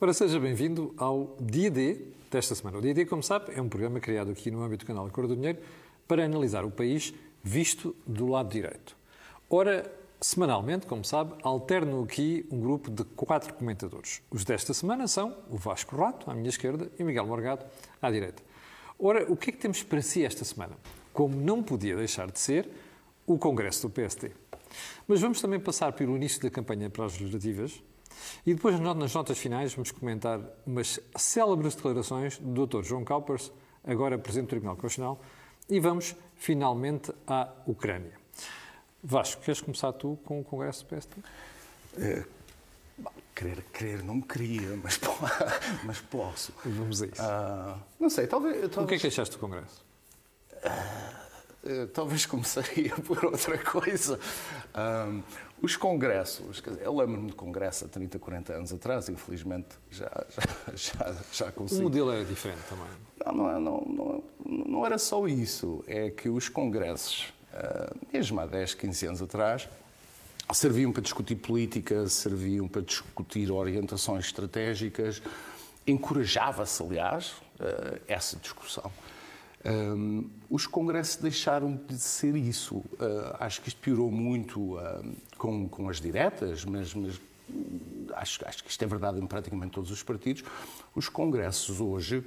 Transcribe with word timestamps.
Ora, 0.00 0.12
seja 0.12 0.40
bem-vindo 0.40 0.92
ao 0.96 1.36
Dia 1.40 1.70
D 1.70 2.08
desta 2.28 2.52
semana. 2.52 2.78
O 2.78 2.80
Dia 2.80 2.92
D, 2.92 3.06
como 3.06 3.22
sabe, 3.22 3.52
é 3.54 3.62
um 3.62 3.68
programa 3.68 4.00
criado 4.00 4.32
aqui 4.32 4.50
no 4.50 4.60
âmbito 4.60 4.84
do 4.84 4.88
canal 4.88 5.08
Cor 5.08 5.28
do 5.28 5.36
Dinheiro 5.36 5.60
para 6.08 6.24
analisar 6.24 6.64
o 6.64 6.70
país 6.70 7.14
visto 7.44 7.94
do 8.04 8.26
lado 8.26 8.50
direito. 8.50 8.96
Ora, 9.48 9.90
semanalmente, 10.20 10.84
como 10.84 11.04
sabe, 11.04 11.34
alterno 11.42 12.02
aqui 12.02 12.44
um 12.50 12.60
grupo 12.60 12.90
de 12.90 13.04
quatro 13.04 13.54
comentadores. 13.54 14.20
Os 14.32 14.44
desta 14.44 14.74
semana 14.74 15.06
são 15.06 15.36
o 15.48 15.56
Vasco 15.56 15.94
Rato, 15.94 16.28
à 16.28 16.34
minha 16.34 16.48
esquerda, 16.48 16.90
e 16.98 17.04
Miguel 17.04 17.28
Morgado, 17.28 17.64
à 18.02 18.10
direita. 18.10 18.42
Ora, 18.98 19.30
o 19.30 19.36
que 19.36 19.50
é 19.50 19.52
que 19.52 19.58
temos 19.58 19.84
para 19.84 20.02
si 20.02 20.24
esta 20.24 20.44
semana? 20.44 20.76
Como 21.12 21.36
não 21.36 21.62
podia 21.62 21.94
deixar 21.94 22.28
de 22.32 22.40
ser, 22.40 22.68
o 23.24 23.38
Congresso 23.38 23.86
do 23.86 23.90
PSD. 23.90 24.32
Mas 25.06 25.20
vamos 25.20 25.40
também 25.40 25.60
passar 25.60 25.92
pelo 25.92 26.16
início 26.16 26.42
da 26.42 26.50
campanha 26.50 26.90
para 26.90 27.04
as 27.04 27.12
legislativas, 27.12 27.80
e 28.46 28.54
depois, 28.54 28.78
nas 28.78 29.14
notas 29.14 29.38
finais, 29.38 29.74
vamos 29.74 29.90
comentar 29.90 30.40
umas 30.66 31.00
célebres 31.16 31.74
declarações 31.74 32.38
do 32.38 32.66
Dr. 32.66 32.82
João 32.82 33.04
Kaupers, 33.04 33.50
agora 33.84 34.18
Presidente 34.18 34.46
do 34.46 34.50
Tribunal 34.50 34.76
Constitucional, 34.76 35.20
e 35.68 35.80
vamos 35.80 36.14
finalmente 36.36 37.12
à 37.26 37.52
Ucrânia. 37.66 38.12
Vasco, 39.02 39.42
queres 39.42 39.60
começar 39.60 39.92
tu 39.92 40.18
com 40.24 40.40
o 40.40 40.44
Congresso 40.44 40.84
do 40.84 40.88
PSD? 40.88 41.14
É, 41.98 42.24
querer, 43.34 43.62
querer 43.72 44.02
não 44.02 44.20
queria, 44.20 44.78
mas, 44.82 44.98
mas 45.84 46.00
posso. 46.00 46.52
Vamos 46.64 47.02
a 47.02 47.06
isso. 47.06 47.22
Uh, 47.22 47.80
não 48.00 48.08
sei, 48.08 48.26
talvez, 48.26 48.56
talvez... 48.70 48.84
O 48.84 48.86
que 48.86 48.94
é 48.94 48.98
que 48.98 49.06
achaste 49.06 49.36
do 49.36 49.40
Congresso? 49.40 49.84
Uh, 51.64 51.86
talvez 51.88 52.26
começaria 52.26 52.94
por 53.06 53.24
outra 53.24 53.58
coisa. 53.58 54.18
Uh, 54.74 55.22
os 55.64 55.76
congressos, 55.76 56.60
dizer, 56.60 56.82
eu 56.82 56.94
lembro-me 56.94 57.28
de 57.28 57.32
congresso 57.32 57.86
há 57.86 57.88
30, 57.88 58.18
40 58.18 58.52
anos 58.52 58.72
atrás, 58.72 59.08
infelizmente 59.08 59.68
já, 59.90 60.10
já, 60.28 60.74
já, 60.76 61.16
já 61.32 61.52
consigo. 61.52 61.80
O 61.80 61.84
modelo 61.84 62.12
era 62.12 62.22
diferente 62.22 62.60
também. 62.68 62.86
Não, 63.24 63.32
não, 63.32 63.60
não, 63.60 64.22
não, 64.44 64.64
não 64.66 64.86
era 64.86 64.98
só 64.98 65.26
isso, 65.26 65.82
é 65.86 66.10
que 66.10 66.28
os 66.28 66.50
congressos, 66.50 67.32
uh, 67.54 67.96
mesmo 68.12 68.38
há 68.40 68.46
10, 68.46 68.74
15 68.74 69.06
anos 69.06 69.22
atrás, 69.22 69.66
serviam 70.52 70.92
para 70.92 71.00
discutir 71.00 71.36
política, 71.36 72.06
serviam 72.08 72.68
para 72.68 72.82
discutir 72.82 73.50
orientações 73.50 74.26
estratégicas, 74.26 75.22
encorajava-se, 75.86 76.82
aliás, 76.82 77.30
uh, 77.58 78.00
essa 78.06 78.36
discussão. 78.36 78.92
Um, 79.64 80.28
os 80.50 80.66
congressos 80.66 81.16
deixaram 81.16 81.80
de 81.88 81.98
ser 81.98 82.36
isso. 82.36 82.76
Uh, 82.76 83.36
acho 83.40 83.62
que 83.62 83.68
isto 83.68 83.80
piorou 83.80 84.10
muito 84.10 84.76
uh, 84.76 85.16
com, 85.38 85.66
com 85.68 85.88
as 85.88 86.00
diretas, 86.00 86.64
mas, 86.64 86.92
mas 86.92 87.20
acho, 88.14 88.46
acho, 88.46 88.62
que 88.62 88.70
isto 88.70 88.82
é 88.82 88.86
verdade 88.86 89.18
em 89.18 89.26
praticamente 89.26 89.72
todos 89.72 89.90
os 89.90 90.02
partidos. 90.02 90.44
Os 90.94 91.08
congressos 91.08 91.80
hoje 91.80 92.22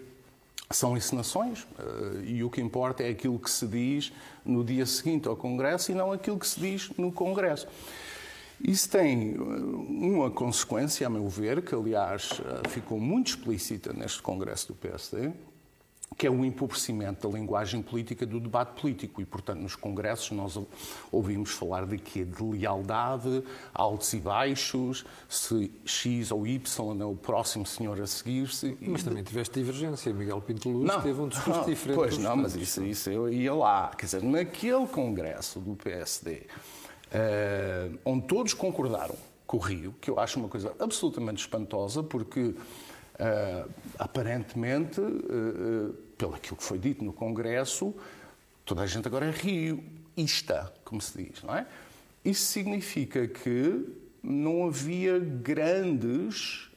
são 0.72 0.98
encenações 0.98 1.62
uh, 1.64 2.24
e 2.26 2.44
o 2.44 2.50
que 2.50 2.60
importa 2.60 3.04
é 3.04 3.10
aquilo 3.10 3.38
que 3.38 3.52
se 3.52 3.68
diz 3.68 4.12
no 4.44 4.64
dia 4.64 4.86
seguinte 4.86 5.28
ao 5.28 5.36
congresso 5.36 5.92
e 5.92 5.96
não 5.96 6.12
aquilo 6.12 6.40
que 6.40 6.48
se 6.48 6.60
diz 6.60 6.90
no 6.98 7.12
congresso. 7.12 7.68
Isso 8.60 8.90
tem 8.90 9.38
uma 9.38 10.32
consequência, 10.32 11.06
a 11.06 11.10
meu 11.12 11.30
ver, 11.30 11.62
que 11.62 11.76
aliás 11.76 12.42
ficou 12.70 13.00
muito 13.00 13.28
explícita 13.28 13.94
neste 13.94 14.20
congresso 14.20 14.70
do 14.70 14.74
PSD, 14.74 15.32
que 16.16 16.26
é 16.26 16.32
o 16.32 16.44
empobrecimento 16.44 17.28
da 17.28 17.38
linguagem 17.38 17.82
política 17.82 18.26
do 18.26 18.40
debate 18.40 18.80
político. 18.80 19.22
E, 19.22 19.26
portanto, 19.26 19.60
nos 19.60 19.76
congressos 19.76 20.32
nós 20.32 20.58
ouvimos 21.12 21.52
falar 21.52 21.86
de 21.86 21.98
quê? 21.98 22.26
De 22.26 22.44
lealdade, 22.44 23.44
altos 23.74 24.14
e 24.14 24.20
baixos, 24.20 25.06
se 25.30 25.72
X 25.86 26.32
ou 26.32 26.48
Y 26.48 27.02
é 27.02 27.06
o 27.06 27.16
próximo 27.16 27.66
senhor 27.66 28.02
a 28.02 28.08
seguir-se. 28.08 28.78
Mas 28.82 29.04
também 29.04 29.24
tiveste 29.24 29.60
divergência. 29.60 30.12
Miguel 30.12 30.42
Pinto 30.42 30.70
Luz 30.70 30.88
não, 30.88 31.02
teve 31.02 31.22
um 31.22 31.28
discurso 31.28 31.60
não, 31.60 31.68
diferente. 31.68 31.98
Pois 31.98 32.18
não, 32.18 32.36
mas 32.36 32.56
isso, 32.56 32.84
isso 32.84 33.10
eu 33.10 33.32
ia 33.32 33.54
lá. 33.54 33.92
Quer 33.96 34.06
dizer, 34.06 34.24
naquele 34.24 34.88
congresso 34.88 35.60
do 35.60 35.76
PSD, 35.76 36.32
uh, 36.32 36.46
eh, 37.12 37.92
onde 38.04 38.26
todos 38.26 38.54
concordaram 38.54 39.16
com 39.46 39.58
o 39.58 39.60
Rio, 39.60 39.96
que 40.02 40.10
eu 40.10 40.20
acho 40.20 40.40
uma 40.40 40.50
coisa 40.50 40.74
absolutamente 40.80 41.42
espantosa, 41.42 42.04
porque 42.04 42.54
Uh, 43.20 43.68
aparentemente, 43.98 45.02
uh, 45.02 45.08
uh, 45.08 45.94
pelo 46.16 46.36
aquilo 46.36 46.56
que 46.56 46.64
foi 46.64 46.78
dito 46.78 47.04
no 47.04 47.12
Congresso, 47.12 47.96
toda 48.64 48.84
a 48.84 48.86
gente 48.86 49.08
agora 49.08 49.26
é 49.26 49.32
rioista, 49.32 50.72
como 50.86 51.02
se 51.02 51.24
diz, 51.24 51.42
não 51.42 51.56
é? 51.56 51.66
Isso 52.24 52.46
significa 52.46 53.28
que 53.28 53.88
não 54.22 54.68
havia 54.68 55.18
grandes 55.18 56.68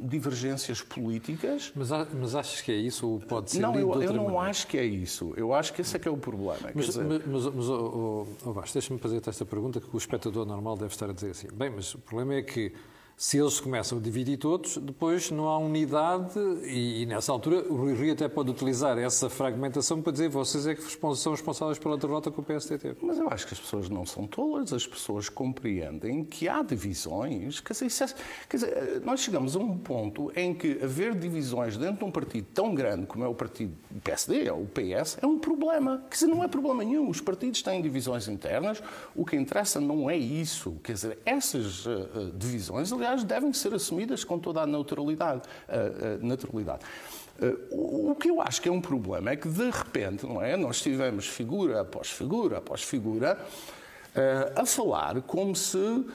divergências 0.00 0.82
políticas. 0.82 1.72
Mas, 1.74 1.90
mas 1.90 2.34
achas 2.34 2.60
que 2.60 2.72
é 2.72 2.74
isso 2.74 3.08
ou 3.08 3.20
pode 3.20 3.52
ser 3.52 3.60
Não, 3.60 3.74
eu, 3.74 4.02
eu 4.02 4.12
não 4.12 4.24
maneira? 4.24 4.50
acho 4.50 4.66
que 4.66 4.76
é 4.76 4.84
isso. 4.84 5.32
Eu 5.36 5.54
acho 5.54 5.72
que 5.72 5.82
esse 5.82 5.94
é 5.94 6.00
que 6.00 6.08
é 6.08 6.10
o 6.10 6.16
problema. 6.16 6.70
Mas, 6.74 6.86
dizer... 6.86 7.04
mas, 7.04 7.24
mas, 7.26 7.54
mas 7.54 7.68
oh, 7.68 8.26
oh, 8.44 8.50
oh, 8.50 8.62
deixa-me 8.72 8.98
fazer 8.98 9.22
esta 9.24 9.44
pergunta 9.44 9.80
que 9.80 9.88
o 9.92 9.98
espectador 9.98 10.44
normal 10.44 10.76
deve 10.76 10.92
estar 10.92 11.08
a 11.08 11.12
dizer 11.12 11.30
assim. 11.30 11.48
Bem, 11.52 11.70
mas 11.70 11.94
o 11.94 11.98
problema 11.98 12.34
é 12.34 12.42
que 12.42 12.72
se 13.16 13.38
eles 13.38 13.58
começam 13.58 13.96
a 13.96 14.00
dividir 14.00 14.36
todos, 14.36 14.76
depois 14.76 15.30
não 15.30 15.48
há 15.48 15.56
unidade 15.56 16.38
e, 16.64 17.02
e, 17.02 17.06
nessa 17.06 17.32
altura 17.32 17.64
o 17.66 17.74
Rui 17.74 17.94
Rio 17.94 18.12
até 18.12 18.28
pode 18.28 18.50
utilizar 18.50 18.98
essa 18.98 19.30
fragmentação 19.30 20.02
para 20.02 20.12
dizer 20.12 20.28
vocês 20.28 20.66
é 20.66 20.74
que 20.74 20.82
são 21.14 21.32
responsáveis 21.32 21.78
pela 21.78 21.96
derrota 21.96 22.30
que 22.30 22.38
o 22.38 22.42
PSD 22.42 22.76
teve. 22.76 22.98
Mas 23.00 23.18
eu 23.18 23.26
acho 23.30 23.46
que 23.46 23.54
as 23.54 23.60
pessoas 23.60 23.88
não 23.88 24.04
são 24.04 24.26
tolas, 24.26 24.70
as 24.70 24.86
pessoas 24.86 25.30
compreendem 25.30 26.24
que 26.24 26.46
há 26.46 26.62
divisões. 26.62 27.58
Quer 27.60 27.72
dizer, 27.72 28.04
é, 28.04 28.08
quer 28.50 28.56
dizer, 28.58 29.02
nós 29.02 29.20
chegamos 29.20 29.56
a 29.56 29.60
um 29.60 29.78
ponto 29.78 30.30
em 30.36 30.52
que 30.52 30.78
haver 30.82 31.14
divisões 31.14 31.78
dentro 31.78 31.96
de 31.96 32.04
um 32.04 32.10
partido 32.10 32.46
tão 32.52 32.74
grande 32.74 33.06
como 33.06 33.24
é 33.24 33.28
o 33.28 33.34
partido 33.34 33.72
PSD 34.04 34.50
ou 34.50 34.64
o 34.64 34.66
PS 34.66 35.16
é 35.22 35.26
um 35.26 35.38
problema. 35.38 36.04
Quer 36.10 36.16
dizer, 36.16 36.26
não 36.26 36.44
é 36.44 36.48
problema 36.48 36.84
nenhum. 36.84 37.08
Os 37.08 37.22
partidos 37.22 37.62
têm 37.62 37.80
divisões 37.80 38.28
internas, 38.28 38.82
o 39.14 39.24
que 39.24 39.36
interessa 39.36 39.80
não 39.80 40.10
é 40.10 40.18
isso. 40.18 40.76
Quer 40.84 40.92
dizer, 40.92 41.18
essas 41.24 41.86
uh, 41.86 42.30
divisões, 42.36 42.92
aliás, 42.92 43.05
aliás, 43.06 43.24
devem 43.24 43.52
ser 43.52 43.74
assumidas 43.74 44.24
com 44.24 44.38
toda 44.38 44.60
a 44.62 44.66
neutralidade. 44.66 45.42
Uh, 45.68 46.22
uh, 46.22 46.26
naturalidade. 46.26 46.84
Uh, 47.38 48.10
o 48.10 48.14
que 48.14 48.30
eu 48.30 48.40
acho 48.40 48.60
que 48.60 48.68
é 48.68 48.72
um 48.72 48.80
problema 48.80 49.30
é 49.30 49.36
que, 49.36 49.48
de 49.48 49.70
repente, 49.70 50.26
não 50.26 50.42
é? 50.42 50.56
nós 50.56 50.80
tivemos 50.80 51.26
figura 51.26 51.82
após 51.82 52.10
figura 52.10 52.58
após 52.58 52.82
figura 52.82 53.38
a 54.56 54.64
falar 54.64 55.20
como 55.20 55.54
se 55.54 56.06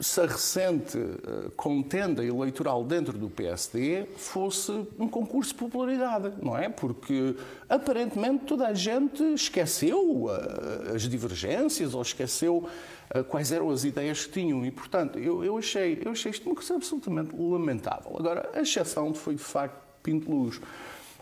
se 0.00 0.20
a 0.20 0.26
recente 0.26 0.98
eh, 0.98 1.50
contenda 1.56 2.24
eleitoral 2.24 2.84
dentro 2.84 3.16
do 3.16 3.30
PSD 3.30 4.06
fosse 4.16 4.72
um 4.98 5.06
concurso 5.06 5.52
de 5.52 5.58
popularidade, 5.58 6.32
não 6.42 6.56
é? 6.56 6.68
Porque 6.68 7.36
aparentemente 7.68 8.44
toda 8.46 8.66
a 8.66 8.74
gente 8.74 9.22
esqueceu 9.34 10.26
eh, 10.30 10.96
as 10.96 11.02
divergências 11.02 11.94
ou 11.94 12.02
esqueceu 12.02 12.66
eh, 12.66 12.99
quais 13.28 13.50
eram 13.50 13.70
as 13.70 13.84
ideias 13.84 14.24
que 14.24 14.32
tinham 14.32 14.64
e, 14.64 14.70
portanto, 14.70 15.18
eu, 15.18 15.44
eu, 15.44 15.58
achei, 15.58 16.00
eu 16.04 16.12
achei 16.12 16.30
isto 16.30 16.46
uma 16.46 16.54
coisa 16.54 16.74
absolutamente 16.74 17.34
lamentável. 17.36 18.16
Agora, 18.16 18.50
a 18.54 18.60
exceção 18.60 19.12
foi, 19.12 19.34
de 19.34 19.42
facto, 19.42 19.80
Pinto 20.02 20.30
Luz. 20.30 20.60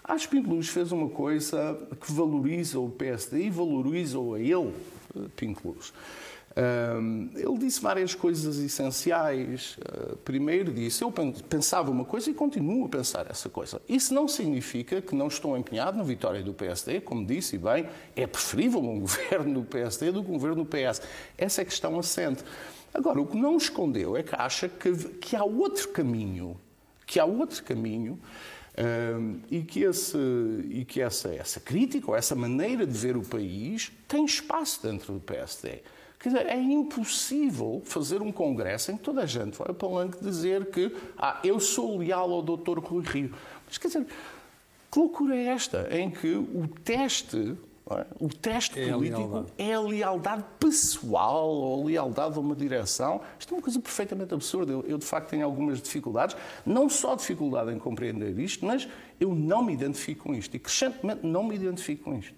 Acho 0.05 0.29
que 0.29 0.37
Pinto 0.37 0.51
Luz 0.51 0.69
fez 0.69 0.93
uma 0.93 1.09
coisa 1.09 1.79
que 2.01 2.13
valoriza 2.13 2.79
o 2.79 2.91
PSD 2.91 3.45
e 3.45 3.51
valoriza 3.51 4.19
a 4.19 4.39
ele, 4.39 4.73
Pinto 5.37 5.69
Luz. 5.69 5.93
Ele 7.37 7.59
disse 7.59 7.81
várias 7.81 8.15
coisas 8.15 8.59
essenciais. 8.59 9.79
Uh, 9.79 10.17
primeiro 10.19 10.73
disse, 10.73 11.03
eu 11.03 11.13
pensava 11.49 11.91
uma 11.91 12.05
coisa 12.05 12.31
e 12.31 12.35
continuo 12.35 12.87
a 12.87 12.89
pensar 12.89 13.27
essa 13.31 13.49
coisa. 13.49 13.81
Isso 13.89 14.13
não 14.13 14.27
significa 14.27 15.01
que 15.01 15.15
não 15.15 15.29
estou 15.29 15.57
empenhado 15.57 15.97
na 15.97 16.03
vitória 16.03 16.43
do 16.43 16.53
PSD, 16.53 17.01
como 17.01 17.25
disse, 17.25 17.57
bem, 17.59 17.89
é 18.17 18.27
preferível 18.27 18.81
um 18.81 18.99
governo 19.01 19.61
do 19.61 19.67
PSD 19.67 20.11
do 20.11 20.23
que 20.25 20.31
um 20.31 20.35
governo 20.35 20.65
do 20.65 20.67
PS. 20.67 21.01
Essa 21.37 21.61
é 21.61 21.63
a 21.63 21.67
questão 21.67 21.99
assente. 21.99 22.43
Agora, 22.93 23.21
o 23.21 23.27
que 23.27 23.37
não 23.37 23.57
escondeu 23.57 24.17
é 24.17 24.23
que 24.23 24.35
acha 24.35 24.69
que, 24.69 24.93
que 24.93 25.37
há 25.37 25.45
outro 25.45 25.89
caminho, 25.91 26.57
que 27.07 27.21
há 27.21 27.25
outro 27.25 27.63
caminho 27.63 28.19
um, 28.79 29.41
e 29.51 29.63
que, 29.63 29.83
esse, 29.83 30.17
e 30.71 30.85
que 30.85 31.01
essa, 31.01 31.35
essa 31.35 31.61
crítica 31.61 32.11
ou 32.11 32.17
essa 32.17 32.35
maneira 32.35 32.87
de 32.87 32.97
ver 32.97 33.17
o 33.17 33.23
país 33.23 33.93
tem 34.07 34.25
espaço 34.25 34.83
dentro 34.83 35.13
do 35.13 35.21
PSD. 35.21 35.83
Quer 36.19 36.31
dizer, 36.31 36.47
é 36.47 36.61
impossível 36.61 37.81
fazer 37.85 38.21
um 38.21 38.33
congresso 38.33 38.91
em 38.91 38.97
que 38.97 39.03
toda 39.03 39.23
a 39.23 39.27
gente 39.27 39.57
vai 39.57 39.69
ao 39.69 39.75
palanque 39.75 40.19
dizer 40.23 40.67
que 40.67 40.95
ah, 41.17 41.41
eu 41.45 41.61
sou 41.61 41.99
leal 41.99 42.33
ao 42.33 42.43
Dr. 42.43 42.81
Rui 42.81 43.05
Rio. 43.05 43.33
Mas 43.67 43.79
quer 43.79 43.89
dizer, 43.89 44.07
que 44.91 44.99
loucura 44.99 45.37
é 45.37 45.45
esta 45.45 45.89
em 45.97 46.11
que 46.11 46.35
o 46.35 46.67
teste 46.83 47.57
é? 47.91 48.07
O 48.21 48.29
teste 48.29 48.79
é 48.79 48.93
político 48.93 49.47
a 49.59 49.63
é 49.63 49.73
a 49.73 49.81
lealdade 49.81 50.45
pessoal 50.61 51.49
ou 51.49 51.83
a 51.83 51.87
lealdade 51.87 52.37
a 52.37 52.41
uma 52.41 52.55
direção. 52.55 53.21
Isto 53.39 53.55
é 53.55 53.57
uma 53.57 53.63
coisa 53.63 53.81
perfeitamente 53.81 54.35
absurda. 54.35 54.73
Eu, 54.73 54.85
eu, 54.87 54.99
de 54.99 55.07
facto, 55.07 55.31
tenho 55.31 55.45
algumas 55.45 55.81
dificuldades, 55.81 56.37
não 56.67 56.89
só 56.89 57.15
dificuldade 57.15 57.73
em 57.73 57.79
compreender 57.79 58.39
isto, 58.39 58.67
mas 58.67 58.87
eu 59.19 59.35
não 59.35 59.63
me 59.63 59.73
identifico 59.73 60.25
com 60.25 60.35
isto 60.35 60.55
e 60.55 60.59
crescentemente 60.59 61.27
não 61.27 61.45
me 61.45 61.55
identifico 61.55 62.05
com 62.05 62.19
isto. 62.19 62.35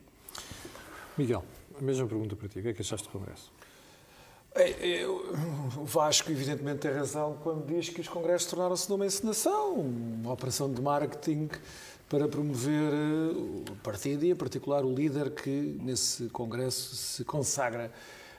Miguel, 1.19 1.45
a 1.79 1.83
mesma 1.83 2.07
pergunta 2.07 2.37
para 2.37 2.49
ti. 2.49 2.61
O 2.61 2.63
que 2.63 2.69
é 2.69 2.73
que 2.73 2.83
achaste 2.83 3.09
do 3.09 3.13
Congresso? 3.13 3.51
É, 4.55 5.01
é, 5.01 5.07
o 5.07 5.85
Vasco, 5.85 6.31
evidentemente, 6.31 6.81
tem 6.81 6.93
razão 6.93 7.39
quando 7.43 7.67
diz 7.67 7.89
que 7.89 8.01
os 8.01 8.09
congressos 8.09 8.51
tornaram-se 8.51 8.91
numa 8.91 9.07
encenação, 9.07 9.75
uma 9.75 10.33
operação 10.33 10.73
de 10.73 10.83
marketing 10.83 11.49
para 12.09 12.27
promover 12.27 12.93
eh, 12.93 13.71
o 13.71 13.77
partido 13.85 14.25
e, 14.25 14.31
em 14.31 14.35
particular, 14.35 14.85
o 14.85 14.93
líder 14.93 15.31
que 15.31 15.79
nesse 15.81 16.25
congresso 16.31 16.97
se 16.97 17.25
consagra. 17.25 17.91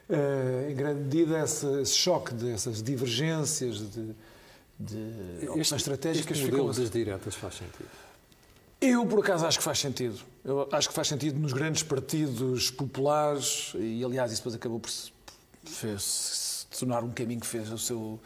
Uh, 0.10 0.70
em 0.70 0.76
grande 0.76 1.00
medida, 1.04 1.42
esse, 1.42 1.86
choque 1.86 2.34
dessas 2.34 2.84
divergências 2.84 3.78
de, 3.78 4.14
de 4.78 5.48
opções 5.48 5.82
estratégicas 5.82 6.38
este 6.38 6.52
modelo 6.52 6.74
das 6.74 6.90
diretas 6.90 7.34
faz 7.34 7.54
sentido? 7.54 7.88
Eu, 8.82 9.06
por 9.06 9.20
acaso, 9.20 9.46
acho 9.46 9.60
que 9.60 9.64
faz 9.64 9.80
sentido. 9.80 10.20
Eu 10.44 10.68
acho 10.70 10.90
que 10.90 10.94
faz 10.94 11.08
sentido 11.08 11.40
nos 11.40 11.54
grandes 11.54 11.82
partidos 11.82 12.70
populares 12.70 13.72
e, 13.76 14.04
aliás, 14.04 14.34
isso 14.34 14.42
depois 14.42 14.56
acabou 14.56 14.82
por 14.82 14.90
se, 14.90 15.14
fez, 15.64 16.68
tornar 16.78 17.04
um 17.04 17.12
caminho 17.12 17.40
que 17.40 17.48
fez 17.48 17.72
o 17.72 17.78
seu, 17.78 18.20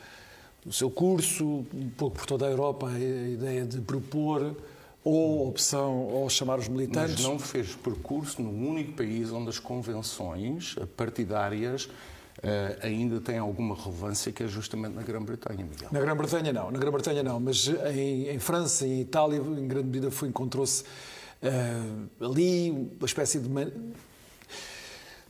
o 0.65 0.73
seu 0.73 0.89
curso, 0.89 1.65
um 1.73 1.89
pouco 1.97 2.17
por 2.17 2.25
toda 2.25 2.45
a 2.45 2.49
Europa, 2.49 2.87
a 2.87 2.99
ideia 2.99 3.65
de 3.65 3.79
propor 3.81 4.55
ou 5.03 5.47
opção, 5.47 6.07
ou 6.07 6.27
chamar 6.29 6.57
os 6.57 6.67
militantes. 6.67 7.15
Mas 7.15 7.23
não 7.23 7.37
fez 7.37 7.75
percurso 7.75 8.41
no 8.41 8.49
único 8.49 8.93
país 8.93 9.31
onde 9.31 9.49
as 9.49 9.59
convenções 9.59 10.75
partidárias 10.97 11.89
Uh, 12.35 12.85
ainda 12.85 13.21
têm 13.21 13.37
alguma 13.37 13.73
relevância, 13.73 14.29
que 14.29 14.43
é 14.43 14.47
justamente 14.47 14.93
na 14.93 15.01
Grã-Bretanha, 15.01 15.65
Miguel. 15.65 15.87
Na 15.89 15.99
Grã-Bretanha 16.01 16.51
não, 16.51 16.69
na 16.69 16.77
Grã-Bretanha 16.77 17.23
não, 17.23 17.39
mas 17.39 17.69
em, 17.95 18.27
em, 18.27 18.39
França 18.39 18.85
em 18.85 18.99
Itália, 18.99 19.37
em 19.37 19.67
grande 19.67 19.87
medida, 19.87 20.09
encontrou-se 20.27 20.83
uh, 20.83 22.25
ali 22.25 22.71
uma 22.71 23.05
espécie 23.05 23.39
de 23.39 23.47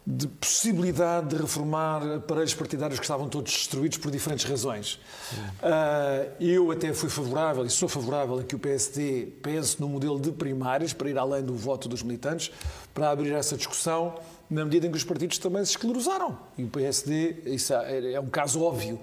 de 0.07 0.27
possibilidade 0.27 1.29
de 1.29 1.35
reformar 1.35 2.17
aparelhos 2.17 2.53
partidários 2.53 2.99
que 2.99 3.05
estavam 3.05 3.27
todos 3.27 3.51
destruídos 3.51 3.97
por 3.97 4.11
diferentes 4.11 4.45
razões. 4.45 4.99
Uh, 5.33 6.31
eu 6.39 6.69
até 6.69 6.93
fui 6.93 7.09
favorável 7.09 7.65
e 7.65 7.71
sou 7.71 7.89
favorável 7.89 8.39
a 8.39 8.43
que 8.43 8.55
o 8.55 8.59
PSD 8.59 9.33
pense 9.41 9.81
no 9.81 9.89
modelo 9.89 10.19
de 10.19 10.31
primárias 10.31 10.93
para 10.93 11.09
ir 11.09 11.17
além 11.17 11.43
do 11.43 11.55
voto 11.55 11.89
dos 11.89 12.03
militantes, 12.03 12.51
para 12.93 13.09
abrir 13.09 13.31
essa 13.31 13.57
discussão 13.57 14.19
na 14.47 14.63
medida 14.63 14.85
em 14.85 14.91
que 14.91 14.97
os 14.97 15.03
partidos 15.03 15.39
também 15.39 15.65
se 15.65 15.71
esclerosaram. 15.71 16.37
E 16.55 16.63
o 16.63 16.67
PSD, 16.67 17.37
isso 17.47 17.73
é, 17.73 18.13
é 18.13 18.19
um 18.19 18.27
caso 18.27 18.61
óbvio. 18.61 18.99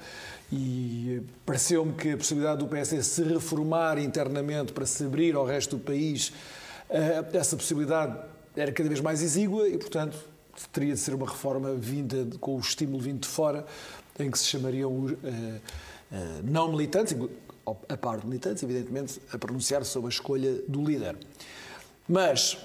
E 0.53 1.21
pareceu-me 1.45 1.95
que 1.95 2.13
a 2.13 2.17
possibilidade 2.17 2.59
do 2.59 2.69
PSD 2.69 3.03
se 3.03 3.25
reformar 3.25 3.99
internamente 3.99 4.73
para 4.73 4.87
se 4.87 5.05
abrir 5.05 5.35
ao 5.35 5.45
resto 5.45 5.79
do 5.79 5.83
país, 5.83 6.29
uh, 6.89 7.37
essa 7.37 7.57
possibilidade 7.57 8.17
era 8.55 8.71
cada 8.71 8.89
vez 8.89 9.01
mais 9.01 9.21
exígua 9.21 9.69
e, 9.69 9.77
portanto, 9.77 10.32
teria 10.73 10.95
de 10.95 11.01
ser 11.01 11.15
uma 11.15 11.27
reforma 11.27 11.75
vinda 11.75 12.27
com 12.41 12.57
o 12.57 12.61
estímulo 12.61 13.01
vindo 13.01 13.21
de 13.21 13.29
fora, 13.29 13.67
em 14.19 14.31
que 14.31 14.39
se 14.39 14.47
chamariam 14.47 14.91
uh, 14.91 15.13
uh, 15.13 15.61
não 16.45 16.71
militantes, 16.71 17.17
a 17.89 17.97
par 17.97 18.19
de 18.19 18.27
militantes, 18.27 18.63
evidentemente, 18.63 19.21
a 19.33 19.39
pronunciar 19.39 19.85
sobre 19.85 20.09
a 20.09 20.11
escolha 20.11 20.55
do 20.69 20.85
líder. 20.85 21.17
Mas 22.09 22.59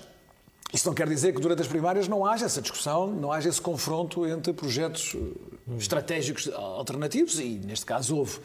isso 0.73 0.85
não 0.87 0.93
quer 0.93 1.07
dizer 1.07 1.33
que 1.33 1.39
durante 1.39 1.61
as 1.61 1.67
primárias 1.67 2.07
não 2.07 2.25
haja 2.25 2.45
essa 2.45 2.61
discussão, 2.61 3.07
não 3.07 3.31
haja 3.31 3.47
esse 3.47 3.61
confronto 3.61 4.25
entre 4.27 4.51
projetos 4.51 5.15
eh, 5.15 5.77
estratégicos 5.77 6.49
alternativos, 6.53 7.39
e 7.39 7.61
neste 7.63 7.85
caso 7.85 8.17
houve. 8.17 8.39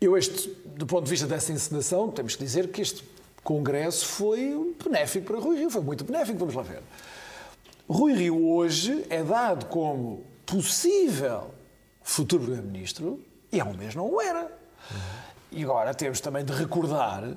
Eu, 0.00 0.16
este, 0.16 0.48
do 0.76 0.86
ponto 0.86 1.04
de 1.04 1.10
vista 1.10 1.26
dessa 1.26 1.52
encenação, 1.52 2.10
temos 2.10 2.36
que 2.36 2.44
dizer 2.44 2.68
que 2.68 2.80
este 2.80 3.02
Congresso 3.42 4.06
foi 4.06 4.74
benéfico 4.82 5.26
para 5.26 5.40
Rui 5.40 5.58
Rio, 5.58 5.70
foi 5.70 5.82
muito 5.82 6.04
benéfico, 6.04 6.38
vamos 6.38 6.54
lá 6.54 6.62
ver. 6.62 6.82
Rui 7.92 8.12
Rio 8.12 8.46
hoje 8.46 9.04
é 9.10 9.20
dado 9.20 9.66
como 9.66 10.22
possível 10.46 11.50
futuro 12.04 12.44
Primeiro-Ministro 12.44 13.20
e 13.50 13.58
há 13.58 13.64
um 13.64 13.74
mês 13.74 13.96
não 13.96 14.08
o 14.08 14.20
era. 14.20 14.48
E 15.50 15.64
agora 15.64 15.92
temos 15.92 16.20
também 16.20 16.44
de 16.44 16.52
recordar 16.52 17.36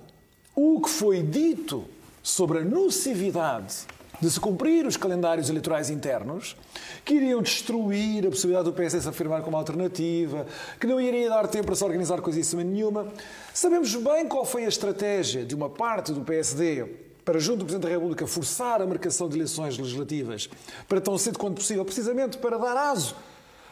o 0.55 0.79
que 0.79 0.91
foi 0.91 1.23
dito 1.23 1.85
sobre 2.21 2.59
a 2.59 2.61
nocividade 2.61 3.77
de 4.21 4.29
se 4.29 4.39
cumprir 4.39 4.85
os 4.85 4.95
calendários 4.95 5.49
eleitorais 5.49 5.89
internos, 5.89 6.55
que 7.03 7.15
iriam 7.15 7.41
destruir 7.41 8.27
a 8.27 8.29
possibilidade 8.29 8.71
do 8.71 8.73
PS 8.73 9.01
se 9.01 9.09
afirmar 9.09 9.41
como 9.41 9.57
alternativa, 9.57 10.45
que 10.79 10.85
não 10.85 11.01
iria 11.01 11.29
dar 11.29 11.47
tempo 11.47 11.65
para 11.65 11.75
se 11.75 11.83
organizar 11.83 12.21
coisíssima 12.21 12.63
nenhuma. 12.63 13.07
Sabemos 13.55 13.95
bem 13.95 14.27
qual 14.27 14.45
foi 14.45 14.65
a 14.65 14.69
estratégia 14.69 15.43
de 15.43 15.55
uma 15.55 15.67
parte 15.67 16.13
do 16.13 16.21
PSD 16.21 17.11
para, 17.23 17.39
junto 17.39 17.59
do 17.59 17.65
Presidente 17.65 17.89
da 17.89 17.95
República, 17.95 18.27
forçar 18.27 18.81
a 18.81 18.85
marcação 18.85 19.29
de 19.29 19.37
eleições 19.37 19.77
legislativas 19.77 20.49
para 20.87 20.99
tão 20.99 21.17
cedo 21.17 21.39
quanto 21.39 21.55
possível, 21.55 21.85
precisamente 21.85 22.37
para 22.37 22.57
dar 22.57 22.75
aso 22.75 23.15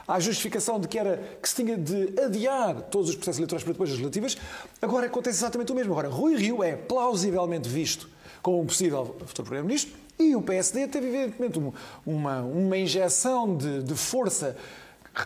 à 0.08 0.20
justificação 0.20 0.80
de 0.80 0.88
que, 0.88 0.98
era, 0.98 1.38
que 1.42 1.48
se 1.48 1.56
tinha 1.56 1.78
de 1.78 2.20
adiar 2.20 2.82
todos 2.84 3.10
os 3.10 3.16
processos 3.16 3.40
eleitorais 3.40 3.64
para 3.64 3.74
depois 3.74 3.90
legislativas, 3.90 4.38
agora 4.82 5.06
acontece 5.06 5.40
exatamente 5.40 5.72
o 5.72 5.76
mesmo. 5.76 5.94
Agora, 5.94 6.10
Rui 6.10 6.36
Rio 6.36 6.64
é 6.64 6.76
plausivelmente 6.76 7.70
visto 7.70 8.10
como 8.42 8.60
um 8.60 8.66
possível 8.66 9.16
futuro 9.26 9.46
Primeiro-Ministro 9.46 9.94
e 10.20 10.36
o 10.36 10.42
PSD 10.42 10.88
teve, 10.88 11.08
evidentemente, 11.08 11.60
uma, 12.06 12.42
uma 12.42 12.78
injeção 12.78 13.56
de, 13.56 13.84
de 13.84 13.96
força 13.96 14.58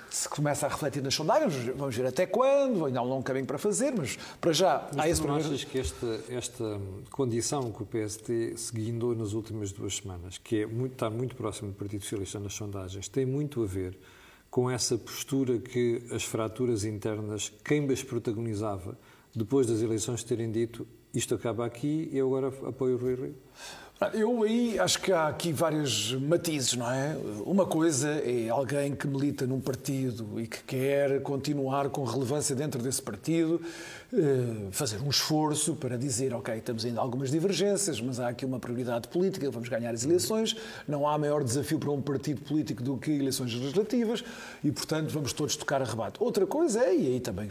se 0.09 0.27
começa 0.27 0.65
a 0.65 0.69
refletir 0.69 1.03
nas 1.03 1.13
sondagens, 1.13 1.53
vamos 1.75 1.95
ver 1.95 2.07
até 2.07 2.25
quando, 2.25 2.85
ainda 2.85 2.99
há 2.99 3.03
um 3.03 3.07
longo 3.07 3.23
caminho 3.23 3.45
para 3.45 3.57
fazer, 3.57 3.93
mas 3.95 4.17
para 4.41 4.51
já 4.51 4.87
mas 4.91 5.05
há 5.05 5.09
esse 5.09 5.21
primeiro... 5.21 5.45
achas 5.45 5.63
que 5.63 5.77
esta, 5.77 6.19
esta 6.29 6.81
condição 7.11 7.71
que 7.71 7.83
o 7.83 7.85
PST 7.85 8.57
seguindo 8.57 9.13
nas 9.13 9.33
últimas 9.33 9.71
duas 9.71 9.97
semanas, 9.97 10.37
que 10.37 10.61
é 10.63 10.65
muito, 10.65 10.93
está 10.93 11.09
muito 11.09 11.35
próximo 11.35 11.69
do 11.69 11.75
Partido 11.75 12.01
Socialista 12.01 12.39
nas 12.39 12.53
sondagens, 12.53 13.07
tem 13.07 13.25
muito 13.25 13.63
a 13.63 13.67
ver 13.67 13.97
com 14.49 14.71
essa 14.71 14.97
postura 14.97 15.59
que 15.59 16.01
as 16.11 16.23
fraturas 16.23 16.83
internas, 16.83 17.51
quem 17.63 17.91
as 17.91 18.01
protagonizava, 18.01 18.97
depois 19.35 19.67
das 19.67 19.81
eleições 19.81 20.23
terem 20.23 20.51
dito 20.51 20.87
isto 21.15 21.33
acaba 21.33 21.65
aqui 21.65 22.09
e 22.11 22.17
eu 22.17 22.27
agora 22.27 22.47
apoio 22.67 22.95
o 22.95 22.97
Rui 22.97 23.15
Rio? 23.15 23.35
Eu 24.13 24.43
aí 24.43 24.77
acho 24.77 24.99
que 25.01 25.09
há 25.13 25.29
aqui 25.29 25.53
vários 25.53 26.11
matizes, 26.11 26.73
não 26.73 26.91
é? 26.91 27.15
Uma 27.45 27.65
coisa 27.65 28.09
é 28.09 28.49
alguém 28.49 28.93
que 28.93 29.07
milita 29.07 29.47
num 29.47 29.61
partido 29.61 30.37
e 30.37 30.45
que 30.45 30.61
quer 30.63 31.21
continuar 31.21 31.87
com 31.89 32.03
relevância 32.03 32.53
dentro 32.53 32.83
desse 32.83 33.01
partido, 33.01 33.61
eh, 34.13 34.67
fazer 34.71 34.99
um 35.01 35.09
esforço 35.09 35.75
para 35.75 35.97
dizer, 35.97 36.33
ok, 36.33 36.57
estamos 36.57 36.83
ainda 36.83 36.99
algumas 36.99 37.31
divergências, 37.31 38.01
mas 38.01 38.19
há 38.19 38.27
aqui 38.27 38.45
uma 38.45 38.59
prioridade 38.59 39.07
política, 39.07 39.49
vamos 39.49 39.69
ganhar 39.69 39.93
as 39.93 40.03
eleições, 40.03 40.57
não 40.85 41.07
há 41.07 41.17
maior 41.17 41.41
desafio 41.41 41.79
para 41.79 41.91
um 41.91 42.01
partido 42.01 42.41
político 42.41 42.83
do 42.83 42.97
que 42.97 43.11
eleições 43.11 43.53
legislativas 43.53 44.25
e, 44.61 44.73
portanto, 44.73 45.11
vamos 45.11 45.31
todos 45.31 45.55
tocar 45.55 45.81
a 45.81 45.85
rebate. 45.85 46.21
Outra 46.21 46.45
coisa 46.45 46.83
é, 46.83 46.93
e 46.93 47.07
aí 47.07 47.19
também 47.21 47.47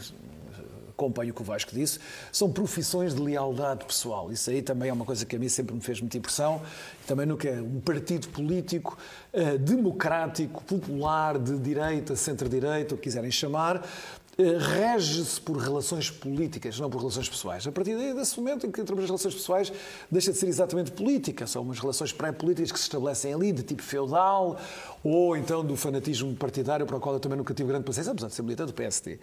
acompanho 0.95 1.31
o 1.31 1.33
que 1.35 1.41
o 1.41 1.45
Vasco 1.45 1.71
disse, 1.73 1.99
são 2.31 2.51
profissões 2.51 3.13
de 3.13 3.21
lealdade 3.21 3.85
pessoal. 3.85 4.31
Isso 4.31 4.49
aí 4.49 4.61
também 4.61 4.89
é 4.89 4.93
uma 4.93 5.05
coisa 5.05 5.25
que 5.25 5.35
a 5.35 5.39
mim 5.39 5.49
sempre 5.49 5.75
me 5.75 5.81
fez 5.81 5.99
muita 5.99 6.17
impressão. 6.17 6.61
Também 7.05 7.25
que 7.35 7.47
é 7.47 7.61
um 7.61 7.81
partido 7.81 8.29
político 8.29 8.97
uh, 9.33 9.57
democrático, 9.59 10.63
popular, 10.63 11.37
de 11.37 11.57
direita, 11.57 12.15
centro-direita, 12.15 12.95
o 12.95 12.97
que 12.97 13.03
quiserem 13.03 13.29
chamar, 13.29 13.77
uh, 13.77 14.57
rege-se 14.57 15.39
por 15.41 15.57
relações 15.57 16.09
políticas, 16.09 16.79
não 16.79 16.89
por 16.89 16.99
relações 16.99 17.27
pessoais. 17.27 17.67
A 17.67 17.71
partir 17.71 17.95
daí, 17.95 18.13
desse 18.13 18.39
momento 18.39 18.65
em 18.65 18.71
que 18.71 18.79
entramos 18.79 19.03
nas 19.03 19.09
relações 19.09 19.35
pessoais, 19.35 19.73
deixa 20.09 20.31
de 20.31 20.37
ser 20.37 20.47
exatamente 20.47 20.91
política. 20.91 21.45
São 21.45 21.61
umas 21.61 21.79
relações 21.79 22.13
pré-políticas 22.13 22.71
que 22.71 22.79
se 22.79 22.85
estabelecem 22.85 23.33
ali, 23.33 23.51
de 23.51 23.63
tipo 23.63 23.83
feudal, 23.83 24.57
ou 25.03 25.35
então 25.35 25.63
do 25.63 25.75
fanatismo 25.75 26.33
partidário, 26.35 26.85
para 26.85 26.95
o 26.95 26.99
qual 26.99 27.15
eu 27.15 27.19
também 27.19 27.37
nunca 27.37 27.53
tive 27.53 27.69
grande 27.69 27.85
paciência, 27.85 28.11
apesar 28.11 28.27
de 28.27 28.33
ser 28.33 28.43
militante 28.43 28.71
do 28.71 28.75
PSD. 28.75 29.19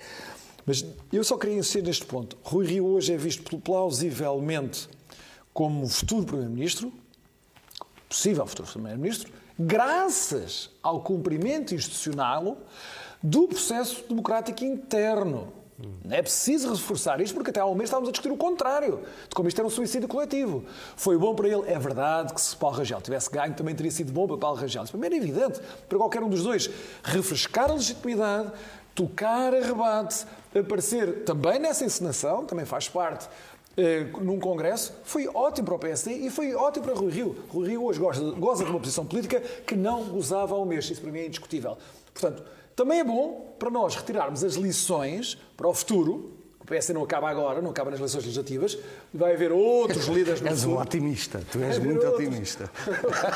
Mas 0.65 0.85
eu 1.13 1.25
só 1.25 1.37
queria 1.37 1.57
insistir 1.57 1.83
neste 1.83 2.05
ponto. 2.05 2.37
Rui 2.43 2.67
Rio 2.67 2.87
hoje 2.87 3.13
é 3.13 3.17
visto 3.17 3.59
plausivelmente 3.59 4.89
como 5.53 5.89
futuro 5.89 6.25
Primeiro-Ministro, 6.25 6.93
possível 8.09 8.47
futuro 8.47 8.69
Primeiro-Ministro, 8.71 9.33
graças 9.59 10.71
ao 10.83 11.01
cumprimento 11.01 11.75
institucional 11.75 12.59
do 13.23 13.49
processo 13.49 14.05
democrático 14.09 14.65
interno. 14.65 15.53
É 16.09 16.23
preciso 16.23 16.71
reforçar 16.71 17.21
isto, 17.21 17.35
porque 17.35 17.51
até 17.51 17.59
há 17.59 17.67
um 17.67 17.75
mês 17.75 17.89
estávamos 17.89 18.09
a 18.09 18.13
discutir 18.13 18.33
o 18.33 18.37
contrário, 18.37 19.01
de 19.29 19.35
como 19.35 19.49
isto 19.49 19.59
era 19.59 19.67
um 19.67 19.71
suicídio 19.71 20.07
coletivo. 20.07 20.65
Foi 20.97 21.19
bom 21.19 21.35
para 21.35 21.49
ele, 21.49 21.63
é 21.67 21.79
verdade 21.79 22.33
que 22.33 22.41
se 22.41 22.55
Paulo 22.55 22.77
Rangel 22.77 23.01
tivesse 23.01 23.29
ganho, 23.31 23.53
também 23.55 23.75
teria 23.75 23.91
sido 23.91 24.13
bom 24.13 24.27
para 24.27 24.37
Paulo 24.37 24.57
Rangel. 24.57 24.85
Isso 24.85 24.97
mim 24.97 25.07
era 25.07 25.17
evidente, 25.17 25.61
para 25.89 25.99
qualquer 25.99 26.23
um 26.23 26.29
dos 26.29 26.45
dois. 26.45 26.71
Refrescar 27.03 27.71
a 27.71 27.75
legitimidade, 27.75 28.53
tocar 28.95 29.53
a 29.55 29.61
rebate, 29.61 30.25
aparecer 30.59 31.25
também 31.25 31.59
nessa 31.59 31.85
encenação, 31.85 32.45
também 32.45 32.65
faz 32.65 32.89
parte, 32.89 33.29
eh, 33.77 34.05
num 34.21 34.39
congresso, 34.39 34.93
foi 35.03 35.27
ótimo 35.29 35.67
para 35.67 35.75
o 35.75 35.79
PSD 35.79 36.13
e 36.13 36.31
foi 36.31 36.55
ótimo 36.55 36.85
para 36.85 36.95
Rui 36.95 37.11
Rio. 37.11 37.37
Rui 37.49 37.69
Rio 37.69 37.85
hoje 37.85 37.99
goza, 37.99 38.31
goza 38.33 38.65
de 38.65 38.71
uma 38.71 38.79
posição 38.79 39.07
política 39.07 39.41
que 39.41 39.75
não 39.75 40.05
gozava 40.05 40.55
ao 40.55 40.65
mês. 40.67 40.91
Isso 40.91 41.01
para 41.01 41.11
mim 41.11 41.21
é 41.21 41.27
indiscutível. 41.27 41.79
Portanto, 42.13 42.45
também 42.77 43.01
é 43.01 43.05
bom 43.05 43.55
para 43.59 43.71
nós 43.71 43.95
retirarmos 43.95 44.45
as 44.45 44.55
lições 44.55 45.39
para 45.57 45.69
o 45.69 45.75
futuro, 45.75 46.33
o 46.63 46.65
PS 46.65 46.91
não 46.91 47.03
acaba 47.03 47.29
agora, 47.29 47.61
não 47.61 47.71
acaba 47.71 47.91
nas 47.91 47.99
eleições 47.99 48.23
legislativas, 48.23 48.79
vai 49.13 49.35
haver 49.35 49.51
outros 49.51 50.07
líderes 50.07 50.41
no 50.41 50.47
És 50.53 50.65
um 50.65 50.79
otimista, 50.79 51.43
tu 51.51 51.59
és 51.59 51.77
muito 51.79 52.07
outros. 52.07 52.27
otimista. 52.27 52.71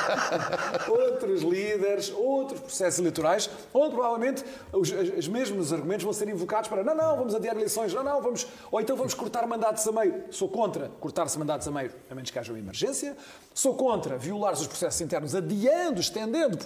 outros 0.88 1.42
líderes, 1.42 2.12
outros 2.12 2.60
processos 2.60 3.00
eleitorais, 3.00 3.50
onde 3.74 3.94
provavelmente 3.94 4.44
os, 4.72 4.92
os 4.92 5.26
mesmos 5.26 5.72
argumentos 5.72 6.04
vão 6.04 6.12
ser 6.12 6.28
invocados 6.28 6.68
para 6.68 6.84
não, 6.84 6.94
não, 6.94 7.16
vamos 7.16 7.34
adiar 7.34 7.56
eleições, 7.56 7.92
não, 7.92 8.04
não, 8.04 8.22
vamos, 8.22 8.46
ou 8.70 8.80
então 8.80 8.96
vamos 8.96 9.12
cortar 9.12 9.44
mandatos 9.44 9.84
a 9.88 9.92
meio. 9.92 10.22
Sou 10.30 10.48
contra 10.48 10.88
cortar-se 11.00 11.36
mandatos 11.36 11.66
a 11.66 11.72
meio, 11.72 11.90
a 12.08 12.14
menos 12.14 12.30
que 12.30 12.38
haja 12.38 12.52
uma 12.52 12.60
emergência. 12.60 13.16
Sou 13.52 13.74
contra 13.74 14.16
violar 14.16 14.52
os 14.52 14.68
processos 14.68 15.00
internos, 15.00 15.34
adiando, 15.34 16.00
estendendo 16.00 16.58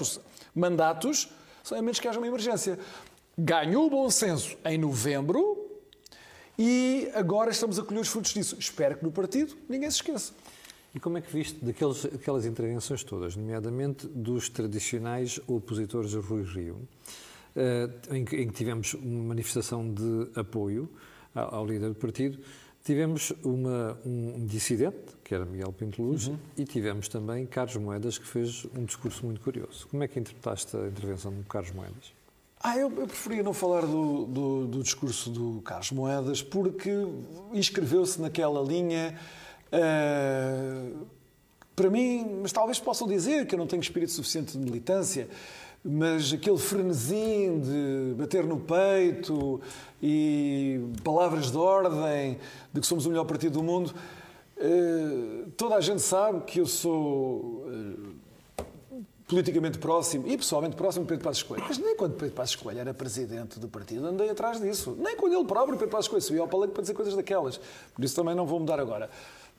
mandatos, 0.54 1.30
a 1.70 1.80
menos 1.80 1.98
que 1.98 2.06
haja 2.06 2.18
uma 2.18 2.26
emergência. 2.26 2.78
Ganhou 3.38 3.86
o 3.86 3.90
bom 3.90 4.10
senso 4.10 4.58
em 4.62 4.76
novembro 4.76 5.69
e 6.62 7.10
agora 7.14 7.50
estamos 7.50 7.78
a 7.78 7.82
colher 7.82 8.00
os 8.00 8.08
frutos 8.08 8.34
disso. 8.34 8.54
Espero 8.58 8.98
que 8.98 9.02
no 9.02 9.10
partido 9.10 9.56
ninguém 9.66 9.90
se 9.90 9.96
esqueça. 9.96 10.34
E 10.94 11.00
como 11.00 11.16
é 11.16 11.22
que 11.22 11.32
viste 11.32 11.64
daqueles, 11.64 12.04
aquelas 12.04 12.44
intervenções 12.44 13.02
todas, 13.02 13.34
nomeadamente 13.34 14.06
dos 14.06 14.50
tradicionais 14.50 15.40
opositores 15.46 16.14
a 16.14 16.20
Rui 16.20 16.42
Rio, 16.42 16.86
eh, 17.56 17.88
em, 18.10 18.26
que, 18.26 18.36
em 18.36 18.48
que 18.48 18.52
tivemos 18.52 18.92
uma 18.92 19.28
manifestação 19.28 19.88
de 19.88 20.28
apoio 20.38 20.86
ao, 21.34 21.54
ao 21.54 21.66
líder 21.66 21.88
do 21.88 21.94
partido, 21.94 22.38
tivemos 22.84 23.32
uma, 23.42 23.98
um 24.04 24.44
dissidente, 24.44 25.16
que 25.24 25.34
era 25.34 25.46
Miguel 25.46 25.72
Pinto 25.72 26.02
Luz, 26.02 26.30
e 26.58 26.64
tivemos 26.66 27.08
também 27.08 27.46
Carlos 27.46 27.76
Moedas, 27.76 28.18
que 28.18 28.26
fez 28.26 28.66
um 28.76 28.84
discurso 28.84 29.24
muito 29.24 29.40
curioso. 29.40 29.88
Como 29.88 30.02
é 30.02 30.08
que 30.08 30.20
interpretaste 30.20 30.76
a 30.76 30.88
intervenção 30.88 31.32
do 31.32 31.42
Carlos 31.44 31.72
Moedas? 31.72 32.19
Ah, 32.62 32.76
eu, 32.76 32.90
eu 32.94 33.06
preferia 33.06 33.42
não 33.42 33.54
falar 33.54 33.86
do, 33.86 34.26
do- 34.26 34.66
do 34.66 34.82
discurso 34.82 35.30
do 35.30 35.62
Carlos 35.62 35.90
Moedas, 35.92 36.42
porque 36.42 36.90
inscreveu-se 37.54 38.20
naquela 38.20 38.60
linha. 38.62 39.18
ah, 39.72 40.90
para 41.74 41.88
mim, 41.88 42.40
mas 42.42 42.52
talvez 42.52 42.78
possam 42.78 43.08
dizer 43.08 43.46
que 43.46 43.54
eu 43.54 43.58
não 43.58 43.66
tenho 43.66 43.80
espírito 43.80 44.12
suficiente 44.12 44.52
de 44.52 44.58
militância, 44.58 45.26
mas 45.82 46.30
aquele 46.30 46.58
frenesim 46.58 47.58
de 47.60 48.14
bater 48.14 48.44
no 48.44 48.60
peito 48.60 49.58
e 50.02 50.78
palavras 51.02 51.50
de 51.50 51.56
ordem 51.56 52.36
de 52.70 52.80
que 52.82 52.86
somos 52.86 53.06
o 53.06 53.08
melhor 53.08 53.24
partido 53.24 53.54
do 53.54 53.62
mundo, 53.62 53.94
ah, 54.60 55.48
toda 55.56 55.76
a 55.76 55.80
gente 55.80 56.02
sabe 56.02 56.42
que 56.44 56.60
eu 56.60 56.66
sou. 56.66 57.64
ah, 57.68 58.19
politicamente 59.30 59.78
próximo 59.78 60.26
e 60.26 60.36
pessoalmente 60.36 60.74
próximo 60.74 61.04
de 61.04 61.08
Pedro 61.08 61.24
Passos 61.24 61.44
Coelho. 61.44 61.64
Mas 61.66 61.78
nem 61.78 61.96
quando 61.96 62.14
Pedro 62.14 62.34
Passos 62.34 62.56
Coelho 62.56 62.80
era 62.80 62.92
presidente 62.92 63.60
do 63.60 63.68
partido 63.68 64.04
andei 64.04 64.28
atrás 64.28 64.60
disso. 64.60 64.96
Nem 64.98 65.16
quando 65.16 65.34
ele 65.34 65.44
próprio, 65.44 65.78
Pedro 65.78 65.92
Passos 65.92 66.08
Coelho, 66.08 66.22
subia 66.22 66.42
ao 66.42 66.48
palanque 66.48 66.72
para 66.72 66.82
dizer 66.82 66.94
coisas 66.94 67.14
daquelas. 67.14 67.60
Por 67.94 68.04
isso 68.04 68.16
também 68.16 68.34
não 68.34 68.44
vou 68.44 68.58
mudar 68.58 68.80
agora. 68.80 69.08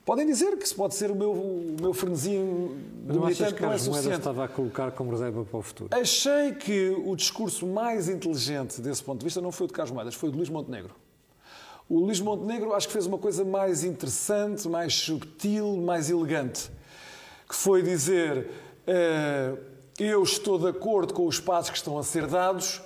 Podem 0.04 0.26
dizer 0.26 0.56
que 0.58 0.64
isso 0.64 0.74
pode 0.74 0.94
ser 0.94 1.10
o 1.12 1.14
meu, 1.14 1.32
o 1.32 1.76
meu 1.80 1.94
frenesim 1.94 2.76
Mas 3.06 3.16
não 3.16 3.24
militante, 3.24 3.54
que 3.54 3.62
não 3.62 3.72
é 3.72 3.78
suficiente. 3.78 4.18
estava 4.18 4.44
a 4.44 4.48
colocar 4.48 4.90
como 4.90 5.12
reserva 5.12 5.44
para 5.44 5.58
o 5.58 5.62
futuro? 5.62 5.90
Achei 5.92 6.52
que 6.52 6.90
o 7.06 7.14
discurso 7.14 7.66
mais 7.66 8.08
inteligente 8.08 8.80
desse 8.80 9.02
ponto 9.02 9.20
de 9.20 9.24
vista 9.24 9.40
não 9.40 9.52
foi 9.52 9.66
o 9.66 9.68
de 9.68 9.74
Carlos 9.74 9.94
Moedas, 9.94 10.14
foi 10.14 10.28
o 10.28 10.32
de 10.32 10.38
Luís 10.38 10.50
Montenegro. 10.50 10.94
O 11.88 12.00
Luís 12.00 12.20
Montenegro 12.20 12.74
acho 12.74 12.88
que 12.88 12.92
fez 12.92 13.06
uma 13.06 13.18
coisa 13.18 13.44
mais 13.44 13.84
interessante, 13.84 14.68
mais 14.68 14.92
subtil, 14.94 15.76
mais 15.76 16.10
elegante, 16.10 16.68
que 17.48 17.54
foi 17.54 17.80
dizer 17.80 18.48
eu 19.98 20.22
estou 20.22 20.58
de 20.58 20.68
acordo 20.68 21.14
com 21.14 21.26
os 21.26 21.38
passos 21.38 21.70
que 21.70 21.76
estão 21.76 21.98
a 21.98 22.02
ser 22.02 22.26
dados 22.26 22.80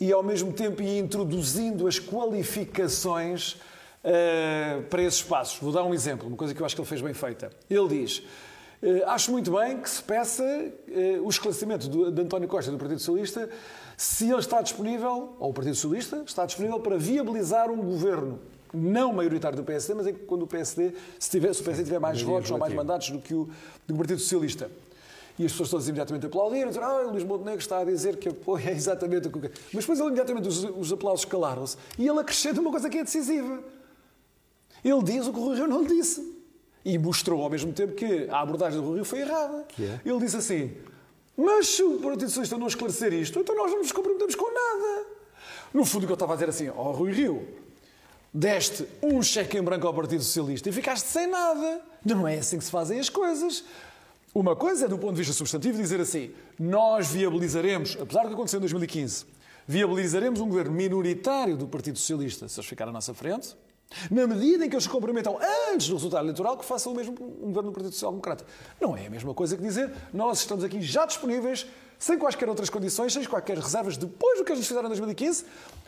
e 0.00 0.12
ao 0.12 0.22
mesmo 0.22 0.52
tempo 0.52 0.82
ir 0.82 0.98
introduzindo 0.98 1.86
as 1.86 1.98
qualificações 1.98 3.56
eh, 4.04 4.82
para 4.90 5.02
esses 5.02 5.22
passos. 5.22 5.58
Vou 5.58 5.72
dar 5.72 5.84
um 5.84 5.94
exemplo, 5.94 6.28
uma 6.28 6.36
coisa 6.36 6.54
que 6.54 6.60
eu 6.60 6.66
acho 6.66 6.74
que 6.74 6.80
ele 6.80 6.88
fez 6.88 7.00
bem 7.00 7.14
feita. 7.14 7.50
Ele 7.68 7.88
diz 7.88 8.22
eh, 8.82 9.02
acho 9.06 9.32
muito 9.32 9.50
bem 9.50 9.80
que 9.80 9.88
se 9.88 10.02
peça 10.02 10.44
eh, 10.44 11.18
o 11.22 11.28
esclarecimento 11.28 11.88
de 12.10 12.22
António 12.22 12.48
Costa 12.48 12.70
do 12.70 12.78
Partido 12.78 12.98
Socialista 12.98 13.48
se 13.96 14.28
ele 14.30 14.40
está 14.40 14.60
disponível, 14.60 15.34
ou 15.38 15.50
o 15.50 15.54
Partido 15.54 15.74
Socialista, 15.74 16.22
está 16.26 16.44
disponível 16.44 16.78
para 16.80 16.98
viabilizar 16.98 17.70
um 17.70 17.78
governo 17.78 18.38
não 18.74 19.12
maioritário 19.12 19.56
do 19.56 19.64
PSD, 19.64 19.94
mas 19.94 20.06
é 20.06 20.12
que 20.12 20.18
quando 20.20 20.42
o 20.42 20.46
PSD, 20.46 20.92
se, 21.18 21.30
tiver, 21.30 21.54
se 21.54 21.62
o 21.62 21.64
PSD 21.64 21.84
tiver 21.84 21.98
mais 21.98 22.20
votos 22.20 22.50
ou 22.50 22.58
mais 22.58 22.74
mandatos 22.74 23.08
do 23.10 23.18
que 23.18 23.32
o, 23.32 23.44
do 23.44 23.52
que 23.86 23.92
o 23.92 23.96
Partido 23.96 24.20
Socialista. 24.20 24.70
E 25.38 25.44
as 25.44 25.52
pessoas 25.52 25.70
todas 25.70 25.88
imediatamente 25.88 26.26
aplaudiram, 26.26 26.68
dizer, 26.68 26.82
ah, 26.82 27.06
o 27.06 27.10
Luís 27.10 27.24
Montenegro 27.24 27.60
está 27.60 27.78
a 27.78 27.84
dizer 27.84 28.16
que 28.16 28.28
apoia 28.28 28.70
exatamente 28.72 29.28
o 29.28 29.30
que... 29.30 29.50
Mas 29.72 29.84
depois 29.84 29.98
ele 29.98 30.08
imediatamente 30.08 30.48
os, 30.48 30.64
os 30.64 30.92
aplausos 30.92 31.24
calaram-se 31.24 31.76
e 31.98 32.08
ele 32.08 32.18
acrescenta 32.18 32.60
uma 32.60 32.70
coisa 32.70 32.88
que 32.88 32.98
é 32.98 33.04
decisiva. 33.04 33.62
Ele 34.82 35.02
diz 35.02 35.26
o 35.26 35.32
que 35.32 35.38
o 35.38 35.44
Rui 35.44 35.56
Rio 35.56 35.66
não 35.66 35.84
disse. 35.84 36.36
E 36.84 36.96
mostrou 36.96 37.42
ao 37.42 37.50
mesmo 37.50 37.72
tempo 37.72 37.94
que 37.94 38.28
a 38.30 38.40
abordagem 38.40 38.80
do 38.80 38.86
Rui 38.86 38.96
Rio 38.96 39.04
foi 39.04 39.20
errada. 39.20 39.66
É? 39.80 40.00
Ele 40.08 40.20
disse 40.20 40.36
assim: 40.36 40.72
Mas 41.36 41.66
se 41.66 41.82
o 41.82 41.98
Partido 41.98 42.28
Socialista 42.28 42.56
não 42.56 42.68
esclarecer 42.68 43.12
isto, 43.12 43.40
então 43.40 43.56
nós 43.56 43.72
não 43.72 43.78
nos 43.78 43.90
comprometemos 43.90 44.36
com 44.36 44.44
nada. 44.44 45.06
No 45.74 45.84
fundo, 45.84 46.04
o 46.04 46.06
que 46.06 46.12
eu 46.12 46.14
estava 46.14 46.34
a 46.34 46.36
dizer 46.36 46.48
assim: 46.48 46.68
Ó 46.68 46.92
Rui 46.92 47.10
Rio, 47.10 47.44
deste 48.32 48.86
um 49.02 49.20
cheque 49.20 49.58
em 49.58 49.62
branco 49.62 49.86
ao 49.86 49.92
Partido 49.92 50.22
Socialista 50.22 50.68
e 50.68 50.72
ficaste 50.72 51.06
sem 51.06 51.26
nada. 51.26 51.80
Não 52.04 52.28
é 52.28 52.38
assim 52.38 52.58
que 52.58 52.64
se 52.64 52.70
fazem 52.70 53.00
as 53.00 53.08
coisas. 53.08 53.64
Uma 54.36 54.54
coisa 54.54 54.84
é, 54.84 54.88
do 54.88 54.98
ponto 54.98 55.12
de 55.12 55.20
vista 55.20 55.32
substantivo, 55.32 55.78
dizer 55.78 55.98
assim: 55.98 56.30
nós 56.58 57.10
viabilizaremos, 57.10 57.96
apesar 57.98 58.20
do 58.20 58.28
que 58.28 58.34
aconteceu 58.34 58.58
em 58.58 58.60
2015, 58.60 59.24
viabilizaremos 59.66 60.40
um 60.40 60.48
governo 60.50 60.72
minoritário 60.72 61.56
do 61.56 61.66
Partido 61.66 61.98
Socialista, 61.98 62.46
se 62.46 62.60
eles 62.60 62.68
ficarem 62.68 62.90
à 62.90 62.92
nossa 62.92 63.14
frente, 63.14 63.56
na 64.10 64.26
medida 64.26 64.66
em 64.66 64.68
que 64.68 64.74
eles 64.74 64.84
se 64.84 64.90
comprometam 64.90 65.38
antes 65.72 65.88
do 65.88 65.94
resultado 65.94 66.22
eleitoral 66.22 66.58
que 66.58 66.66
façam 66.66 66.92
o 66.92 66.94
mesmo 66.94 67.14
um 67.18 67.46
governo 67.46 67.70
do 67.70 67.72
Partido 67.72 67.94
Social 67.94 68.10
Democrata. 68.10 68.44
Não 68.78 68.94
é 68.94 69.06
a 69.06 69.10
mesma 69.10 69.32
coisa 69.32 69.56
que 69.56 69.62
dizer 69.62 69.90
nós 70.12 70.40
estamos 70.40 70.62
aqui 70.62 70.82
já 70.82 71.06
disponíveis, 71.06 71.66
sem 71.98 72.18
quaisquer 72.18 72.48
outras 72.48 72.70
condições, 72.70 73.12
sem 73.12 73.24
quaisquer 73.24 73.58
reservas, 73.58 73.96
depois 73.96 74.38
do 74.38 74.44
que 74.44 74.52
eles 74.52 74.66
fizeram 74.66 74.86
em 74.86 74.88
2015, 74.88 75.44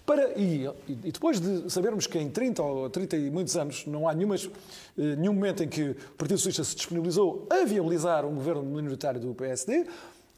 para, 0.06 0.38
e, 0.38 0.66
e 0.88 1.12
depois 1.12 1.38
de 1.38 1.70
sabermos 1.70 2.06
que 2.06 2.18
em 2.18 2.30
30 2.30 2.62
ou 2.62 2.88
30 2.88 3.16
e 3.16 3.30
muitos 3.30 3.56
anos 3.56 3.84
não 3.86 4.08
há 4.08 4.14
nenhumas, 4.14 4.48
eh, 4.96 5.16
nenhum 5.16 5.34
momento 5.34 5.62
em 5.62 5.68
que 5.68 5.90
o 5.90 5.94
Partido 6.16 6.38
Socialista 6.38 6.64
se 6.64 6.74
disponibilizou 6.74 7.46
a 7.50 7.64
viabilizar 7.66 8.24
um 8.24 8.34
governo 8.34 8.62
minoritário 8.62 9.20
do 9.20 9.34
PSD, 9.34 9.86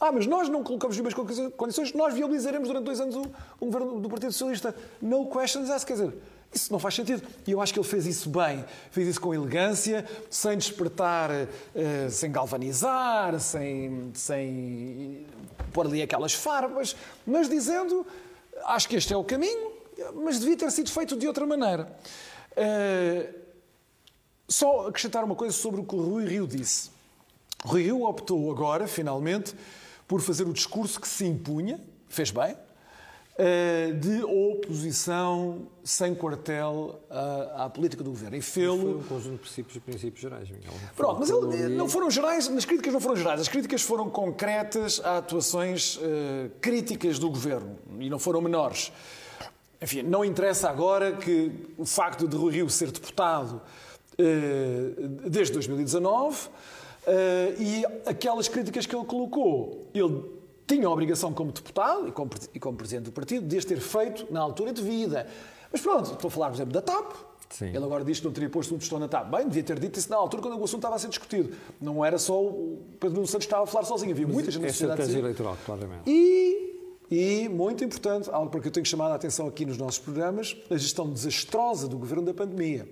ah, 0.00 0.10
mas 0.10 0.26
nós 0.26 0.48
não 0.48 0.64
colocamos 0.64 0.96
nenhumas 0.96 1.14
condições, 1.56 1.92
nós 1.92 2.14
viabilizaremos 2.14 2.66
durante 2.66 2.84
dois 2.84 3.00
anos 3.00 3.14
um, 3.14 3.66
governo 3.70 4.00
do 4.00 4.08
Partido 4.08 4.32
Socialista. 4.32 4.74
No 5.00 5.26
questions 5.26 5.68
asked, 5.68 5.86
quer 5.86 5.92
dizer, 5.92 6.14
isso 6.52 6.72
não 6.72 6.78
faz 6.78 6.94
sentido. 6.94 7.22
E 7.46 7.52
eu 7.52 7.60
acho 7.60 7.72
que 7.72 7.78
ele 7.78 7.86
fez 7.86 8.06
isso 8.06 8.30
bem. 8.30 8.64
Fez 8.90 9.06
isso 9.06 9.20
com 9.20 9.34
elegância, 9.34 10.06
sem 10.30 10.56
despertar, 10.56 11.30
eh, 11.30 12.08
sem 12.08 12.32
galvanizar, 12.32 13.38
sem, 13.38 14.10
sem 14.14 15.26
pôr 15.70 15.86
ali 15.86 16.02
aquelas 16.02 16.34
farpas, 16.34 16.96
mas 17.26 17.48
dizendo, 17.48 18.06
acho 18.64 18.88
que 18.88 18.96
este 18.96 19.12
é 19.12 19.16
o 19.16 19.24
caminho, 19.24 19.72
mas 20.14 20.38
devia 20.38 20.56
ter 20.56 20.70
sido 20.70 20.90
feito 20.90 21.16
de 21.16 21.26
outra 21.26 21.46
maneira. 21.46 21.96
Eh, 22.56 23.34
só 24.48 24.88
acrescentar 24.88 25.24
uma 25.24 25.36
coisa 25.36 25.56
sobre 25.56 25.80
o 25.80 25.84
que 25.84 25.94
o 25.94 26.02
Rui 26.02 26.26
Rio 26.26 26.46
disse. 26.46 26.90
Rui 27.64 27.82
Rio 27.82 28.02
optou 28.04 28.50
agora, 28.50 28.86
finalmente, 28.86 29.54
por 30.08 30.20
fazer 30.20 30.46
o 30.46 30.52
discurso 30.52 31.00
que 31.00 31.06
se 31.06 31.24
impunha, 31.24 31.80
fez 32.08 32.30
bem, 32.30 32.56
de 34.00 34.22
oposição 34.22 35.66
sem 35.82 36.14
quartel 36.14 37.00
à, 37.08 37.64
à 37.64 37.70
política 37.70 38.04
do 38.04 38.10
governo. 38.10 38.36
E 38.36 38.42
Foi 38.42 38.68
um 38.68 39.02
conjunto 39.02 39.32
de 39.32 39.38
princípios, 39.38 39.78
princípios 39.78 40.20
gerais, 40.20 40.50
Miguel. 40.50 40.72
Pronto, 40.94 41.20
mas 41.20 41.30
ele, 41.30 41.74
não 41.74 41.88
foram 41.88 42.10
gerais, 42.10 42.48
as 42.48 42.64
críticas 42.64 42.92
não 42.92 43.00
foram 43.00 43.16
gerais, 43.16 43.40
as 43.40 43.48
críticas 43.48 43.82
foram 43.82 44.10
concretas 44.10 45.00
a 45.02 45.18
atuações 45.18 45.98
eh, 46.02 46.50
críticas 46.60 47.18
do 47.18 47.30
governo 47.30 47.78
e 47.98 48.10
não 48.10 48.18
foram 48.18 48.40
menores. 48.40 48.92
Enfim, 49.82 50.02
não 50.02 50.24
interessa 50.24 50.68
agora 50.68 51.12
que 51.12 51.50
o 51.78 51.86
facto 51.86 52.28
de 52.28 52.36
Rui 52.36 52.52
Rio 52.52 52.68
ser 52.68 52.90
deputado 52.90 53.62
eh, 54.18 54.92
desde 55.26 55.54
2019 55.54 56.48
eh, 57.06 57.54
e 57.58 57.84
aquelas 58.06 58.48
críticas 58.48 58.84
que 58.84 58.94
ele 58.94 59.06
colocou, 59.06 59.88
ele 59.94 60.22
tinha 60.74 60.86
a 60.86 60.90
obrigação 60.90 61.32
como 61.32 61.52
deputado 61.52 62.08
e 62.08 62.12
como, 62.12 62.30
e 62.54 62.58
como 62.60 62.76
presidente 62.76 63.04
do 63.06 63.12
partido 63.12 63.46
de 63.46 63.56
as 63.58 63.64
ter 63.64 63.78
feito 63.80 64.26
na 64.30 64.40
altura 64.40 64.72
devida. 64.72 65.26
Mas 65.72 65.80
pronto, 65.80 66.12
estou 66.12 66.28
a 66.28 66.30
falar, 66.30 66.48
por 66.50 66.56
exemplo, 66.56 66.72
da 66.72 66.82
TAP. 66.82 67.12
Sim. 67.50 67.66
Ele 67.66 67.78
agora 67.78 68.04
diz 68.04 68.20
que 68.20 68.24
não 68.26 68.32
teria 68.32 68.48
posto 68.48 68.74
um 68.74 68.78
tostão 68.78 68.98
na 69.00 69.08
TAP. 69.08 69.28
Bem, 69.30 69.46
devia 69.48 69.62
ter 69.64 69.78
dito 69.78 69.98
isso 69.98 70.08
na 70.08 70.16
altura 70.16 70.42
quando 70.42 70.54
o 70.58 70.64
assunto 70.64 70.78
estava 70.78 70.94
a 70.94 70.98
ser 70.98 71.08
discutido. 71.08 71.52
Não 71.80 72.04
era 72.04 72.16
só 72.18 72.40
o 72.40 72.78
Pedro 73.00 73.16
Nuno 73.16 73.26
Santos 73.26 73.46
que 73.46 73.52
estava 73.52 73.64
a 73.64 73.66
falar 73.66 73.84
sozinho. 73.84 74.12
Havia 74.12 74.26
muita 74.26 74.50
gente 74.52 74.62
na 74.62 74.68
É 74.68 74.70
sociedade 74.72 75.00
a 75.02 75.04
estratégia 75.04 75.06
dizer- 75.30 75.42
eleitoral, 75.42 75.56
claramente. 75.66 76.02
e, 76.06 76.76
e, 77.10 77.48
muito 77.48 77.82
importante, 77.84 78.30
algo 78.30 78.50
para 78.50 78.60
que 78.60 78.68
eu 78.68 78.72
tenho 78.72 78.86
chamado 78.86 79.10
a 79.12 79.14
atenção 79.16 79.48
aqui 79.48 79.66
nos 79.66 79.76
nossos 79.76 79.98
programas, 79.98 80.56
a 80.70 80.76
gestão 80.76 81.10
desastrosa 81.10 81.88
do 81.88 81.98
governo 81.98 82.24
da 82.24 82.32
pandemia. 82.34 82.88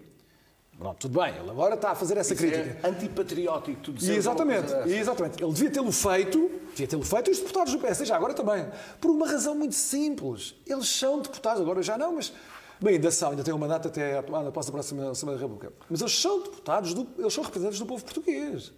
Pronto, 0.76 0.96
tudo 1.08 1.20
bem, 1.20 1.34
ele 1.36 1.50
agora 1.50 1.74
está 1.74 1.90
a 1.90 1.94
fazer 1.96 2.16
essa 2.16 2.34
crítica. 2.36 2.78
É 2.82 2.88
antipatriótico, 2.88 3.80
tu 3.80 3.90
E 3.90 3.94
dizes 3.94 4.16
exatamente, 4.16 4.72
exatamente. 4.88 5.42
Ele 5.42 5.52
devia 5.52 5.70
tê-lo 5.70 5.90
feito, 5.90 6.50
devia 6.78 6.88
tê-lo 6.88 7.02
feito, 7.02 7.28
e 7.28 7.32
os 7.32 7.38
deputados 7.38 7.72
do 7.72 7.78
PSD 7.78 8.04
já 8.04 8.16
agora 8.16 8.34
também, 8.34 8.66
por 9.00 9.10
uma 9.10 9.26
razão 9.26 9.54
muito 9.54 9.74
simples. 9.74 10.54
Eles 10.66 10.88
são 10.88 11.20
deputados, 11.20 11.60
agora 11.60 11.82
já 11.82 11.98
não, 11.98 12.14
mas 12.14 12.32
Bem, 12.80 12.94
ainda 12.94 13.10
são, 13.10 13.30
ainda 13.30 13.42
têm 13.42 13.52
um 13.52 13.58
mandato 13.58 13.88
até 13.88 14.22
posse 14.22 14.68
da 14.68 14.72
próxima 14.72 15.10
Assembleia 15.10 15.36
da 15.36 15.44
República. 15.44 15.72
Mas 15.90 16.00
eles 16.00 16.16
são 16.16 16.40
deputados, 16.42 16.94
do, 16.94 17.08
eles 17.18 17.34
são 17.34 17.42
representantes 17.42 17.80
do 17.80 17.86
povo 17.86 18.04
português. 18.04 18.72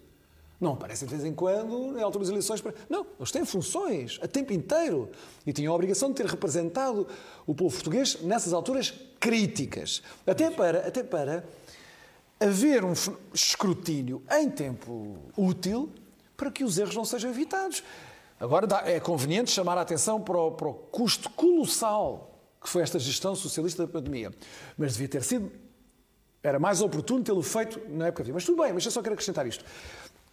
Não 0.59 0.73
aparecem 0.73 1.07
de 1.07 1.14
vez 1.14 1.26
em 1.26 1.35
quando 1.35 1.99
em 1.99 2.02
alturas 2.02 2.30
eleições. 2.30 2.62
Para... 2.62 2.75
Não, 2.88 3.07
eles 3.19 3.30
têm 3.30 3.45
funções 3.45 4.19
a 4.23 4.26
tempo 4.26 4.54
inteiro. 4.54 5.11
E 5.47 5.52
tinham 5.52 5.71
a 5.73 5.76
obrigação 5.76 6.09
de 6.09 6.14
ter 6.14 6.25
representado 6.25 7.07
o 7.47 7.54
povo 7.54 7.75
português 7.75 8.23
nessas 8.23 8.54
alturas 8.54 8.95
críticas. 9.19 10.02
Até 10.26 10.50
para, 10.50 10.87
até 10.87 11.02
para 11.02 11.45
haver 12.38 12.85
um 12.85 12.95
escrutínio 13.35 14.23
em 14.30 14.49
tempo 14.49 15.19
útil 15.37 15.90
para 16.40 16.50
que 16.50 16.64
os 16.64 16.78
erros 16.78 16.97
não 16.97 17.04
sejam 17.04 17.30
evitados. 17.30 17.85
Agora 18.40 18.66
é 18.87 18.99
conveniente 18.99 19.50
chamar 19.50 19.76
a 19.76 19.82
atenção 19.82 20.18
para 20.18 20.38
o, 20.38 20.52
para 20.52 20.68
o 20.68 20.73
custo 20.73 21.28
colossal 21.28 22.30
que 22.59 22.66
foi 22.66 22.82
esta 22.82 22.99
gestão 22.99 23.35
socialista 23.35 23.87
da 23.87 23.92
pandemia. 23.92 24.32
Mas 24.78 24.92
devia 24.92 25.09
ter 25.09 25.23
sido. 25.23 25.52
Era 26.42 26.59
mais 26.59 26.80
oportuno 26.80 27.23
tê-lo 27.23 27.42
feito 27.42 27.78
na 27.90 28.06
época. 28.06 28.25
Mas 28.32 28.44
tudo 28.47 28.62
bem, 28.62 28.73
mas 28.73 28.87
eu 28.87 28.90
só 28.90 29.02
quero 29.02 29.12
acrescentar 29.12 29.47
isto. 29.47 29.62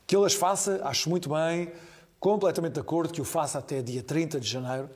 Que 0.05 0.15
ele 0.15 0.25
as 0.25 0.33
faça, 0.33 0.79
acho 0.85 1.09
muito 1.09 1.29
bem, 1.29 1.73
completamente 2.21 2.73
de 2.73 2.79
acordo 2.79 3.13
que 3.13 3.19
o 3.19 3.25
faça 3.25 3.59
até 3.59 3.81
dia 3.81 4.01
30 4.01 4.39
de 4.39 4.47
janeiro. 4.47 4.89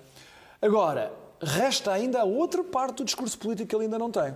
Agora, 0.62 1.12
resta 1.42 1.92
ainda 1.92 2.22
a 2.22 2.24
outra 2.24 2.64
parte 2.64 2.98
do 2.98 3.04
discurso 3.04 3.38
político 3.38 3.68
que 3.68 3.76
ele 3.76 3.84
ainda 3.84 4.00
não 4.00 4.10
tem. 4.10 4.34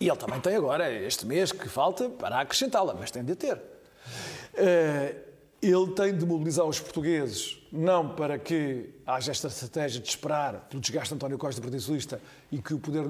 E 0.00 0.08
ele 0.08 0.16
também 0.16 0.40
tem 0.40 0.56
agora, 0.56 0.90
este 0.90 1.24
mês 1.24 1.52
que 1.52 1.68
falta, 1.68 2.08
para 2.08 2.40
acrescentá-la, 2.40 2.94
mas 2.94 3.12
tem 3.12 3.24
de 3.24 3.36
ter. 3.36 3.62
Eh, 4.54 5.14
ele 5.68 5.92
tem 5.92 6.16
de 6.16 6.24
mobilizar 6.24 6.66
os 6.66 6.80
portugueses, 6.80 7.58
não 7.72 8.08
para 8.08 8.38
que 8.38 8.90
haja 9.06 9.30
esta 9.30 9.48
estratégia 9.48 10.00
de 10.00 10.08
esperar 10.08 10.66
pelo 10.68 10.80
desgaste 10.80 11.10
de 11.10 11.14
António 11.14 11.38
Costa 11.38 11.60
do 11.60 11.64
Partido 11.64 11.80
Socialista 11.80 12.20
e 12.50 12.60
que 12.60 12.74
o 12.74 12.78
poder 12.78 13.06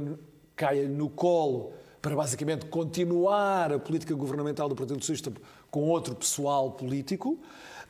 caia 0.55 0.89
no 0.89 1.09
colo 1.09 1.73
para 2.01 2.15
basicamente 2.15 2.67
continuar 2.67 3.73
a 3.73 3.79
política 3.79 4.15
governamental 4.15 4.69
do 4.69 4.77
Partido 4.77 5.01
Socialista 5.01 5.33
com 5.71 5.89
outro 5.89 6.15
pessoal 6.15 6.71
político, 6.71 7.39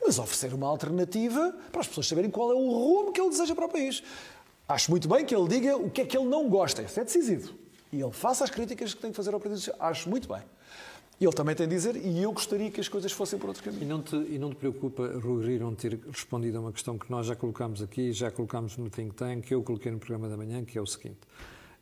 mas 0.01 0.17
oferecer 0.17 0.53
uma 0.53 0.67
alternativa 0.67 1.55
para 1.71 1.81
as 1.81 1.87
pessoas 1.87 2.07
saberem 2.07 2.29
qual 2.29 2.51
é 2.51 2.55
o 2.55 2.71
rumo 2.71 3.11
que 3.11 3.21
ele 3.21 3.29
deseja 3.29 3.53
para 3.53 3.65
o 3.65 3.69
país. 3.69 4.03
Acho 4.67 4.91
muito 4.91 5.07
bem 5.07 5.23
que 5.23 5.35
ele 5.35 5.47
diga 5.47 5.77
o 5.77 5.89
que 5.89 6.01
é 6.01 6.05
que 6.05 6.17
ele 6.17 6.27
não 6.27 6.49
gosta, 6.49 6.81
isso 6.81 6.99
é 6.99 7.03
decisivo. 7.03 7.53
E 7.91 8.01
ele 8.01 8.11
faça 8.11 8.43
as 8.43 8.49
críticas 8.49 8.93
que 8.93 9.01
tem 9.01 9.11
que 9.11 9.15
fazer 9.15 9.33
ao 9.33 9.39
Partido 9.39 9.57
Socialista. 9.57 9.85
Acho 9.85 10.09
muito 10.09 10.27
bem. 10.27 10.41
Ele 11.19 11.31
também 11.31 11.55
tem 11.55 11.67
de 11.67 11.73
dizer, 11.73 11.95
e 11.95 12.21
eu 12.21 12.31
gostaria 12.31 12.69
que 12.69 12.79
as 12.79 12.87
coisas 12.87 13.11
fossem 13.11 13.39
por 13.39 13.47
outro 13.47 13.63
caminho. 13.63 13.83
E 13.83 13.85
não 13.85 14.01
te, 14.03 14.15
e 14.15 14.37
não 14.37 14.49
te 14.51 14.57
preocupa, 14.57 15.19
Rui 15.19 15.57
não 15.57 15.73
ter 15.73 15.99
respondido 16.11 16.57
a 16.59 16.61
uma 16.61 16.71
questão 16.71 16.95
que 16.95 17.09
nós 17.09 17.25
já 17.25 17.35
colocámos 17.35 17.81
aqui, 17.81 18.11
já 18.11 18.29
colocámos 18.29 18.77
no 18.77 18.87
Think 18.87 19.15
Tank, 19.15 19.47
que 19.47 19.53
eu 19.55 19.63
coloquei 19.63 19.91
no 19.91 19.97
programa 19.97 20.29
da 20.29 20.37
manhã, 20.37 20.63
que 20.63 20.77
é 20.77 20.81
o 20.81 20.85
seguinte. 20.85 21.19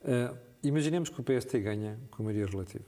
Uh, 0.01 0.38
imaginemos 0.63 1.10
que 1.10 1.20
o 1.20 1.24
PST 1.24 1.60
ganha 1.60 2.00
com 2.12 2.24
maioria 2.24 2.46
relativa. 2.46 2.86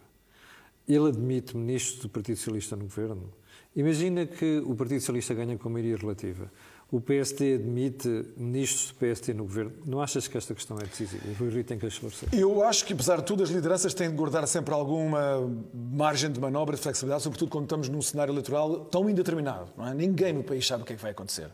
Ele 0.88 1.10
admite 1.10 1.58
ministros 1.58 2.00
do 2.00 2.08
Partido 2.08 2.38
Socialista 2.38 2.78
no 2.78 2.84
governo. 2.84 3.30
Imagina 3.76 4.26
que 4.26 4.60
o 4.60 4.74
Partido 4.74 5.02
Socialista 5.02 5.34
ganha 5.34 5.58
com 5.58 5.70
maioria 5.70 5.98
relativa 5.98 6.50
o 6.90 7.02
PSD 7.02 7.56
admite 7.56 8.08
ministros 8.38 8.92
do 8.92 8.96
PSD 8.96 9.34
no 9.34 9.44
governo. 9.44 9.74
Não 9.86 10.02
achas 10.02 10.26
que 10.28 10.38
esta 10.38 10.54
questão 10.54 10.78
é 10.78 10.86
decisiva? 10.86 11.22
O 11.28 11.34
Rui 11.34 11.50
Rio 11.50 11.64
tem 11.64 11.78
que 11.78 11.86
esclarecer. 11.86 12.30
Eu 12.32 12.64
acho 12.64 12.86
que, 12.86 12.94
apesar 12.94 13.18
de 13.18 13.24
tudo, 13.24 13.44
as 13.44 13.50
lideranças 13.50 13.94
têm 13.94 14.10
de 14.10 14.16
guardar 14.16 14.48
sempre 14.48 14.74
alguma 14.74 15.52
margem 15.74 16.32
de 16.32 16.40
manobra, 16.40 16.78
de 16.78 16.82
flexibilidade, 16.82 17.24
sobretudo 17.24 17.50
quando 17.50 17.66
estamos 17.66 17.90
num 17.90 18.02
cenário 18.02 18.32
eleitoral 18.32 18.86
tão 18.86 19.10
indeterminado. 19.10 19.68
É? 19.80 19.94
Ninguém 19.94 20.32
no 20.32 20.44
país 20.44 20.66
sabe 20.66 20.84
o 20.84 20.86
que 20.86 20.94
é 20.94 20.96
que 20.96 21.02
vai 21.02 21.12
acontecer. 21.12 21.50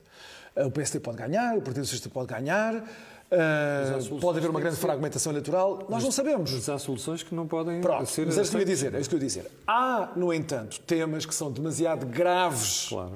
O 0.55 0.69
PSD 0.69 0.99
pode 0.99 1.17
ganhar, 1.17 1.57
o 1.57 1.61
Partido 1.61 1.83
Socialista 1.83 2.09
pode 2.09 2.27
ganhar, 2.27 2.75
uh, 2.75 4.19
pode 4.19 4.37
haver 4.37 4.51
uma 4.51 4.59
grande 4.59 4.75
fragmentação 4.75 5.31
eleitoral. 5.31 5.79
Nós 5.79 5.89
mas, 5.89 6.03
não 6.03 6.11
sabemos. 6.11 6.51
Mas 6.51 6.69
há 6.69 6.77
soluções 6.77 7.23
que 7.23 7.33
não 7.33 7.47
podem 7.47 7.81
Pronto, 7.81 8.05
ser. 8.05 8.27
Mas 8.27 8.37
é 8.37 8.41
isso 8.43 8.51
que 8.51 8.57
eu 8.57 8.59
ia 8.59 8.65
dizer. 8.67 8.93
É 8.93 8.99
isso 8.99 9.09
que 9.09 9.15
eu 9.15 9.19
ia 9.19 9.25
dizer. 9.25 9.49
Há, 9.65 10.11
no 10.15 10.31
entanto, 10.31 10.79
temas 10.81 11.25
que 11.25 11.33
são 11.33 11.51
demasiado 11.51 12.05
graves. 12.05 12.85
Claro 12.87 13.13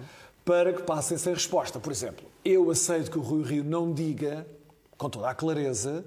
para 0.47 0.71
que 0.71 0.81
passem 0.81 1.17
sem 1.17 1.33
resposta. 1.33 1.77
Por 1.77 1.91
exemplo, 1.91 2.25
eu 2.45 2.71
aceito 2.71 3.11
que 3.11 3.17
o 3.17 3.21
Rui 3.21 3.43
Rio 3.43 3.65
não 3.65 3.93
diga, 3.93 4.47
com 4.97 5.09
toda 5.09 5.29
a 5.29 5.35
clareza, 5.35 6.05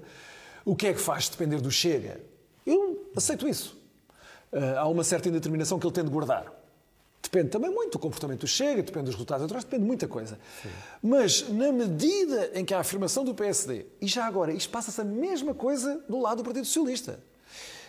o 0.65 0.75
que 0.75 0.87
é 0.87 0.93
que 0.93 0.99
faz 0.99 1.29
depender 1.29 1.61
do 1.61 1.69
Chega. 1.69 2.19
Eu 2.65 3.07
aceito 3.15 3.47
isso. 3.47 3.79
Uh, 4.51 4.79
há 4.79 4.87
uma 4.87 5.03
certa 5.03 5.29
indeterminação 5.29 5.77
que 5.77 5.85
ele 5.85 5.93
tem 5.93 6.03
de 6.03 6.09
guardar. 6.09 6.51
Depende 7.21 7.49
também 7.49 7.69
muito 7.69 7.91
do 7.91 7.99
comportamento 7.99 8.41
do 8.41 8.47
Chega, 8.47 8.81
depende 8.81 9.05
dos 9.05 9.13
resultados 9.13 9.41
eleitorais, 9.41 9.63
depende 9.63 9.83
de 9.83 9.87
muita 9.87 10.07
coisa. 10.07 10.39
Sim. 10.63 10.69
Mas, 11.03 11.47
na 11.47 11.71
medida 11.71 12.49
em 12.55 12.65
que 12.65 12.73
a 12.73 12.79
afirmação 12.79 13.23
do 13.23 13.35
PSD, 13.35 13.85
e 14.01 14.07
já 14.07 14.25
agora, 14.25 14.51
isto 14.51 14.71
passa-se 14.71 14.99
a 14.99 15.05
mesma 15.05 15.53
coisa 15.53 16.03
do 16.09 16.19
lado 16.19 16.37
do 16.37 16.43
Partido 16.43 16.65
Socialista. 16.65 17.19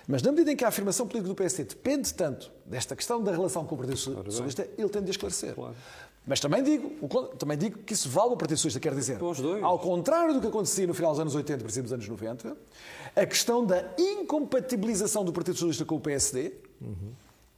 Mas 0.07 0.21
na 0.21 0.31
medida 0.33 0.53
em 0.53 0.57
que 0.57 0.65
a 0.65 0.69
afirmação 0.69 1.07
política 1.07 1.29
do 1.29 1.35
PSD 1.35 1.65
depende 1.65 2.13
tanto 2.13 2.53
desta 2.67 2.95
questão 2.95 3.23
da 3.23 3.33
relação 3.33 3.65
com 3.65 3.75
o 3.75 3.79
Partido 3.79 3.97
Socialista, 3.97 4.69
ele 4.77 4.89
tem 4.91 5.03
de 5.03 5.11
esclarecer. 5.13 5.55
Claro. 5.55 5.75
Mas 6.27 6.39
também 6.39 6.63
digo, 6.63 7.09
também 7.37 7.59
digo 7.59 7.79
que 7.81 7.95
isso 7.95 8.09
vale 8.09 8.33
o 8.33 8.37
Partido 8.37 8.57
Socialista, 8.57 8.79
quer 8.79 8.95
dizer, 8.95 9.19
ao 9.63 9.79
contrário 9.79 10.33
do 10.33 10.41
que 10.41 10.47
acontecia 10.47 10.87
no 10.87 10.95
final 10.95 11.11
dos 11.11 11.21
anos 11.21 11.35
80 11.35 11.61
e 11.61 11.65
princípio 11.65 11.83
dos 11.83 11.93
anos 11.93 12.09
90, 12.09 12.57
a 13.17 13.27
questão 13.27 13.67
da 13.67 13.85
incompatibilização 13.99 15.25
do 15.25 15.33
Partido 15.33 15.55
Socialista 15.55 15.85
com 15.85 15.97
o 15.97 16.01
PSD, 16.01 16.53
uhum. 16.81 17.13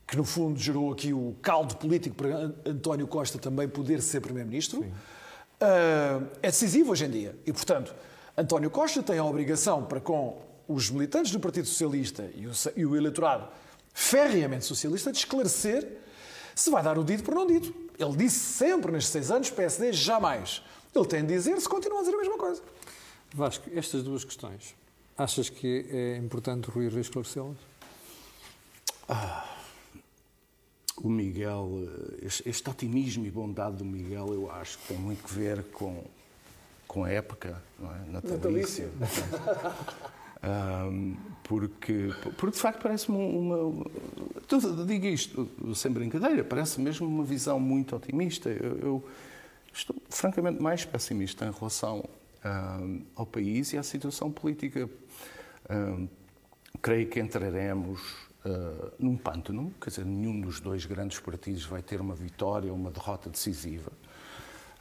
que 0.06 0.16
no 0.16 0.24
fundo 0.24 0.58
gerou 0.58 0.90
aqui 0.90 1.12
o 1.12 1.36
caldo 1.42 1.76
político 1.76 2.16
para 2.16 2.54
António 2.64 3.06
Costa 3.06 3.38
também 3.38 3.68
poder 3.68 4.00
ser 4.00 4.20
Primeiro-Ministro, 4.20 4.80
uh, 4.80 6.26
é 6.42 6.46
decisivo 6.46 6.92
hoje 6.92 7.04
em 7.04 7.10
dia. 7.10 7.36
E, 7.44 7.52
portanto, 7.52 7.94
António 8.36 8.70
Costa 8.70 9.02
tem 9.02 9.18
a 9.18 9.24
obrigação 9.24 9.84
para 9.84 10.00
com 10.00 10.38
os 10.66 10.90
militantes 10.90 11.30
do 11.30 11.38
Partido 11.38 11.68
Socialista 11.68 12.30
e 12.34 12.46
o, 12.46 12.52
e 12.74 12.86
o 12.86 12.96
eleitorado 12.96 13.46
ferreamente 13.92 14.64
socialista 14.64 15.12
de 15.12 15.18
esclarecer 15.18 15.98
se 16.54 16.70
vai 16.70 16.82
dar 16.82 16.98
o 16.98 17.04
dito 17.04 17.22
por 17.22 17.34
não 17.34 17.46
dito. 17.46 17.83
Ele 17.98 18.16
disse 18.16 18.38
sempre 18.38 18.90
nestes 18.90 19.12
seis 19.12 19.30
anos, 19.30 19.50
PSD 19.50 19.92
jamais. 19.92 20.62
Ele 20.94 21.06
tem 21.06 21.24
de 21.24 21.34
dizer 21.34 21.60
se 21.60 21.68
continua 21.68 21.98
a 21.98 22.02
dizer 22.02 22.14
a 22.14 22.18
mesma 22.18 22.38
coisa. 22.38 22.62
Vasco, 23.32 23.68
estas 23.74 24.02
duas 24.02 24.24
questões, 24.24 24.74
achas 25.18 25.48
que 25.48 25.86
é 25.90 26.16
importante 26.16 26.68
o 26.68 26.72
Rui 26.72 26.88
Rio 26.88 27.00
esclarecê-las? 27.00 27.56
Ah, 29.08 29.44
o 30.96 31.08
Miguel, 31.08 31.88
este, 32.22 32.48
este 32.48 32.70
otimismo 32.70 33.26
e 33.26 33.30
bondade 33.30 33.76
do 33.76 33.84
Miguel, 33.84 34.32
eu 34.32 34.50
acho 34.50 34.78
que 34.78 34.88
tem 34.88 34.98
muito 34.98 35.24
que 35.24 35.34
ver 35.34 35.64
com, 35.72 36.04
com 36.86 37.04
a 37.04 37.10
época, 37.10 37.60
não 37.78 37.92
é? 37.92 37.98
natalícia. 38.10 38.88
Um, 40.42 41.16
porque, 41.44 42.10
porque 42.36 42.56
de 42.56 42.60
facto 42.60 42.82
parece-me 42.82 43.16
uma. 43.16 43.56
uma 43.56 43.86
isto 45.12 45.48
sem 45.74 45.92
brincadeira, 45.92 46.42
parece 46.42 46.80
mesmo 46.80 47.06
uma 47.06 47.24
visão 47.24 47.60
muito 47.60 47.94
otimista. 47.94 48.48
Eu, 48.48 48.78
eu 48.78 49.04
estou 49.72 49.94
francamente 50.08 50.60
mais 50.60 50.84
pessimista 50.84 51.44
em 51.44 51.52
relação 51.52 52.08
um, 52.44 53.02
ao 53.14 53.26
país 53.26 53.72
e 53.72 53.78
à 53.78 53.82
situação 53.82 54.30
política. 54.30 54.88
Um, 55.70 56.08
creio 56.82 57.08
que 57.08 57.20
entraremos 57.20 58.00
uh, 58.44 58.92
num 58.98 59.16
pântano, 59.16 59.72
quer 59.80 59.90
dizer, 59.90 60.04
nenhum 60.04 60.40
dos 60.40 60.60
dois 60.60 60.84
grandes 60.84 61.18
partidos 61.20 61.64
vai 61.64 61.82
ter 61.82 62.00
uma 62.00 62.14
vitória 62.14 62.70
ou 62.70 62.76
uma 62.76 62.90
derrota 62.90 63.30
decisiva. 63.30 63.92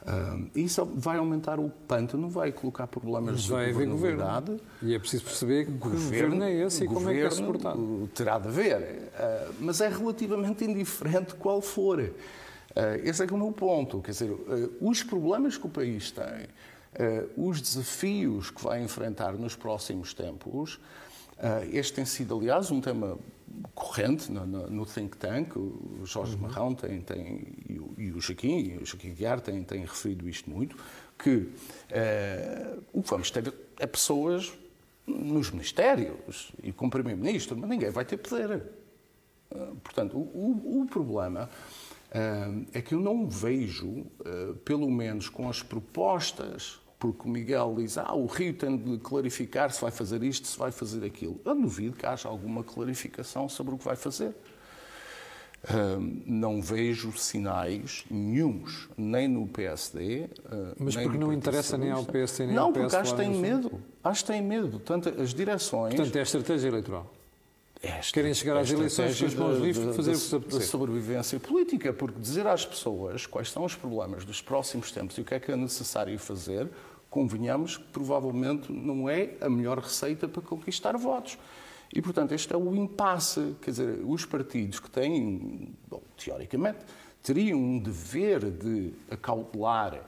Uh, 0.04 0.50
isso 0.54 0.84
vai 0.84 1.16
aumentar 1.16 1.58
o 1.58 1.70
pântano, 1.70 2.28
vai 2.28 2.52
colocar 2.52 2.86
problemas 2.86 3.42
de 3.42 3.50
vai 3.50 3.70
haver 3.70 3.88
governo. 3.88 4.60
E 4.82 4.94
é 4.94 4.98
preciso 4.98 5.24
perceber 5.24 5.64
que 5.64 5.70
o 5.70 5.76
governo, 5.76 6.04
governo 6.04 6.44
é 6.44 6.52
esse 6.52 6.84
e 6.84 6.86
como 6.86 7.08
é 7.08 7.14
que 7.14 7.20
é 7.20 7.30
suportado. 7.30 8.10
Terá 8.14 8.38
de 8.38 8.48
haver, 8.48 8.80
uh, 8.80 9.54
mas 9.60 9.80
é 9.80 9.88
relativamente 9.88 10.62
indiferente 10.62 11.34
qual 11.36 11.62
for. 11.62 12.00
Uh, 12.00 12.12
esse 13.02 13.22
é 13.22 13.26
que 13.26 13.32
é 13.32 13.36
o 13.36 13.38
meu 13.38 13.52
ponto. 13.52 14.02
Quer 14.02 14.10
dizer, 14.10 14.36
os 14.78 15.02
problemas 15.02 15.56
que 15.56 15.66
o 15.66 15.70
país 15.70 16.10
tem, 16.10 16.48
os 17.36 17.60
desafios 17.60 18.50
que 18.50 18.62
vai 18.62 18.82
enfrentar 18.82 19.32
nos 19.32 19.56
próximos 19.56 20.12
tempos, 20.12 20.78
este 21.72 21.94
tem 21.94 22.04
sido, 22.04 22.38
aliás, 22.38 22.70
um 22.70 22.80
tema 22.80 23.18
corrente 23.74 24.30
no, 24.30 24.46
no, 24.46 24.70
no, 24.70 24.86
think 24.86 25.16
tank, 25.16 25.56
o 25.56 26.02
Jorge 26.04 26.34
uhum. 26.34 26.42
Marrão 26.42 26.74
tem, 26.74 27.00
tem, 27.00 27.42
e, 27.68 27.78
o, 27.78 27.94
e 27.98 28.12
o 28.12 28.20
Joaquim, 28.20 28.76
o 28.76 28.86
Joaquim 28.86 29.14
Guiar 29.14 29.40
tem, 29.40 29.62
tem 29.62 29.80
referido 29.80 30.28
isto 30.28 30.50
muito, 30.50 30.76
que 31.18 31.48
eh, 31.90 32.76
o 32.92 33.02
que 33.02 33.10
vamos 33.10 33.30
ter 33.30 33.52
é 33.78 33.86
pessoas 33.86 34.52
nos 35.06 35.50
ministérios 35.50 36.52
e 36.62 36.72
com 36.72 36.86
o 36.86 36.90
Primeiro-Ministro, 36.90 37.56
mas 37.56 37.68
ninguém 37.68 37.90
vai 37.90 38.04
ter 38.04 38.16
poder. 38.16 38.62
Uh, 39.50 39.76
portanto, 39.76 40.16
o, 40.16 40.80
o 40.82 40.86
problema 40.86 41.48
uh, 42.10 42.66
é 42.72 42.80
que 42.80 42.94
eu 42.94 43.00
não 43.00 43.28
vejo, 43.28 43.86
uh, 43.86 44.54
pelo 44.64 44.90
menos 44.90 45.28
com 45.28 45.48
as 45.48 45.62
propostas 45.62 46.80
porque 46.98 47.26
o 47.26 47.30
Miguel 47.30 47.74
diz, 47.78 47.98
ah, 47.98 48.14
o 48.14 48.26
Rio 48.26 48.54
tem 48.54 48.76
de 48.76 48.98
clarificar 48.98 49.70
se 49.70 49.80
vai 49.80 49.90
fazer 49.90 50.22
isto, 50.22 50.46
se 50.46 50.58
vai 50.58 50.70
fazer 50.70 51.04
aquilo. 51.04 51.40
Eu 51.44 51.54
duvido 51.54 51.96
que 51.96 52.06
haja 52.06 52.28
alguma 52.28 52.62
clarificação 52.64 53.48
sobre 53.48 53.74
o 53.74 53.78
que 53.78 53.84
vai 53.84 53.96
fazer. 53.96 54.34
não 56.26 56.60
vejo 56.60 57.12
sinais 57.16 58.04
nenhums, 58.10 58.88
nem 58.96 59.28
no 59.28 59.46
PSD. 59.46 60.28
Mas 60.78 60.96
nem 60.96 61.04
porque 61.04 61.18
no 61.18 61.26
não 61.28 61.32
interessa 61.32 61.78
nem 61.78 61.90
ao. 61.90 62.04
PSD 62.04 62.46
nem 62.46 62.56
não, 62.56 62.64
ao 62.64 62.72
porque 62.72 62.88
PS 62.88 62.94
acho 62.94 63.14
que 63.14 63.20
têm 63.20 63.30
medo. 63.34 63.80
Acho 64.02 64.24
que 64.24 64.32
têm 64.32 64.42
medo. 64.42 64.78
Tanto 64.78 65.08
as 65.20 65.32
direções. 65.32 65.94
Portanto, 65.94 66.16
é 66.16 66.20
a 66.20 66.22
estratégia 66.22 66.68
eleitoral. 66.68 67.13
Esta- 67.86 68.12
Querem 68.14 68.32
chegar 68.32 68.56
às 68.56 68.70
eleições 68.70 69.34
com 69.34 69.42
mãos 69.42 69.58
livres 69.58 69.84
da- 69.84 69.90
de 69.90 69.96
fazer 69.96 70.10
o 70.10 70.14
que 70.14 70.20
se 70.20 70.60
sobrevivência 70.66 71.38
política, 71.40 71.92
porque 71.92 72.18
dizer 72.18 72.46
às 72.46 72.64
pessoas 72.64 73.26
quais 73.26 73.50
são 73.50 73.64
os 73.64 73.74
problemas 73.74 74.24
dos 74.24 74.40
próximos 74.40 74.90
tempos 74.90 75.18
e 75.18 75.20
o 75.20 75.24
que 75.24 75.34
é 75.34 75.40
que 75.40 75.52
é 75.52 75.56
necessário 75.56 76.18
fazer, 76.18 76.68
convenhamos 77.10 77.76
que 77.76 77.84
provavelmente 77.84 78.72
não 78.72 79.08
é 79.08 79.34
a 79.40 79.48
melhor 79.50 79.78
receita 79.78 80.26
para 80.26 80.42
conquistar 80.42 80.96
votos. 80.96 81.38
E, 81.94 82.00
portanto, 82.02 82.32
este 82.32 82.52
é 82.52 82.56
o 82.56 82.74
impasse. 82.74 83.54
Quer 83.62 83.70
dizer, 83.70 84.00
os 84.04 84.24
partidos 84.24 84.80
que 84.80 84.90
têm, 84.90 85.68
bom, 85.88 86.02
teoricamente, 86.16 86.78
teriam 87.22 87.58
um 87.58 87.78
dever 87.78 88.50
de 88.50 88.92
acautelar 89.10 90.00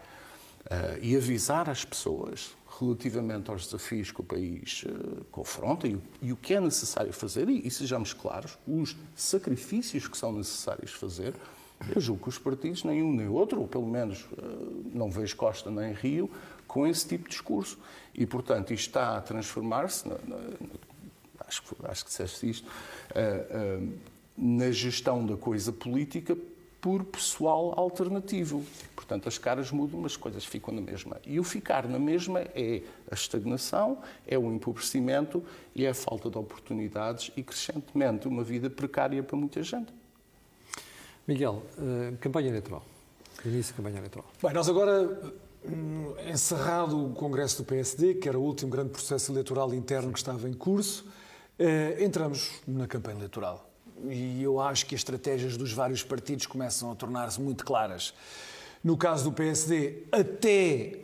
eh, 0.68 0.98
e 1.00 1.16
avisar 1.16 1.70
as 1.70 1.84
pessoas 1.84 2.55
relativamente 2.78 3.50
aos 3.50 3.64
desafios 3.64 4.10
que 4.10 4.20
o 4.20 4.24
país 4.24 4.84
eh, 4.86 5.22
confronta 5.30 5.86
e, 5.86 5.98
e 6.20 6.32
o 6.32 6.36
que 6.36 6.54
é 6.54 6.60
necessário 6.60 7.12
fazer, 7.12 7.48
e, 7.48 7.66
e 7.66 7.70
sejamos 7.70 8.12
claros, 8.12 8.58
os 8.66 8.96
sacrifícios 9.14 10.06
que 10.06 10.16
são 10.16 10.32
necessários 10.32 10.92
fazer, 10.92 11.34
eu 11.94 12.00
julgo 12.00 12.24
que 12.24 12.28
os 12.28 12.38
partidos, 12.38 12.84
nem 12.84 13.02
um 13.02 13.12
nem 13.12 13.28
outro, 13.28 13.60
ou 13.60 13.68
pelo 13.68 13.86
menos 13.86 14.26
eh, 14.36 14.42
não 14.94 15.10
vejo 15.10 15.36
Costa 15.36 15.70
nem 15.70 15.92
Rio, 15.92 16.30
com 16.66 16.86
esse 16.86 17.06
tipo 17.06 17.24
de 17.24 17.30
discurso. 17.30 17.78
E, 18.14 18.26
portanto, 18.26 18.72
isto 18.72 18.88
está 18.88 19.16
a 19.16 19.20
transformar-se, 19.20 20.04
acho, 21.46 21.62
acho 21.84 22.04
que 22.04 22.10
disseste 22.10 22.50
isto, 22.50 22.70
eh, 23.14 23.80
na 24.36 24.70
gestão 24.70 25.24
da 25.24 25.36
coisa 25.36 25.72
política 25.72 26.36
por 26.86 27.02
pessoal 27.02 27.74
alternativo. 27.76 28.64
Portanto, 28.94 29.28
as 29.28 29.36
caras 29.36 29.72
mudam, 29.72 29.98
mas 29.98 30.12
as 30.12 30.16
coisas 30.16 30.44
ficam 30.44 30.72
na 30.72 30.80
mesma. 30.80 31.16
E 31.26 31.40
o 31.40 31.42
ficar 31.42 31.88
na 31.88 31.98
mesma 31.98 32.42
é 32.54 32.80
a 33.10 33.14
estagnação, 33.14 33.98
é 34.24 34.38
o 34.38 34.52
empobrecimento 34.52 35.42
e 35.74 35.84
é 35.84 35.88
a 35.88 35.94
falta 35.94 36.30
de 36.30 36.38
oportunidades 36.38 37.32
e, 37.36 37.42
crescentemente, 37.42 38.28
uma 38.28 38.44
vida 38.44 38.70
precária 38.70 39.20
para 39.20 39.36
muita 39.36 39.64
gente. 39.64 39.92
Miguel, 41.26 41.60
eh, 41.76 42.12
campanha 42.20 42.50
eleitoral. 42.50 42.84
Início 43.44 43.72
da 43.72 43.78
campanha 43.78 43.98
eleitoral. 43.98 44.26
Bem, 44.40 44.52
nós 44.52 44.68
agora, 44.68 45.32
hum, 45.64 46.14
encerrado 46.32 47.04
o 47.04 47.12
Congresso 47.14 47.64
do 47.64 47.64
PSD, 47.64 48.14
que 48.14 48.28
era 48.28 48.38
o 48.38 48.42
último 48.42 48.70
grande 48.70 48.90
processo 48.90 49.32
eleitoral 49.32 49.74
interno 49.74 50.12
que 50.12 50.18
estava 50.18 50.48
em 50.48 50.54
curso, 50.54 51.04
eh, 51.58 51.96
entramos 52.04 52.60
na 52.64 52.86
campanha 52.86 53.16
eleitoral. 53.16 53.65
E 54.04 54.42
eu 54.42 54.60
acho 54.60 54.86
que 54.86 54.94
as 54.94 55.00
estratégias 55.00 55.56
dos 55.56 55.72
vários 55.72 56.02
partidos 56.02 56.46
começam 56.46 56.90
a 56.90 56.94
tornar-se 56.94 57.40
muito 57.40 57.64
claras. 57.64 58.12
No 58.82 58.96
caso 58.96 59.24
do 59.24 59.32
PSD, 59.32 60.04
até, 60.12 61.00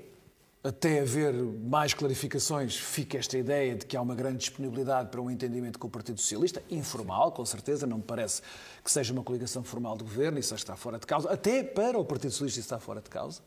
até 0.62 1.00
haver 1.00 1.32
mais 1.34 1.94
clarificações, 1.94 2.76
fica 2.76 3.18
esta 3.18 3.36
ideia 3.36 3.74
de 3.74 3.86
que 3.86 3.96
há 3.96 4.02
uma 4.02 4.14
grande 4.14 4.38
disponibilidade 4.38 5.08
para 5.10 5.20
um 5.20 5.30
entendimento 5.30 5.78
com 5.78 5.88
o 5.88 5.90
Partido 5.90 6.20
Socialista, 6.20 6.62
informal, 6.70 7.32
com 7.32 7.44
certeza, 7.44 7.86
não 7.86 7.96
me 7.96 8.04
parece 8.04 8.42
que 8.84 8.90
seja 8.90 9.12
uma 9.12 9.22
coligação 9.22 9.64
formal 9.64 9.96
de 9.96 10.04
governo, 10.04 10.38
isso 10.38 10.54
está 10.54 10.76
fora 10.76 10.98
de 10.98 11.06
causa, 11.06 11.30
até 11.30 11.64
para 11.64 11.98
o 11.98 12.04
Partido 12.04 12.30
Socialista 12.30 12.60
isso 12.60 12.66
está 12.66 12.78
fora 12.78 13.00
de 13.00 13.10
causa. 13.10 13.40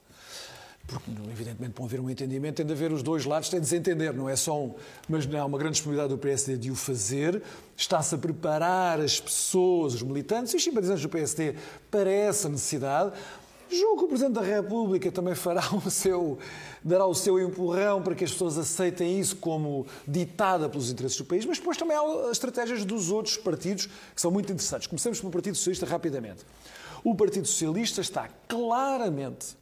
Porque, 0.88 1.10
evidentemente, 1.32 1.74
para 1.74 1.84
haver 1.84 2.00
um 2.00 2.10
entendimento, 2.10 2.58
tem 2.58 2.66
de 2.66 2.72
haver 2.72 2.92
os 2.92 3.02
dois 3.02 3.26
lados, 3.26 3.50
tem 3.50 3.60
de 3.60 3.68
se 3.68 3.76
entender, 3.76 4.14
não 4.14 4.30
é 4.30 4.36
só 4.36 4.62
um. 4.62 4.76
Mas 5.10 5.28
há 5.34 5.46
uma 5.46 5.58
grande 5.58 5.74
disponibilidade 5.74 6.14
do 6.14 6.18
PSD 6.18 6.58
de 6.58 6.70
o 6.70 6.76
fazer, 6.76 7.42
está-se 7.76 8.14
a 8.14 8.18
preparar 8.18 9.00
as 9.00 9.20
pessoas, 9.20 9.96
os 9.96 10.04
militantes 10.04 10.54
e 10.54 10.58
os 10.58 10.64
simpatizantes 10.64 11.02
do 11.02 11.10
PSD 11.10 11.56
para 11.90 12.12
essa 12.12 12.48
necessidade. 12.48 13.14
Julgo 13.68 13.98
que 13.98 14.04
o 14.06 14.08
Presidente 14.08 14.34
da 14.34 14.42
República 14.42 15.12
também 15.12 15.34
fará 15.34 15.64
o 15.74 15.90
seu, 15.90 16.38
dará 16.84 17.08
o 17.08 17.16
seu 17.16 17.40
empurrão 17.40 18.04
para 18.04 18.14
que 18.14 18.24
as 18.24 18.32
pessoas 18.32 18.56
aceitem 18.56 19.20
isso 19.20 19.38
como 19.38 19.88
ditada 20.08 20.70
pelos 20.70 20.92
interesses 20.92 21.18
do 21.18 21.26
país, 21.26 21.46
mas 21.46 21.58
depois 21.58 21.78
também 21.78 21.98
há 21.98 22.02
as 22.26 22.34
estratégias 22.34 22.86
dos 22.86 23.10
outros 23.10 23.38
partidos 23.38 23.88
que 24.14 24.22
são 24.22 24.30
muito 24.30 24.52
interessantes. 24.52 24.86
Comecemos 24.86 25.20
pelo 25.20 25.32
Partido 25.32 25.56
Socialista 25.56 25.88
rapidamente. 25.88 26.46
O 27.04 27.16
Partido 27.16 27.48
Socialista 27.48 28.02
está 28.02 28.30
claramente 28.48 29.58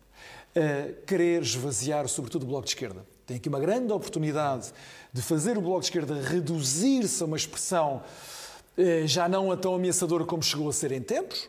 querer 1.06 1.42
esvaziar, 1.42 2.08
sobretudo, 2.08 2.44
o 2.44 2.46
Bloco 2.46 2.66
de 2.66 2.72
Esquerda. 2.72 3.06
Tem 3.26 3.38
aqui 3.38 3.50
uma 3.50 3.60
grande 3.60 3.92
oportunidade 3.92 4.72
de 5.12 5.22
fazer 5.22 5.58
o 5.58 5.62
Bloco 5.62 5.80
de 5.80 5.86
Esquerda 5.86 6.22
reduzir-se 6.22 7.24
a 7.24 7.26
uma 7.26 7.38
expressão 7.38 8.02
eh, 8.78 9.04
já 9.06 9.30
não 9.30 9.52
a 9.52 9.58
tão 9.58 9.76
ameaçadora 9.76 10.26
como 10.26 10.42
chegou 10.42 10.68
a 10.68 10.74
ser 10.74 10.92
em 10.92 11.02
tempos. 11.02 11.48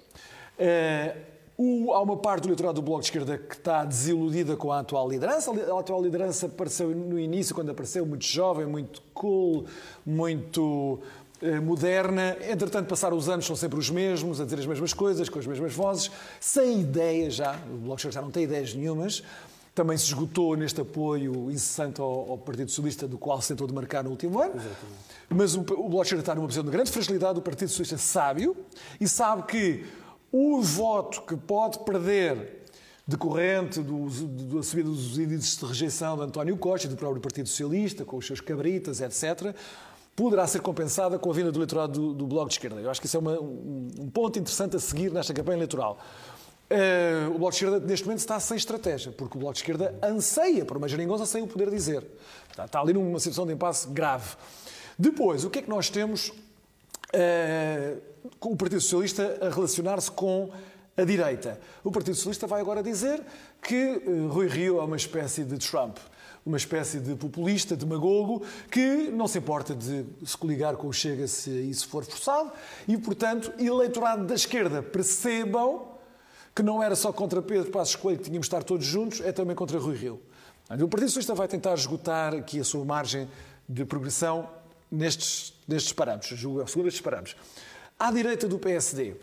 Eh, 0.59 1.17
há 1.59 2.01
uma 2.01 2.17
parte 2.17 2.43
do 2.43 2.49
eleitorado 2.49 2.81
do 2.81 2.85
Bloco 2.85 3.01
de 3.01 3.07
Esquerda 3.07 3.39
que 3.39 3.55
está 3.55 3.85
desiludida 3.85 4.57
com 4.57 4.71
a 4.71 4.81
atual 4.81 5.09
liderança. 5.09 5.51
A 5.51 5.81
atual 5.81 6.03
liderança 6.03 6.47
apareceu 6.47 6.91
no 6.91 7.19
início, 7.19 7.55
quando 7.55 7.71
apareceu, 7.71 8.05
muito 8.05 8.25
jovem, 8.25 8.67
muito 8.67 9.03
cool, 9.15 9.65
muito 10.05 11.01
moderna. 11.61 12.37
Entretanto, 12.49 12.89
passaram 12.89 13.17
os 13.17 13.29
anos, 13.29 13.47
são 13.47 13.57
sempre 13.57 13.79
os 13.79 13.91
mesmos, 13.91 14.41
a 14.41 14.45
dizer 14.45 14.59
as 14.59 14.67
mesmas 14.67 14.93
coisas, 14.93 15.29
com 15.29 15.39
as 15.39 15.47
mesmas 15.47 15.73
vozes, 15.73 16.11
sem 16.41 16.81
ideias 16.81 17.35
já. 17.35 17.59
O 17.73 17.77
Bloco 17.79 18.11
já 18.11 18.23
não 18.23 18.31
tem 18.31 18.45
ideias 18.45 18.75
nenhumas. 18.75 19.23
Também 19.75 19.99
se 19.99 20.05
esgotou 20.05 20.57
neste 20.57 20.81
apoio 20.81 21.51
incessante 21.51 22.01
ao, 22.01 22.31
ao 22.31 22.39
Partido 22.39 22.69
Socialista, 22.71 23.09
do 23.09 23.19
qual 23.19 23.43
se 23.43 23.49
tentou 23.49 23.67
demarcar 23.67 24.05
no 24.05 24.11
último 24.11 24.41
ano. 24.41 24.55
Mas 25.29 25.57
o, 25.57 25.63
o 25.63 26.03
está 26.03 26.35
numa 26.35 26.47
posição 26.47 26.65
de 26.65 26.71
grande 26.71 26.93
fragilidade, 26.93 27.39
o 27.39 27.43
Partido 27.43 27.69
Socialista 27.69 27.99
sábio, 27.99 28.57
e 29.01 29.09
sabe 29.09 29.43
que 29.43 29.85
o 30.31 30.63
voto 30.63 31.23
que 31.23 31.37
pode 31.37 31.81
perder 31.81 32.65
decorrente 33.07 33.81
do, 33.81 34.07
do, 34.09 34.57
da 34.57 34.63
subida 34.63 34.89
dos 34.89 35.19
índices 35.19 35.57
de 35.59 35.67
rejeição 35.67 36.17
de 36.17 36.23
António 36.23 36.57
Costa 36.57 36.87
e 36.87 36.91
do 36.91 36.97
próprio 36.97 37.21
Partido 37.21 37.49
Socialista, 37.49 38.05
com 38.05 38.17
os 38.17 38.27
seus 38.27 38.41
cabritas, 38.41 39.01
etc., 39.01 39.55
poderá 40.17 40.47
ser 40.47 40.61
compensada 40.61 41.19
com 41.19 41.31
a 41.31 41.35
vinda 41.35 41.51
do 41.51 41.59
eleitorado 41.59 41.93
do, 41.93 42.15
do 42.15 42.27
Bloco 42.27 42.49
de 42.49 42.55
Esquerda. 42.55 42.81
Eu 42.81 42.91
acho 42.91 43.01
que 43.01 43.07
isso 43.07 43.17
é 43.17 43.21
uma- 43.21 43.41
um, 43.41 43.91
um 44.01 44.11
ponto 44.11 44.39
interessante 44.39 44.77
a 44.77 44.79
seguir 44.81 45.11
nesta 45.11 45.35
campanha 45.35 45.57
eleitoral. 45.59 45.99
Eh, 46.71 47.27
o 47.29 47.39
Bloco 47.39 47.51
de 47.51 47.57
Esquerda, 47.57 47.81
neste 47.81 48.07
momento, 48.07 48.21
está 48.21 48.39
sem 48.41 48.57
estratégia, 48.57 49.13
porque 49.13 49.37
o 49.37 49.41
Bloco 49.41 49.55
de 49.55 49.61
Esquerda 49.61 49.95
anseia 50.03 50.65
por 50.65 50.77
uma 50.77 50.89
geringonça 50.89 51.27
sem 51.27 51.43
o 51.43 51.47
poder 51.47 51.69
dizer. 51.71 52.07
Está, 52.51 52.65
está 52.65 52.81
ali 52.81 52.93
numa 52.93 53.19
situação 53.19 53.47
de 53.47 53.53
impasse 53.53 53.89
grave. 53.89 54.37
Depois, 54.99 55.45
o 55.45 55.51
que 55.51 55.59
é 55.59 55.63
que 55.63 55.69
nós 55.69 55.91
temos 55.91 56.33
eh, 57.13 57.97
com 58.41 58.51
o 58.53 58.57
Partido 58.57 58.81
Socialista 58.81 59.39
a 59.43 59.49
relacionar-se 59.51 60.11
com 60.11 60.51
a 60.97 61.05
direita? 61.05 61.61
O 61.83 61.91
Partido 61.91 62.15
Socialista 62.15 62.47
vai 62.47 62.61
agora 62.61 62.83
dizer 62.83 63.21
que 63.63 63.75
eh, 63.75 64.01
Rui 64.29 64.47
Rio 64.49 64.79
é 64.81 64.85
uma 64.85 64.97
espécie 64.97 65.45
de 65.45 65.59
Trump. 65.59 65.99
Uma 66.45 66.57
espécie 66.59 67.01
de 67.01 67.15
populista, 67.15 67.75
demagogo, 67.75 68.43
que 68.71 69.09
não 69.11 69.27
se 69.27 69.39
importa 69.39 69.75
de 69.75 70.05
se 70.25 70.37
coligar 70.37 70.77
com 70.77 70.89
o 70.89 70.93
Chega 70.93 71.27
se 71.27 71.51
isso 71.51 71.89
for 71.89 72.05
forçado 72.05 72.53
e, 72.87 72.99
portanto, 72.99 73.53
eleitorado 73.59 74.27
da 74.27 74.35
esquerda 74.35 74.83
percebam 74.83 75.95
que 76.55 76.63
não 76.63 76.83
era 76.83 76.95
só 76.95 77.13
contra 77.13 77.43
Pedro 77.43 77.71
Passos 77.71 77.97
Coelho 77.97 78.19
que 78.19 78.25
tínhamos 78.25 78.47
de 78.47 78.55
estar 78.55 78.63
todos 78.63 78.85
juntos, 78.85 79.21
é 79.21 79.33
também 79.33 79.57
contra 79.57 79.79
Rui 79.79 79.97
Rio. 79.97 80.21
O 80.71 80.89
Partido 80.89 81.09
Socialista 81.09 81.35
vai 81.35 81.49
tentar 81.49 81.75
esgotar 81.75 82.35
aqui 82.35 82.61
a 82.61 82.65
sua 82.65 82.85
margem 82.85 83.29
de 83.69 83.85
progressão 83.85 84.49
nestes, 84.91 85.53
nestes 85.67 85.93
parâmetros, 85.93 86.39
segundo 86.39 86.89
estes 86.89 87.01
parâmetros. 87.01 87.37
À 87.99 88.11
direita 88.11 88.47
do 88.47 88.59
PSD, 88.59 89.15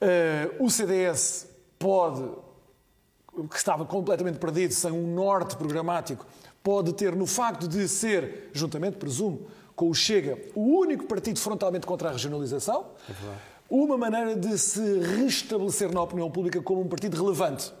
eh, 0.00 0.50
o 0.58 0.70
CDS 0.70 1.48
pode, 1.78 2.22
que 3.50 3.56
estava 3.56 3.84
completamente 3.84 4.38
perdido, 4.38 4.72
sem 4.72 4.92
um 4.92 5.14
norte 5.14 5.56
programático, 5.56 6.26
pode 6.66 6.92
ter 6.94 7.14
no 7.14 7.26
facto 7.26 7.68
de 7.68 7.86
ser, 7.86 8.50
juntamente, 8.52 8.96
presumo, 8.96 9.46
com 9.76 9.88
o 9.88 9.94
Chega, 9.94 10.36
o 10.52 10.80
único 10.80 11.04
partido 11.06 11.38
frontalmente 11.38 11.86
contra 11.86 12.08
a 12.08 12.12
regionalização, 12.12 12.86
uma 13.70 13.96
maneira 13.96 14.34
de 14.34 14.58
se 14.58 14.80
restabelecer 14.98 15.92
na 15.92 16.02
opinião 16.02 16.28
pública 16.28 16.60
como 16.60 16.80
um 16.80 16.88
partido 16.88 17.16
relevante. 17.22 17.72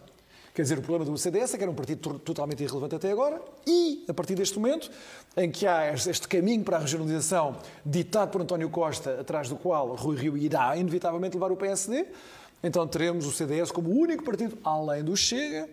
Quer 0.54 0.62
dizer, 0.62 0.78
o 0.78 0.82
problema 0.82 1.04
do 1.10 1.18
CDS 1.18 1.54
é 1.54 1.56
que 1.56 1.64
era 1.64 1.70
um 1.70 1.74
partido 1.74 1.98
to- 2.00 2.18
totalmente 2.20 2.62
irrelevante 2.62 2.94
até 2.94 3.10
agora 3.10 3.42
e, 3.66 4.04
a 4.08 4.14
partir 4.14 4.36
deste 4.36 4.56
momento, 4.56 4.88
em 5.36 5.50
que 5.50 5.66
há 5.66 5.92
este 5.92 6.28
caminho 6.28 6.62
para 6.62 6.76
a 6.76 6.80
regionalização 6.80 7.56
ditado 7.84 8.30
por 8.30 8.40
António 8.40 8.70
Costa, 8.70 9.20
atrás 9.20 9.48
do 9.48 9.56
qual 9.56 9.96
Rui 9.96 10.16
Rio 10.16 10.36
irá 10.36 10.76
inevitavelmente 10.76 11.34
levar 11.34 11.50
o 11.50 11.56
PSD, 11.56 12.06
então 12.62 12.86
teremos 12.86 13.26
o 13.26 13.32
CDS 13.32 13.72
como 13.72 13.90
o 13.90 13.98
único 13.98 14.22
partido, 14.24 14.56
além 14.62 15.02
do 15.02 15.16
Chega, 15.16 15.68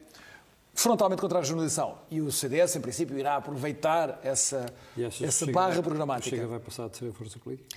frontalmente 0.74 1.22
contra 1.22 1.38
a 1.38 1.42
regionalização. 1.42 1.98
E 2.10 2.20
o 2.22 2.32
CDS, 2.32 2.76
em 2.76 2.82
princípio, 2.82 3.18
irá 3.18 3.36
aproveitar 3.36 4.20
essa, 4.24 4.66
essa 5.22 5.46
barra 5.48 5.74
vai- 5.76 5.84
programática. 5.84 6.36
o 6.36 6.40
Chega 6.40 6.48
vai 6.48 6.60
passar 6.60 6.86
a 6.86 6.90
ser 6.94 7.10
a 7.10 7.14
força 7.14 7.38
política? 7.40 7.76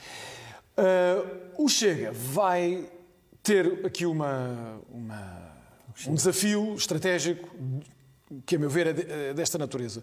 Uh, 0.78 1.64
o 1.64 1.68
Chega 1.68 2.12
vai 2.12 2.88
ter 3.42 3.84
aqui 3.86 4.04
uma, 4.06 4.80
uma- 4.90 5.52
um 6.08 6.14
desafio 6.14 6.74
estratégico 6.74 7.48
que, 8.44 8.56
a 8.56 8.58
meu 8.58 8.68
ver, 8.70 8.88
é 8.88 8.92
de- 8.92 9.10
é 9.12 9.34
desta 9.34 9.56
natureza. 9.58 10.02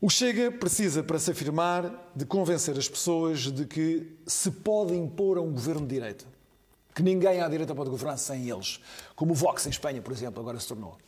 O 0.00 0.10
Chega 0.10 0.50
precisa, 0.50 1.02
para 1.02 1.18
se 1.18 1.30
afirmar, 1.30 2.10
de 2.14 2.24
convencer 2.24 2.76
as 2.76 2.88
pessoas 2.88 3.40
de 3.52 3.64
que 3.66 4.16
se 4.26 4.50
pode 4.50 4.94
impor 4.94 5.38
a 5.38 5.40
um 5.40 5.52
governo 5.52 5.82
de 5.86 5.94
direita. 5.94 6.24
que 6.94 7.02
ninguém 7.02 7.40
à 7.40 7.48
direita 7.48 7.74
pode 7.74 7.88
governar 7.88 8.18
sem 8.18 8.50
eles, 8.50 8.78
como 9.16 9.32
o 9.32 9.34
Vox 9.34 9.66
em 9.66 9.70
Espanha, 9.70 10.02
por 10.02 10.12
exemplo, 10.12 10.42
agora 10.42 10.60
se 10.60 10.68
tornou. 10.68 10.98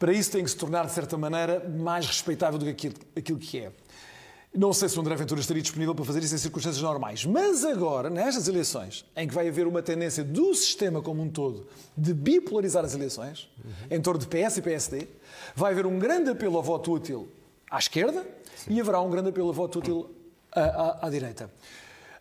Para 0.00 0.14
isso 0.14 0.32
tem 0.32 0.42
que 0.42 0.48
se 0.48 0.56
tornar, 0.56 0.86
de 0.86 0.92
certa 0.92 1.18
maneira, 1.18 1.68
mais 1.68 2.06
respeitável 2.06 2.58
do 2.58 2.64
que 2.64 2.70
aquilo, 2.70 2.94
aquilo 3.14 3.38
que 3.38 3.58
é. 3.58 3.72
Não 4.52 4.72
sei 4.72 4.88
se 4.88 4.96
o 4.96 5.02
André 5.02 5.14
Ventura 5.14 5.42
estaria 5.42 5.62
disponível 5.62 5.94
para 5.94 6.06
fazer 6.06 6.22
isso 6.22 6.34
em 6.34 6.38
circunstâncias 6.38 6.82
normais, 6.82 7.26
mas 7.26 7.66
agora, 7.66 8.08
nestas 8.08 8.48
eleições, 8.48 9.04
em 9.14 9.28
que 9.28 9.34
vai 9.34 9.46
haver 9.46 9.66
uma 9.66 9.82
tendência 9.82 10.24
do 10.24 10.54
sistema 10.54 11.02
como 11.02 11.22
um 11.22 11.28
todo 11.28 11.68
de 11.94 12.14
bipolarizar 12.14 12.82
as 12.82 12.94
eleições, 12.94 13.46
uhum. 13.62 13.96
em 13.96 14.00
torno 14.00 14.18
de 14.18 14.26
PS 14.26 14.56
e 14.56 14.62
PSD, 14.62 15.06
vai 15.54 15.72
haver 15.72 15.84
um 15.84 15.98
grande 15.98 16.30
apelo 16.30 16.56
ao 16.56 16.62
voto 16.62 16.92
útil 16.92 17.28
à 17.70 17.78
esquerda 17.78 18.26
Sim. 18.56 18.72
e 18.72 18.80
haverá 18.80 19.02
um 19.02 19.10
grande 19.10 19.28
apelo 19.28 19.48
ao 19.48 19.54
voto 19.54 19.80
útil 19.80 20.10
à, 20.50 20.62
à, 20.62 21.06
à 21.06 21.10
direita. 21.10 21.50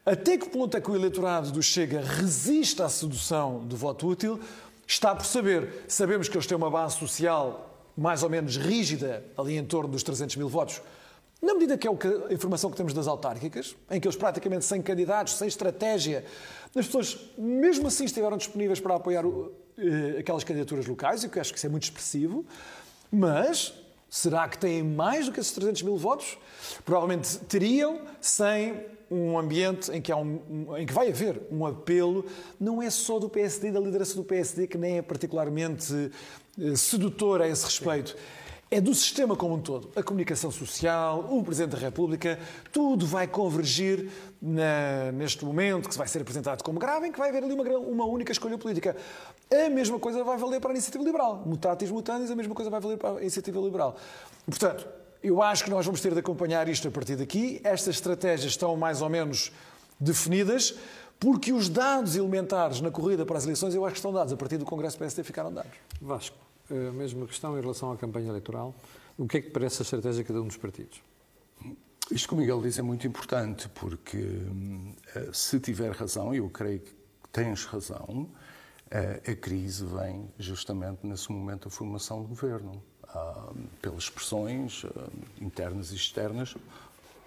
Até 0.05 0.37
que 0.37 0.49
ponto 0.49 0.75
é 0.75 0.81
que 0.81 0.91
o 0.91 0.95
eleitorado 0.95 1.49
do 1.49 1.63
Chega 1.63 2.01
resiste 2.01 2.81
à 2.81 2.89
sedução 2.89 3.65
do 3.65 3.77
voto 3.77 4.05
útil, 4.05 4.37
está 4.85 5.15
por 5.15 5.25
saber. 5.25 5.85
Sabemos 5.87 6.27
que 6.27 6.35
eles 6.35 6.45
têm 6.45 6.57
uma 6.57 6.69
base 6.69 6.97
social 6.97 7.68
mais 7.99 8.23
ou 8.23 8.29
menos 8.29 8.55
rígida, 8.55 9.23
ali 9.37 9.57
em 9.57 9.65
torno 9.65 9.89
dos 9.89 10.03
300 10.03 10.37
mil 10.37 10.47
votos, 10.47 10.81
na 11.41 11.53
medida 11.53 11.77
que 11.77 11.87
é 11.87 11.91
a 11.91 12.33
informação 12.33 12.69
que 12.69 12.77
temos 12.77 12.93
das 12.93 13.07
autárquicas, 13.07 13.75
em 13.89 13.99
que 13.99 14.07
eles 14.07 14.17
praticamente 14.17 14.65
sem 14.65 14.81
candidatos, 14.81 15.35
sem 15.35 15.47
estratégia, 15.47 16.25
as 16.75 16.85
pessoas 16.85 17.17
mesmo 17.37 17.87
assim 17.87 18.05
estiveram 18.05 18.37
disponíveis 18.37 18.79
para 18.79 18.95
apoiar 18.95 19.23
eh, 19.77 20.19
aquelas 20.19 20.43
candidaturas 20.43 20.85
locais, 20.85 21.23
e 21.23 21.29
que 21.29 21.39
acho 21.39 21.51
que 21.51 21.57
isso 21.57 21.67
é 21.67 21.69
muito 21.69 21.83
expressivo, 21.83 22.45
mas 23.11 23.73
será 24.09 24.47
que 24.47 24.57
têm 24.57 24.83
mais 24.83 25.27
do 25.27 25.31
que 25.31 25.39
esses 25.39 25.51
300 25.51 25.83
mil 25.83 25.97
votos? 25.97 26.37
Provavelmente 26.83 27.37
teriam 27.39 28.01
sem 28.19 28.85
um 29.11 29.37
ambiente 29.37 29.91
em 29.91 30.01
que, 30.01 30.11
há 30.11 30.17
um, 30.17 30.77
em 30.77 30.85
que 30.85 30.93
vai 30.93 31.09
haver 31.09 31.41
um 31.51 31.65
apelo, 31.65 32.25
não 32.59 32.81
é 32.81 32.89
só 32.89 33.19
do 33.19 33.27
PSD, 33.27 33.71
da 33.71 33.79
liderança 33.79 34.15
do 34.15 34.23
PSD, 34.23 34.67
que 34.67 34.77
nem 34.77 34.97
é 34.97 35.01
particularmente 35.01 36.11
eh, 36.59 36.75
sedutor 36.75 37.41
a 37.41 37.47
esse 37.47 37.65
respeito 37.65 38.15
é 38.71 38.79
do 38.79 38.93
sistema 38.93 39.35
como 39.35 39.55
um 39.55 39.59
todo. 39.59 39.89
A 39.95 40.03
comunicação 40.03 40.51
social, 40.51 41.25
o 41.29 41.43
Presidente 41.43 41.71
da 41.71 41.77
República, 41.77 42.39
tudo 42.71 43.05
vai 43.05 43.27
convergir 43.27 44.11
na, 44.39 45.11
neste 45.11 45.43
momento 45.43 45.89
que 45.89 45.97
vai 45.97 46.07
ser 46.07 46.21
apresentado 46.21 46.63
como 46.63 46.79
grave, 46.79 47.07
em 47.07 47.11
que 47.11 47.17
vai 47.17 47.29
haver 47.29 47.43
ali 47.43 47.53
uma, 47.53 47.63
uma, 47.79 48.05
única 48.05 48.31
escolha 48.31 48.57
política. 48.57 48.95
A 49.51 49.69
mesma 49.69 49.99
coisa 49.99 50.23
vai 50.23 50.37
valer 50.37 50.59
para 50.61 50.69
a 50.69 50.73
iniciativa 50.73 51.03
liberal. 51.03 51.41
Mutatis 51.45 51.89
mutandis, 51.89 52.29
a 52.29 52.35
mesma 52.35 52.53
coisa 52.53 52.69
vai 52.69 52.79
valer 52.79 52.97
para 52.97 53.17
a 53.17 53.21
iniciativa 53.21 53.59
liberal. 53.59 53.95
Portanto, 54.45 54.87
eu 55.23 55.41
acho 55.41 55.63
que 55.63 55.71
nós 55.71 55.85
vamos 55.85 55.99
ter 55.99 56.13
de 56.13 56.19
acompanhar 56.19 56.67
isto 56.69 56.87
a 56.87 56.91
partir 56.91 57.15
daqui. 57.15 57.59
Estas 57.63 57.95
estratégias 57.95 58.51
estão 58.51 58.77
mais 58.77 59.01
ou 59.01 59.09
menos 59.09 59.51
definidas, 59.99 60.75
porque 61.19 61.51
os 61.51 61.67
dados 61.69 62.15
elementares 62.15 62.81
na 62.81 62.91
corrida 62.91 63.25
para 63.25 63.37
as 63.37 63.45
eleições 63.45 63.73
eu 63.73 63.83
acho 63.83 63.93
que 63.93 63.99
estão 63.99 64.13
dados. 64.13 64.31
A 64.31 64.37
partir 64.37 64.57
do 64.57 64.65
Congresso 64.65 64.97
PSD 64.97 65.23
ficaram 65.23 65.51
dados. 65.51 65.71
Vasco 65.99 66.48
a 66.71 66.91
mesma 66.91 67.25
questão 67.25 67.57
em 67.57 67.61
relação 67.61 67.91
à 67.91 67.97
campanha 67.97 68.29
eleitoral. 68.29 68.75
O 69.17 69.27
que 69.27 69.37
é 69.37 69.41
que 69.41 69.49
parece 69.49 69.81
a 69.81 69.83
estratégia 69.83 70.23
de 70.23 70.27
cada 70.27 70.41
um 70.41 70.47
dos 70.47 70.57
partidos? 70.57 71.01
Isto 72.11 72.29
que 72.29 72.33
o 72.33 72.37
Miguel 72.37 72.61
diz 72.61 72.79
é 72.79 72.81
muito 72.81 73.05
importante, 73.05 73.69
porque 73.69 74.17
eh, 75.15 75.29
se 75.31 75.59
tiver 75.59 75.91
razão, 75.91 76.33
e 76.33 76.37
eu 76.37 76.49
creio 76.49 76.79
que 76.79 76.91
tens 77.31 77.65
razão, 77.65 78.27
eh, 78.89 79.21
a 79.27 79.35
crise 79.35 79.85
vem 79.85 80.27
justamente 80.39 81.05
nesse 81.05 81.31
momento 81.31 81.65
da 81.65 81.69
formação 81.69 82.23
do 82.23 82.29
governo, 82.29 82.81
ah, 83.13 83.51
pelas 83.79 84.09
pressões 84.09 84.85
ah, 84.85 85.07
internas 85.39 85.91
e 85.91 85.95
externas, 85.95 86.55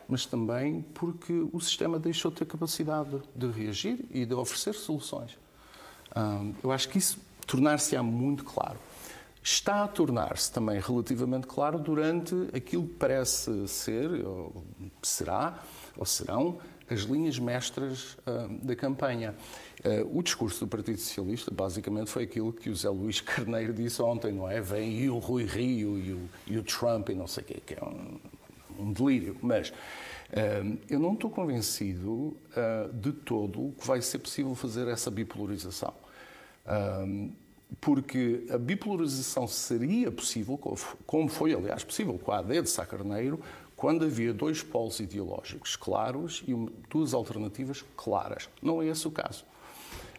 mas 0.09 0.26
também 0.26 0.83
porque 0.94 1.46
o 1.52 1.61
sistema 1.61 1.98
deixou 1.98 2.31
de 2.31 2.38
ter 2.38 2.46
capacidade 2.46 3.22
de 3.37 3.46
reagir 3.50 4.05
e 4.11 4.26
de 4.26 4.35
oferecer 4.35 4.74
soluções. 4.74 5.38
Ah, 6.12 6.44
eu 6.62 6.72
acho 6.72 6.88
que 6.88 6.98
isso 6.98 7.18
tornar-se-á 7.46 8.02
muito 8.02 8.42
claro 8.44 8.78
está 9.42 9.83
a 9.83 9.88
tornar-se 9.88 10.52
também 10.52 10.78
relativamente 10.78 11.46
claro 11.46 11.78
durante 11.78 12.35
aquilo 12.55 12.87
que 12.87 12.94
parece 12.94 13.66
ser, 13.66 14.24
ou 14.24 14.64
será, 15.02 15.59
ou 15.96 16.07
serão, 16.07 16.59
as 16.88 17.00
linhas 17.00 17.38
mestras 17.38 18.14
uh, 18.26 18.48
da 18.62 18.76
campanha. 18.76 19.35
Uh, 19.85 20.18
o 20.18 20.22
discurso 20.22 20.64
do 20.64 20.68
Partido 20.68 20.98
Socialista, 20.98 21.50
basicamente, 21.50 22.11
foi 22.11 22.24
aquilo 22.24 22.52
que 22.52 22.70
o 22.70 22.76
Zé 22.76 22.88
Luís 22.88 23.20
Carneiro 23.22 23.72
disse 23.72 24.00
ontem, 24.00 24.33
não 24.33 24.48
é? 24.48 24.61
Vem 24.61 25.00
e 25.00 25.11
o 25.11 25.18
Rui 25.18 25.44
Rio 25.44 25.98
e 25.98 26.12
o, 26.12 26.31
e 26.46 26.59
o 26.59 26.62
Trump 26.62 27.09
e 27.09 27.14
não 27.14 27.26
sei 27.26 27.42
o 27.42 27.46
quê, 27.46 27.62
que 27.66 27.74
é 27.74 27.83
um, 27.83 28.20
um 28.78 28.92
delírio. 28.92 29.37
Mas 29.42 29.70
uh, 29.70 30.78
eu 30.88 31.00
não 31.00 31.14
estou 31.14 31.31
convencido 31.31 32.37
de 32.94 33.12
todo 33.12 33.74
que 33.81 33.87
vai 33.87 34.00
ser 34.02 34.18
possível 34.18 34.55
fazer 34.55 34.87
essa 34.87 35.11
bipolarização 35.11 35.94
porque 37.81 38.47
a 38.51 38.59
bipolarização 38.59 39.47
seria 39.47 40.11
possível, 40.11 40.59
como 41.07 41.29
foi, 41.29 41.55
aliás, 41.55 41.83
possível 41.85 42.19
com 42.19 42.33
a 42.33 42.39
AD 42.39 42.63
de 42.63 42.71
Sá 42.71 42.85
Carneiro, 42.85 43.41
quando 43.77 44.05
havia 44.05 44.33
dois 44.33 44.63
polos 44.63 45.01
ideológicos 45.01 45.75
claros 45.75 46.45
e 46.47 46.55
duas 46.89 47.13
alternativas 47.13 47.85
claras. 47.97 48.49
Não 48.63 48.81
é 48.81 48.87
esse 48.87 49.09
o 49.09 49.11
caso. 49.11 49.45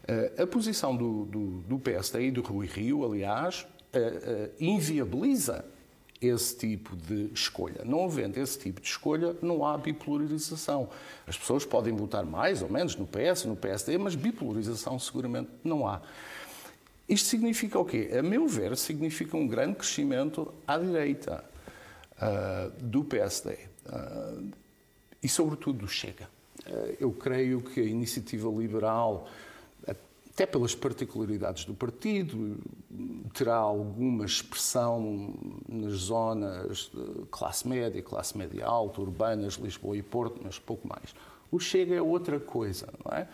Eh, 0.06 0.42
a 0.44 0.48
posição 0.48 0.96
do, 0.96 1.26
do, 1.26 1.46
do 1.62 1.80
PSD 1.80 2.28
e 2.28 2.32
do 2.32 2.42
Rui 2.42 2.68
Rio, 2.68 3.06
aliás, 3.06 3.66
eh, 3.94 4.00
eh, 4.00 4.50
inviabiliza 4.60 5.64
esse 6.22 6.58
tipo 6.58 6.96
de 6.96 7.30
escolha. 7.34 7.84
Não 7.86 8.06
havendo 8.06 8.38
esse 8.38 8.58
tipo 8.58 8.82
de 8.82 8.88
escolha, 8.88 9.36
não 9.42 9.66
há 9.66 9.78
bipolarização. 9.78 10.90
As 11.28 11.38
pessoas 11.38 11.66
podem 11.66 11.94
votar 11.94 12.26
mais 12.26 12.62
ou 12.62 12.70
menos 12.70 12.96
no 12.96 13.06
PS, 13.06 13.46
no 13.46 13.56
PSD, 13.56 13.98
mas 13.98 14.16
bipolarização 14.16 14.98
seguramente 15.00 15.50
não 15.64 15.88
há. 15.88 16.02
Isto 17.08 17.28
significa 17.28 17.78
o 17.78 17.86
quê? 17.86 18.10
A 18.18 18.22
meu 18.22 18.48
ver, 18.48 18.78
significa 18.78 19.36
um 19.36 19.48
grande 19.48 19.76
crescimento 19.76 20.54
à 20.66 20.78
direita 20.78 21.44
uh, 22.14 22.84
do 22.84 23.04
PSD 23.04 23.54
uh, 23.54 23.58
ah, 23.88 24.42
e, 25.22 25.28
sobretudo, 25.28 25.80
do 25.80 25.88
Chega. 25.88 26.30
Uh, 26.66 26.96
eu 27.00 27.12
creio 27.12 27.62
que 27.62 27.82
a 27.82 27.84
iniciativa 27.84 28.50
liberal, 28.50 29.28
até 29.86 30.46
pelas 30.46 30.74
particularidades 30.74 31.66
do 31.66 31.74
partido, 31.74 32.58
terá 33.34 33.58
alguma 33.58 34.26
expressão 34.26 35.36
nas 35.68 35.94
zonas 35.94 36.90
de 36.94 37.26
classe 37.30 37.68
média, 37.68 38.02
classe 38.02 38.38
média 38.38 38.66
alta, 38.66 39.02
urbanas, 39.02 39.56
Lisboa 39.56 39.98
e 39.98 40.02
Porto, 40.02 40.40
mas 40.42 40.58
pouco 40.58 40.88
mais. 40.88 41.14
O 41.52 41.60
Chega 41.60 41.96
é 41.96 42.02
outra 42.02 42.40
coisa, 42.40 42.88
não 43.04 43.16
é? 43.16 43.28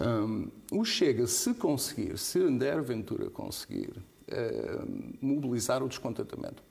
Um, 0.00 0.48
o 0.72 0.82
Chega, 0.82 1.26
se 1.26 1.52
conseguir, 1.52 2.16
se 2.16 2.38
André 2.38 2.80
Ventura 2.80 3.28
conseguir 3.28 3.90
uh, 3.90 5.16
mobilizar 5.20 5.82
o 5.82 5.88
descontentamento 5.88 6.62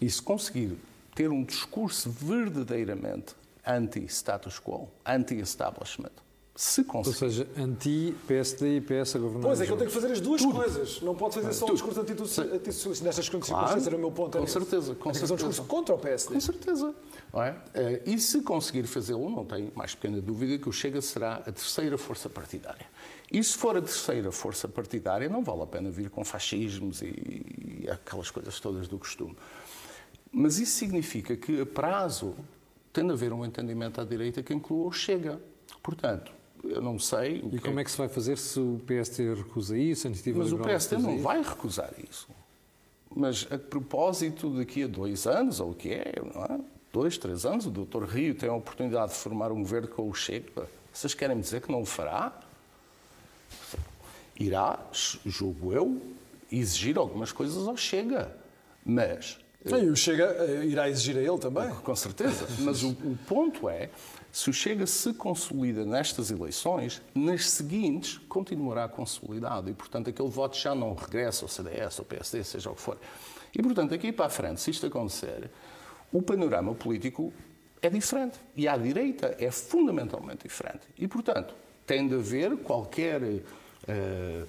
e 0.00 0.08
se 0.08 0.22
conseguir 0.22 0.78
ter 1.14 1.30
um 1.30 1.44
discurso 1.44 2.10
verdadeiramente 2.10 3.34
anti-status 3.64 4.58
quo, 4.58 4.88
anti-establishment, 5.04 6.12
se 6.56 6.82
conseguir. 6.84 7.24
Ou 7.24 7.30
seja, 7.30 7.48
anti-PSD 7.54 8.78
e 8.78 8.80
PS 8.80 9.16
a 9.16 9.18
governar. 9.18 9.42
Pois 9.42 9.60
é, 9.60 9.66
que 9.66 9.70
ele 9.70 9.78
tem 9.78 9.86
que 9.86 9.92
fazer 9.92 10.10
as 10.10 10.20
duas 10.20 10.40
Tudo. 10.40 10.54
coisas. 10.54 11.00
Não 11.02 11.14
pode 11.14 11.34
fazer 11.34 11.52
só 11.52 11.66
um 11.66 11.74
discurso 11.74 12.00
anti-socialista. 12.00 13.04
Nestas 13.04 13.24
circunstâncias, 13.26 13.70
claro. 13.70 13.86
era 13.86 13.96
o 13.96 13.98
meu 14.00 14.10
ponto. 14.10 14.38
É 14.38 14.40
com 14.40 14.46
certeza. 14.46 14.94
Com 14.94 15.12
certeza. 15.12 15.20
fazer 15.20 15.32
um 15.32 15.48
discurso 15.48 15.64
contra 15.64 15.94
o 15.94 15.98
PSD. 15.98 16.34
Com 16.34 16.40
certeza. 16.40 16.94
É? 17.34 17.54
Eh, 17.74 18.02
e 18.06 18.18
se 18.18 18.40
conseguir 18.40 18.84
fazê-lo, 18.84 19.28
não 19.28 19.44
tenho 19.44 19.70
mais 19.74 19.94
pequena 19.94 20.18
dúvida 20.22 20.56
que 20.56 20.68
o 20.68 20.72
Chega 20.72 21.02
será 21.02 21.34
a 21.34 21.52
terceira 21.52 21.98
força 21.98 22.30
partidária. 22.30 22.86
E 23.30 23.42
se 23.44 23.54
for 23.54 23.76
a 23.76 23.82
terceira 23.82 24.32
força 24.32 24.66
partidária, 24.66 25.28
não 25.28 25.44
vale 25.44 25.62
a 25.62 25.66
pena 25.66 25.90
vir 25.90 26.08
com 26.08 26.24
fascismos 26.24 27.02
e, 27.02 27.84
e 27.84 27.90
aquelas 27.90 28.30
coisas 28.30 28.58
todas 28.58 28.88
do 28.88 28.98
costume. 28.98 29.36
Mas 30.32 30.58
isso 30.58 30.72
significa 30.72 31.36
que, 31.36 31.60
a 31.60 31.66
prazo, 31.66 32.34
tem 32.92 33.06
de 33.06 33.12
haver 33.12 33.32
um 33.32 33.44
entendimento 33.44 34.00
à 34.00 34.04
direita 34.04 34.42
que 34.42 34.54
inclua 34.54 34.86
o 34.86 34.92
Chega. 34.92 35.38
Portanto, 35.82 36.32
eu 36.70 36.80
não 36.80 36.98
sei. 36.98 37.42
e 37.52 37.58
como 37.58 37.78
é... 37.78 37.82
é 37.82 37.84
que 37.84 37.90
se 37.90 37.98
vai 37.98 38.08
fazer 38.08 38.36
se 38.38 38.58
o 38.58 38.80
PST 38.86 39.34
recusa 39.34 39.78
isso? 39.78 40.06
A 40.06 40.10
Mas 40.34 40.52
o 40.52 40.58
PST 40.58 40.96
não 40.96 41.18
vai 41.18 41.42
recusar 41.42 41.92
isso. 42.08 42.28
Mas 43.14 43.46
a 43.50 43.58
propósito, 43.58 44.50
daqui 44.50 44.82
a 44.82 44.86
dois 44.86 45.26
anos, 45.26 45.58
ou 45.60 45.70
o 45.70 45.74
que 45.74 45.90
é, 45.90 46.14
não 46.34 46.44
é? 46.44 46.60
dois, 46.92 47.18
três 47.18 47.44
anos, 47.44 47.66
o 47.66 47.70
Dr. 47.70 48.04
Rio 48.04 48.34
tem 48.34 48.48
a 48.48 48.54
oportunidade 48.54 49.12
de 49.12 49.18
formar 49.18 49.52
um 49.52 49.60
governo 49.60 49.88
com 49.88 50.08
o 50.08 50.14
Chega. 50.14 50.66
Vocês 50.92 51.14
querem 51.14 51.38
dizer 51.38 51.60
que 51.60 51.70
não 51.70 51.82
o 51.82 51.86
fará? 51.86 52.32
Irá, 54.38 54.78
julgo 55.24 55.72
eu, 55.72 56.00
exigir 56.50 56.98
algumas 56.98 57.32
coisas 57.32 57.66
ao 57.66 57.76
Chega. 57.76 58.34
Mas. 58.84 59.38
E 59.64 59.74
o 59.74 59.96
Chega 59.96 60.24
eh, 60.24 60.66
irá 60.66 60.88
exigir 60.88 61.16
a 61.16 61.20
ele 61.20 61.38
também? 61.38 61.68
Com 61.70 61.96
certeza. 61.96 62.46
Mas 62.60 62.82
o, 62.82 62.90
o 62.90 63.18
ponto 63.26 63.68
é 63.68 63.90
se 64.36 64.50
o 64.50 64.52
Chega 64.52 64.86
se 64.86 65.14
consolida 65.14 65.86
nestas 65.86 66.30
eleições, 66.30 67.00
nas 67.14 67.48
seguintes 67.48 68.18
continuará 68.28 68.86
consolidado 68.86 69.70
e, 69.70 69.72
portanto, 69.72 70.10
aquele 70.10 70.28
voto 70.28 70.58
já 70.58 70.74
não 70.74 70.92
regressa 70.92 71.46
ao 71.46 71.48
CDS, 71.48 71.98
ao 71.98 72.04
PSD, 72.04 72.44
seja 72.44 72.70
o 72.70 72.74
que 72.74 72.82
for. 72.82 72.98
E, 73.54 73.62
portanto, 73.62 73.94
aqui 73.94 74.12
para 74.12 74.26
a 74.26 74.28
frente, 74.28 74.60
se 74.60 74.70
isto 74.70 74.84
acontecer, 74.84 75.50
o 76.12 76.20
panorama 76.20 76.74
político 76.74 77.32
é 77.80 77.88
diferente. 77.88 78.38
E 78.54 78.68
à 78.68 78.76
direita 78.76 79.34
é 79.38 79.50
fundamentalmente 79.50 80.42
diferente. 80.42 80.86
E, 80.98 81.08
portanto, 81.08 81.54
tem 81.86 82.06
de 82.06 82.16
haver 82.16 82.58
qualquer 82.58 83.22
uh, 83.22 84.46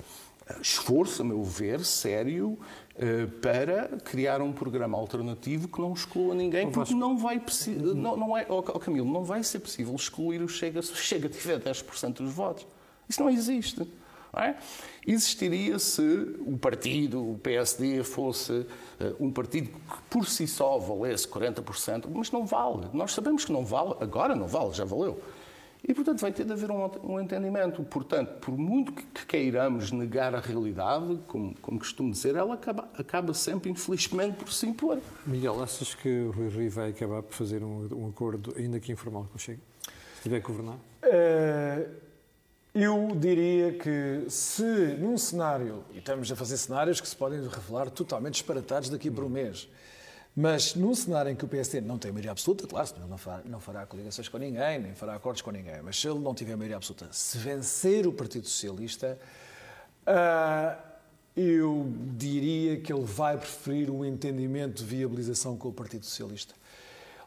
esforço, 0.62 1.22
a 1.22 1.26
meu 1.26 1.44
ver, 1.44 1.84
sério, 1.84 2.58
para 3.42 3.98
criar 4.04 4.42
um 4.42 4.52
programa 4.52 4.98
alternativo 4.98 5.68
que 5.68 5.80
não 5.80 5.94
exclua 5.94 6.34
ninguém, 6.34 6.72
porque 6.72 6.94
não 6.94 7.18
vai 7.18 7.42
não, 7.96 8.18
não 8.18 8.38
é, 8.38 8.46
oh, 8.50 8.62
Camilo, 8.64 9.12
não 9.12 9.24
vai 9.24 9.44
ser 9.44 9.60
possível 9.60 9.94
excluir 9.96 10.42
o 10.42 10.48
Chega 10.48 10.82
se 10.82 10.92
o 10.92 10.96
Chega 10.96 11.30
tiver 11.30 11.60
10% 11.60 12.14
dos 12.14 12.34
votos. 12.34 12.66
Isso 13.08 13.22
não 13.22 13.30
existe. 13.30 13.88
Não 14.34 14.44
é? 14.44 14.58
Existiria 15.06 15.80
se 15.80 16.02
o 16.46 16.58
partido, 16.58 17.32
o 17.32 17.38
PSD, 17.40 18.04
fosse 18.04 18.52
uh, 18.52 18.68
um 19.20 19.32
partido 19.32 19.70
que 19.70 20.02
por 20.10 20.28
si 20.28 20.48
só 20.48 20.78
valesse 20.78 21.28
40%, 21.28 22.06
mas 22.14 22.32
não 22.32 22.46
vale. 22.46 22.88
Nós 22.94 23.14
sabemos 23.14 23.46
que 23.46 23.52
não 23.52 23.66
vale, 23.66 23.96
agora 24.00 24.36
não 24.36 24.48
vale, 24.48 24.74
já 24.74 24.84
valeu. 24.84 25.22
E, 25.88 25.94
portanto, 25.94 26.20
vai 26.20 26.32
ter 26.32 26.46
de 26.46 26.52
haver 26.52 26.70
um, 26.70 26.90
um 27.04 27.20
entendimento. 27.20 27.82
Portanto, 27.84 28.40
por 28.40 28.58
muito 28.58 28.92
que 28.92 29.26
queiramos 29.26 29.92
negar 29.92 30.36
a 30.36 30.40
realidade, 30.40 31.20
como, 31.28 31.56
como 31.62 31.80
costumo 31.80 32.12
dizer, 32.12 32.36
ela 32.36 32.56
acaba, 32.56 32.90
acaba 32.98 33.34
sempre, 33.34 33.70
infelizmente, 33.70 34.36
por 34.36 34.52
se 34.52 34.68
impor. 34.68 35.00
Miguel, 35.26 35.64
achas 35.64 35.96
que 35.96 36.10
o 36.10 36.32
Rui 36.32 36.50
Rio 36.50 36.70
vai 36.72 36.90
acabar 36.90 37.24
por 37.24 37.34
fazer 37.34 37.64
um, 37.64 37.88
um 37.94 38.10
acordo, 38.10 38.54
ainda 38.58 38.80
que 38.80 38.92
informal, 38.92 39.28
com 39.32 39.38
o 39.38 39.40
Chega? 39.40 39.62
Se 40.18 40.24
tiver 40.24 40.42
que 40.42 40.48
governar? 40.48 40.76
Uh 41.04 42.08
eu 42.80 43.16
diria 43.16 43.74
que 43.74 44.30
se 44.30 44.62
num 45.00 45.18
cenário, 45.18 45.84
e 45.92 45.98
estamos 45.98 46.32
a 46.32 46.36
fazer 46.36 46.58
cenários 46.58 47.02
que 47.02 47.08
se 47.08 47.16
podem 47.16 47.42
revelar 47.48 47.90
totalmente 47.90 48.34
disparatados 48.34 48.88
daqui 48.88 49.10
para 49.10 49.26
um 49.26 49.30
mês, 49.30 49.68
mas 50.40 50.76
num 50.76 50.94
cenário 50.94 51.32
em 51.32 51.36
que 51.36 51.44
o 51.44 51.48
PSD 51.48 51.82
não 51.82 51.98
tem 51.98 52.12
maioria 52.12 52.30
absoluta, 52.30 52.68
claro, 52.68 52.88
não 53.10 53.18
fará, 53.18 53.42
não 53.44 53.60
fará 53.60 53.88
coligações 53.88 54.30
com 54.30 54.38
ninguém, 54.38 54.78
nem 54.78 54.94
fará 54.94 55.16
acordos 55.16 55.42
com 55.42 55.50
ninguém, 55.50 55.82
mas 55.82 56.00
se 56.00 56.08
ele 56.08 56.20
não 56.20 56.36
tiver 56.36 56.56
maioria 56.56 56.78
absoluta, 56.78 57.08
se 57.12 57.40
vencer 57.40 58.06
o 58.06 58.14
Partido 58.14 58.48
Socialista, 58.48 59.18
uh, 60.04 60.80
eu 61.36 61.92
diria 62.16 62.80
que 62.80 62.94
ele 62.94 63.04
vai 63.04 63.36
preferir 63.36 63.90
um 63.90 64.06
entendimento 64.06 64.84
de 64.84 64.86
viabilização 64.86 65.58
com 65.58 65.70
o 65.70 65.74
Partido 65.74 66.06
Socialista. 66.06 66.54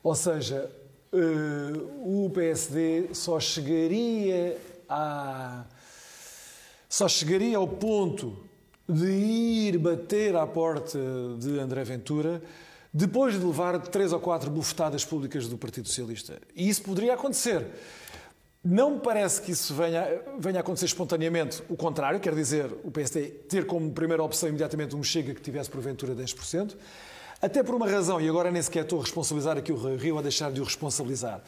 Ou 0.05 0.15
seja, 0.15 0.71
uh, 1.13 2.25
o 2.25 2.31
PSD 2.31 3.13
só 3.13 3.41
chegaria 3.41 4.57
à... 4.89 5.65
só 6.89 7.09
chegaria 7.09 7.57
ao 7.57 7.67
ponto 7.67 8.39
de 8.89 9.11
ir 9.11 9.79
bater 9.79 10.37
à 10.37 10.47
porta 10.47 11.01
de 11.41 11.59
André 11.59 11.83
Ventura 11.83 12.41
depois 12.93 13.39
de 13.39 13.45
levar 13.45 13.79
três 13.81 14.13
ou 14.13 14.21
quatro 14.21 14.51
bufetadas 14.51 15.05
públicas 15.05 15.47
do 15.47 15.57
Partido 15.57 15.89
Socialista. 15.89 16.41
E 16.55 16.69
isso 16.69 16.83
poderia 16.83 17.15
acontecer. 17.15 17.67
Não 18.63 18.91
me 18.91 19.01
parece 19.01 19.41
que 19.41 19.53
isso 19.53 19.73
venha, 19.75 20.07
venha 20.39 20.59
a 20.59 20.61
acontecer 20.61 20.85
espontaneamente. 20.87 21.63
O 21.69 21.77
contrário, 21.77 22.21
quer 22.21 22.35
dizer, 22.35 22.71
o 22.85 22.91
PSD 22.91 23.29
ter 23.49 23.65
como 23.65 23.91
primeira 23.91 24.23
opção 24.23 24.49
imediatamente 24.49 24.95
um 24.95 25.03
Chega 25.03 25.33
que 25.33 25.41
tivesse 25.41 25.71
porventura 25.71 26.15
10%, 26.15 26.77
até 27.41 27.63
por 27.63 27.75
uma 27.75 27.89
razão, 27.89 28.21
e 28.21 28.29
agora 28.29 28.51
nem 28.51 28.61
sequer 28.61 28.83
estou 28.83 28.99
a 28.99 29.03
responsabilizar 29.03 29.57
aqui 29.57 29.73
o 29.73 29.97
Rio 29.97 30.19
a 30.19 30.23
deixar 30.23 30.53
de 30.53 30.61
o 30.61 30.65
responsabilizar. 30.65 31.43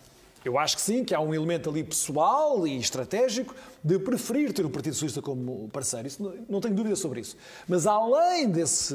Eu 0.44 0.58
acho 0.58 0.76
que 0.76 0.82
sim, 0.82 1.04
que 1.04 1.14
há 1.14 1.20
um 1.20 1.32
elemento 1.32 1.70
ali 1.70 1.84
pessoal 1.84 2.66
e 2.66 2.76
estratégico 2.76 3.54
de 3.82 3.98
preferir 3.98 4.52
ter 4.52 4.66
o 4.66 4.70
Partido 4.70 4.94
Socialista 4.94 5.22
como 5.22 5.68
parceiro. 5.68 6.08
Isso 6.08 6.34
não, 6.48 6.60
tenho 6.60 6.74
dúvida 6.74 6.96
sobre 6.96 7.20
isso. 7.20 7.36
Mas 7.68 7.86
além 7.86 8.48
desse, 8.48 8.94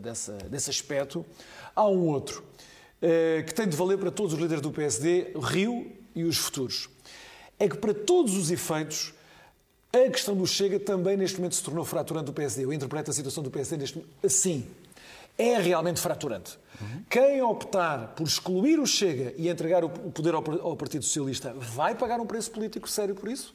desse, 0.00 0.32
desse 0.50 0.70
aspecto, 0.70 1.24
há 1.78 1.88
um 1.88 2.08
outro 2.08 2.42
eh, 3.00 3.44
que 3.46 3.54
tem 3.54 3.68
de 3.68 3.76
valer 3.76 3.96
para 3.96 4.10
todos 4.10 4.32
os 4.32 4.38
líderes 4.38 4.60
do 4.60 4.72
PSD, 4.72 5.32
Rio 5.40 5.92
e 6.14 6.24
os 6.24 6.36
futuros. 6.36 6.90
É 7.58 7.68
que 7.68 7.76
para 7.76 7.94
todos 7.94 8.36
os 8.36 8.50
efeitos, 8.50 9.14
a 9.92 10.10
questão 10.10 10.36
do 10.36 10.46
Chega 10.46 10.80
também 10.80 11.16
neste 11.16 11.36
momento 11.36 11.54
se 11.54 11.62
tornou 11.62 11.84
fraturante 11.84 12.26
do 12.26 12.32
PSD. 12.32 12.64
Eu 12.64 12.72
interpreto 12.72 13.12
a 13.12 13.14
situação 13.14 13.44
do 13.44 13.50
PSD 13.50 13.76
neste 13.76 14.04
assim. 14.24 14.66
É 15.36 15.56
realmente 15.56 16.00
fraturante. 16.00 16.58
Uhum. 16.80 17.04
Quem 17.08 17.40
optar 17.42 18.08
por 18.08 18.26
excluir 18.26 18.80
o 18.80 18.86
Chega 18.86 19.32
e 19.36 19.48
entregar 19.48 19.84
o 19.84 19.88
poder 19.88 20.34
ao 20.34 20.76
Partido 20.76 21.04
Socialista 21.04 21.54
vai 21.56 21.94
pagar 21.94 22.20
um 22.20 22.26
preço 22.26 22.50
político 22.50 22.90
sério 22.90 23.14
por 23.14 23.28
isso? 23.28 23.54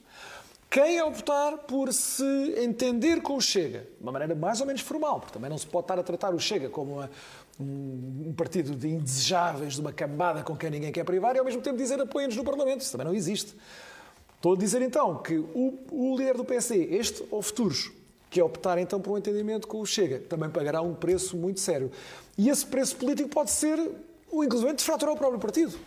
Quem 0.74 1.00
optar 1.04 1.58
por 1.60 1.94
se 1.94 2.26
entender 2.58 3.22
com 3.22 3.36
o 3.36 3.42
Chega, 3.42 3.82
de 3.82 4.02
uma 4.02 4.12
maneira 4.12 4.34
mais 4.34 4.60
ou 4.60 4.66
menos 4.66 4.82
formal, 4.82 5.20
porque 5.20 5.32
também 5.32 5.48
não 5.48 5.58
se 5.58 5.68
pode 5.68 5.84
estar 5.84 6.00
a 6.00 6.04
tratar 6.04 6.34
o 6.34 6.40
Chega 6.40 6.68
como 6.68 6.94
uma, 6.94 7.12
um, 7.60 8.34
partido 8.36 8.76
de 8.76 8.88
indesejáveis, 8.88 9.76
de 9.76 9.82
uma 9.82 9.94
cambada 9.94 10.44
com 10.44 10.56
quem 10.56 10.70
ninguém 10.70 10.92
quer 10.92 11.04
privar, 11.04 11.36
e 11.36 11.40
ao 11.40 11.46
mesmo 11.46 11.62
tempo 11.62 11.78
dizer 11.78 12.00
apoiem-nos 12.00 12.36
no 12.36 12.44
Parlamento. 12.44 12.82
Isso 12.82 12.92
também 12.92 13.08
não 13.08 13.14
existe. 13.14 13.56
Estou 14.36 14.54
a 14.54 14.58
dizer 14.58 14.82
então 14.82 15.18
que 15.18 15.38
o, 15.38 15.80
o 15.92 16.18
líder 16.18 16.36
do 16.36 16.44
PSD, 16.44 16.96
este 16.96 17.24
ou 17.32 17.42
futuros, 17.42 17.92
que 18.30 18.42
optar 18.42 18.78
então 18.78 19.00
por 19.00 19.14
um 19.14 19.18
entendimento 19.18 19.68
com 19.68 19.80
o 19.80 19.86
Chega, 19.86 20.20
também 20.20 20.50
pagará 20.50 20.82
um 20.82 20.94
preço 20.94 21.38
muito 21.38 21.60
sério. 21.60 21.92
E 22.38 22.50
esse 22.50 22.66
preço 22.66 22.96
político 22.96 23.30
pode 23.30 23.52
ser, 23.52 23.80
inclusive, 24.34 24.74
de 24.74 24.84
fraturar 24.84 25.14
o 25.14 25.18
próprio 25.18 25.40
partido. 25.40 25.78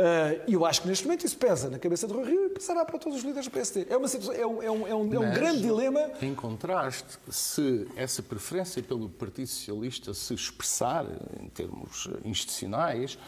Uh, 0.00 0.40
e 0.46 0.54
eu 0.54 0.64
acho 0.64 0.80
que 0.80 0.88
neste 0.88 1.04
momento 1.04 1.26
isso 1.26 1.36
pesa 1.36 1.68
na 1.68 1.78
cabeça 1.78 2.06
do 2.06 2.14
Rui 2.14 2.24
Rio 2.24 2.46
e 2.46 2.48
passará 2.48 2.86
para 2.86 2.98
todos 2.98 3.18
os 3.18 3.24
líderes 3.24 3.46
do 3.46 3.50
PSD. 3.50 3.86
É, 3.90 3.96
uma 3.98 4.08
situação, 4.08 4.34
é, 4.34 4.46
um, 4.46 4.62
é, 4.62 4.70
um, 4.70 4.86
é 4.88 4.94
um, 4.94 5.14
é 5.14 5.18
um 5.18 5.34
grande 5.34 5.60
dilema. 5.60 6.10
Em 6.22 6.34
contraste, 6.34 7.18
se 7.28 7.86
essa 7.94 8.22
preferência 8.22 8.82
pelo 8.82 9.10
Partido 9.10 9.48
Socialista 9.48 10.14
se 10.14 10.32
expressar 10.32 11.04
em 11.38 11.50
termos 11.50 12.08
institucionais, 12.24 13.18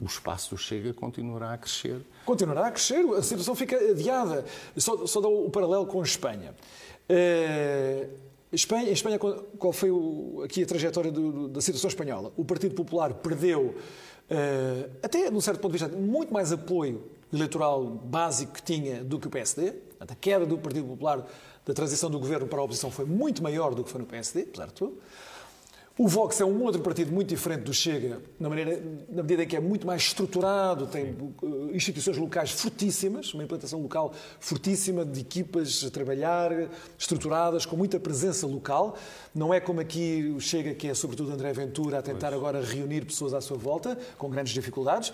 o 0.00 0.04
espaço 0.04 0.54
do 0.54 0.56
Chega 0.56 0.94
continuará 0.94 1.54
a 1.54 1.58
crescer. 1.58 2.00
Continuará 2.24 2.68
a 2.68 2.70
crescer, 2.70 3.04
a 3.16 3.22
situação 3.22 3.56
fica 3.56 3.76
adiada. 3.76 4.44
Só, 4.76 5.04
só 5.04 5.20
dou 5.20 5.46
o 5.46 5.50
paralelo 5.50 5.84
com 5.86 6.00
a 6.00 6.04
Espanha. 6.04 6.54
Uh, 7.10 8.08
Espanha, 8.52 8.90
Espanha, 8.90 9.18
qual 9.18 9.72
foi 9.72 9.90
o, 9.90 10.42
aqui 10.44 10.62
a 10.62 10.66
trajetória 10.66 11.10
do, 11.10 11.48
da 11.48 11.60
situação 11.60 11.88
espanhola? 11.88 12.32
O 12.36 12.44
Partido 12.44 12.74
Popular 12.74 13.12
perdeu, 13.14 13.74
uh, 14.30 14.90
até 15.02 15.30
num 15.30 15.40
certo 15.40 15.60
ponto 15.60 15.72
de 15.72 15.78
vista, 15.78 15.96
muito 15.96 16.32
mais 16.32 16.52
apoio 16.52 17.04
eleitoral 17.32 17.84
básico 17.84 18.52
que 18.52 18.62
tinha 18.62 19.04
do 19.04 19.18
que 19.18 19.26
o 19.26 19.30
PSD. 19.30 19.74
A 20.00 20.06
queda 20.14 20.46
do 20.46 20.56
Partido 20.56 20.86
Popular 20.86 21.26
da 21.66 21.74
transição 21.74 22.08
do 22.10 22.18
governo 22.18 22.46
para 22.46 22.60
a 22.60 22.62
oposição 22.62 22.90
foi 22.90 23.04
muito 23.04 23.42
maior 23.42 23.74
do 23.74 23.84
que 23.84 23.90
foi 23.90 24.00
no 24.00 24.06
PSD, 24.06 24.42
apesar 24.42 24.66
de 24.66 24.74
tudo. 24.74 24.98
O 25.98 26.06
Vox 26.06 26.40
é 26.40 26.44
um 26.44 26.62
outro 26.62 26.80
partido 26.80 27.10
muito 27.10 27.28
diferente 27.28 27.62
do 27.62 27.74
Chega, 27.74 28.22
na, 28.38 28.48
maneira, 28.48 28.80
na 29.08 29.20
medida 29.20 29.42
em 29.42 29.48
que 29.48 29.56
é 29.56 29.60
muito 29.60 29.84
mais 29.84 30.02
estruturado, 30.02 30.86
tem 30.86 31.10
uh, 31.10 31.74
instituições 31.74 32.16
locais 32.16 32.52
fortíssimas, 32.52 33.34
uma 33.34 33.42
implantação 33.42 33.82
local 33.82 34.14
fortíssima, 34.38 35.04
de 35.04 35.22
equipas 35.22 35.84
a 35.84 35.90
trabalhar, 35.90 36.52
estruturadas, 36.96 37.66
com 37.66 37.76
muita 37.76 37.98
presença 37.98 38.46
local. 38.46 38.96
Não 39.34 39.52
é 39.52 39.58
como 39.58 39.80
aqui 39.80 40.32
o 40.36 40.40
Chega, 40.40 40.72
que 40.72 40.86
é 40.86 40.94
sobretudo 40.94 41.32
André 41.32 41.52
Ventura, 41.52 41.98
a 41.98 42.02
tentar 42.02 42.32
agora 42.32 42.62
reunir 42.62 43.04
pessoas 43.04 43.34
à 43.34 43.40
sua 43.40 43.58
volta, 43.58 43.98
com 44.16 44.30
grandes 44.30 44.52
dificuldades. 44.52 45.08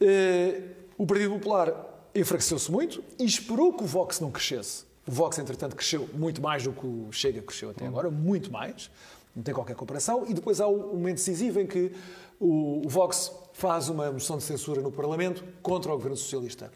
Uh, 0.00 0.62
o 0.96 1.04
Partido 1.04 1.34
Popular 1.34 2.08
enfraqueceu-se 2.14 2.72
muito 2.72 3.04
e 3.18 3.24
esperou 3.26 3.70
que 3.74 3.84
o 3.84 3.86
Vox 3.86 4.18
não 4.18 4.30
crescesse. 4.30 4.86
O 5.06 5.12
Vox, 5.12 5.38
entretanto, 5.38 5.76
cresceu 5.76 6.08
muito 6.14 6.40
mais 6.40 6.62
do 6.62 6.72
que 6.72 6.86
o 6.86 7.12
Chega 7.12 7.42
cresceu 7.42 7.68
até 7.68 7.86
agora, 7.86 8.10
muito 8.10 8.50
mais 8.50 8.90
não 9.36 9.42
tem 9.42 9.54
qualquer 9.54 9.76
comparação. 9.76 10.24
E 10.26 10.32
depois 10.32 10.60
há 10.60 10.66
o 10.66 10.94
momento 10.94 11.16
decisivo 11.16 11.60
em 11.60 11.66
que 11.66 11.92
o, 12.40 12.82
Vox 12.86 13.30
faz 13.52 13.88
uma 13.90 14.10
moção 14.10 14.38
de 14.38 14.42
censura 14.42 14.80
no 14.80 14.90
Parlamento 14.90 15.44
contra 15.62 15.92
o 15.92 15.94
governo 15.94 16.16
socialista. 16.16 16.72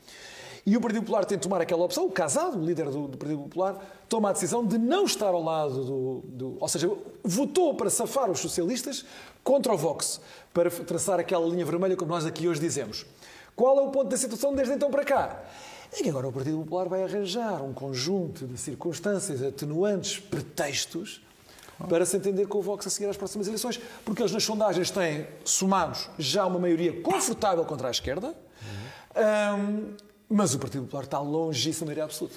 E 0.67 0.77
o 0.77 0.81
Partido 0.81 1.01
Popular 1.01 1.25
tem 1.25 1.39
de 1.39 1.43
tomar 1.43 1.63
aquela 1.63 1.83
opção, 1.83 2.05
o 2.05 2.11
Casado, 2.11 2.59
o 2.59 2.65
líder 2.65 2.91
do, 2.91 3.09
do, 3.09 3.17
Partido 3.17 3.41
Popular, 3.41 4.05
toma 4.11 4.29
a 4.29 4.33
decisão 4.33 4.65
de 4.65 4.77
não 4.77 5.05
estar 5.05 5.29
ao 5.29 5.43
lado 5.43 5.85
do, 5.85 6.21
do, 6.27 6.57
Ou 6.61 6.69
seja, 6.69 6.91
votou 7.25 7.75
para 7.75 7.89
safar 7.89 8.31
os 8.31 8.41
socialistas 8.41 9.07
contra 9.43 9.73
o 9.73 9.77
Vox, 9.77 10.21
para 10.53 10.71
traçar 10.71 11.19
aquela 11.19 11.47
linha 11.47 11.65
vermelha, 11.65 11.97
como 11.97 12.11
nós 12.11 12.27
aqui 12.27 12.47
hoje 12.47 12.61
dizemos. 12.61 13.07
Qual 13.57 13.79
é 13.79 13.83
o 13.83 13.91
ponto 13.91 14.11
da 14.11 14.19
situação 14.19 14.55
desde 14.55 14.75
então 14.75 14.91
para 14.91 15.03
cá? 15.03 15.43
É 15.93 16.03
que 16.03 16.09
agora 16.11 16.29
o 16.29 16.33
Partido 16.33 16.59
Popular 16.59 16.89
vai 16.89 17.05
arranjar 17.05 17.63
um 17.63 17.73
conjunto 17.73 18.47
de 18.47 18.59
circunstâncias 18.59 19.43
atenuantes, 19.43 20.19
pretextos, 20.21 21.23
para 21.89 22.05
se 22.05 22.17
entender 22.17 22.47
com 22.47 22.59
o 22.59 22.63
Vox 22.63 22.87
a 22.87 22.91
seguir 22.91 23.09
às 23.09 23.17
próximas 23.17 23.47
eleições, 23.47 23.81
porque 24.05 24.23
eles 24.23 24.33
nas 24.33 24.45
sondagens 24.45 24.91
têm, 24.91 25.27
somados, 25.45 26.09
já 26.19 26.47
uma 26.47 26.59
maioria 26.59 27.01
confortável 27.01 27.65
contra 27.65 27.89
a 27.89 27.91
esquerda, 27.91 28.35
um, 29.59 29.95
mas 30.29 30.55
o 30.55 30.59
Partido 30.59 30.85
Popular 30.85 31.05
está 31.05 31.19
longe 31.19 31.73
da 31.73 31.87
maioria 31.87 32.05
absoluta. 32.05 32.37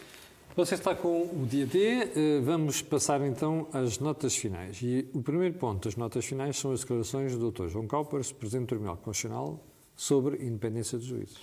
Você 0.55 0.75
está 0.75 0.93
com 0.93 1.23
o 1.23 1.47
dia 1.49 1.65
D, 1.65 1.79
eh, 1.79 2.39
vamos 2.43 2.79
passar 2.79 3.19
então 3.21 3.67
às 3.73 3.97
notas 3.97 4.35
finais. 4.35 4.79
E 4.83 5.09
o 5.11 5.21
primeiro 5.23 5.55
ponto 5.55 5.87
das 5.87 5.95
notas 5.95 6.25
finais 6.25 6.57
são 6.59 6.71
as 6.71 6.81
declarações 6.81 7.35
do 7.35 7.51
Dr. 7.51 7.69
João 7.69 7.87
Calpers, 7.87 8.31
Presidente 8.31 8.65
do 8.65 8.67
Tribunal 8.67 8.97
Constitucional, 8.97 9.59
sobre 9.95 10.45
independência 10.45 10.95
dos 10.99 11.07
juízes. 11.07 11.37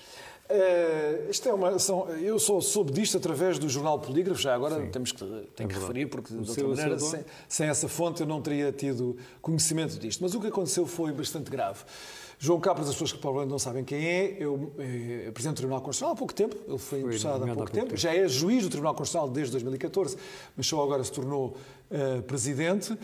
Uh, 0.50 1.30
isto 1.30 1.48
é 1.48 1.54
uma. 1.54 1.78
São, 1.78 2.08
eu 2.08 2.36
sou 2.40 2.60
soube 2.60 2.90
disto 2.92 3.16
através 3.16 3.56
do 3.56 3.68
jornal 3.68 4.00
Polígrafo, 4.00 4.40
já 4.40 4.52
agora 4.52 4.80
Sim, 4.80 4.90
temos 4.90 5.12
que, 5.12 5.18
tenho 5.18 5.48
é 5.58 5.72
que 5.72 5.78
referir, 5.78 6.06
porque 6.06 6.34
de 6.34 6.48
outra 6.48 6.66
maneira, 6.66 6.98
sem, 6.98 7.24
sem, 7.48 7.68
essa 7.68 7.88
fonte, 7.88 8.22
eu 8.22 8.26
não 8.26 8.42
teria 8.42 8.72
tido 8.72 9.16
conhecimento 9.40 9.96
disto. 9.96 10.20
Mas 10.20 10.34
o 10.34 10.40
que 10.40 10.48
aconteceu 10.48 10.86
foi 10.86 11.12
bastante 11.12 11.48
grave. 11.48 11.84
João 12.42 12.58
Capras, 12.58 12.88
as 12.88 12.94
pessoas 12.94 13.12
que 13.12 13.18
provavelmente 13.18 13.52
não 13.52 13.58
sabem 13.58 13.84
quem 13.84 14.02
é, 14.02 14.36
eu, 14.40 14.72
é 14.78 15.30
Presidente 15.30 15.56
do 15.56 15.58
Tribunal 15.58 15.82
Constitucional 15.82 16.14
há 16.14 16.16
pouco 16.16 16.34
tempo, 16.34 16.56
ele 16.66 16.78
foi, 16.78 17.00
foi 17.02 17.10
empossado 17.10 17.34
há 17.34 17.38
pouco, 17.38 17.52
há 17.52 17.54
pouco 17.54 17.70
tempo. 17.70 17.86
tempo, 17.88 18.00
já 18.00 18.14
é 18.14 18.26
juiz 18.26 18.64
do 18.64 18.70
Tribunal 18.70 18.94
Constitucional 18.94 19.30
desde 19.30 19.52
2014, 19.52 20.16
mas 20.56 20.66
só 20.66 20.82
agora 20.82 21.04
se 21.04 21.12
tornou 21.12 21.54
uh, 21.90 22.22
Presidente. 22.22 22.98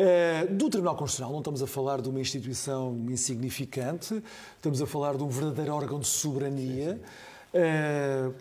Uh, 0.00 0.54
do 0.54 0.70
Tribunal 0.70 0.96
Constitucional 0.96 1.30
não 1.30 1.40
estamos 1.40 1.62
a 1.62 1.66
falar 1.66 2.00
de 2.00 2.08
uma 2.08 2.20
instituição 2.20 2.96
insignificante, 3.10 4.22
estamos 4.56 4.80
a 4.80 4.86
falar 4.86 5.16
de 5.16 5.22
um 5.22 5.28
verdadeiro 5.28 5.74
órgão 5.74 6.00
de 6.00 6.06
soberania. 6.06 6.98
Uh, 7.52 8.34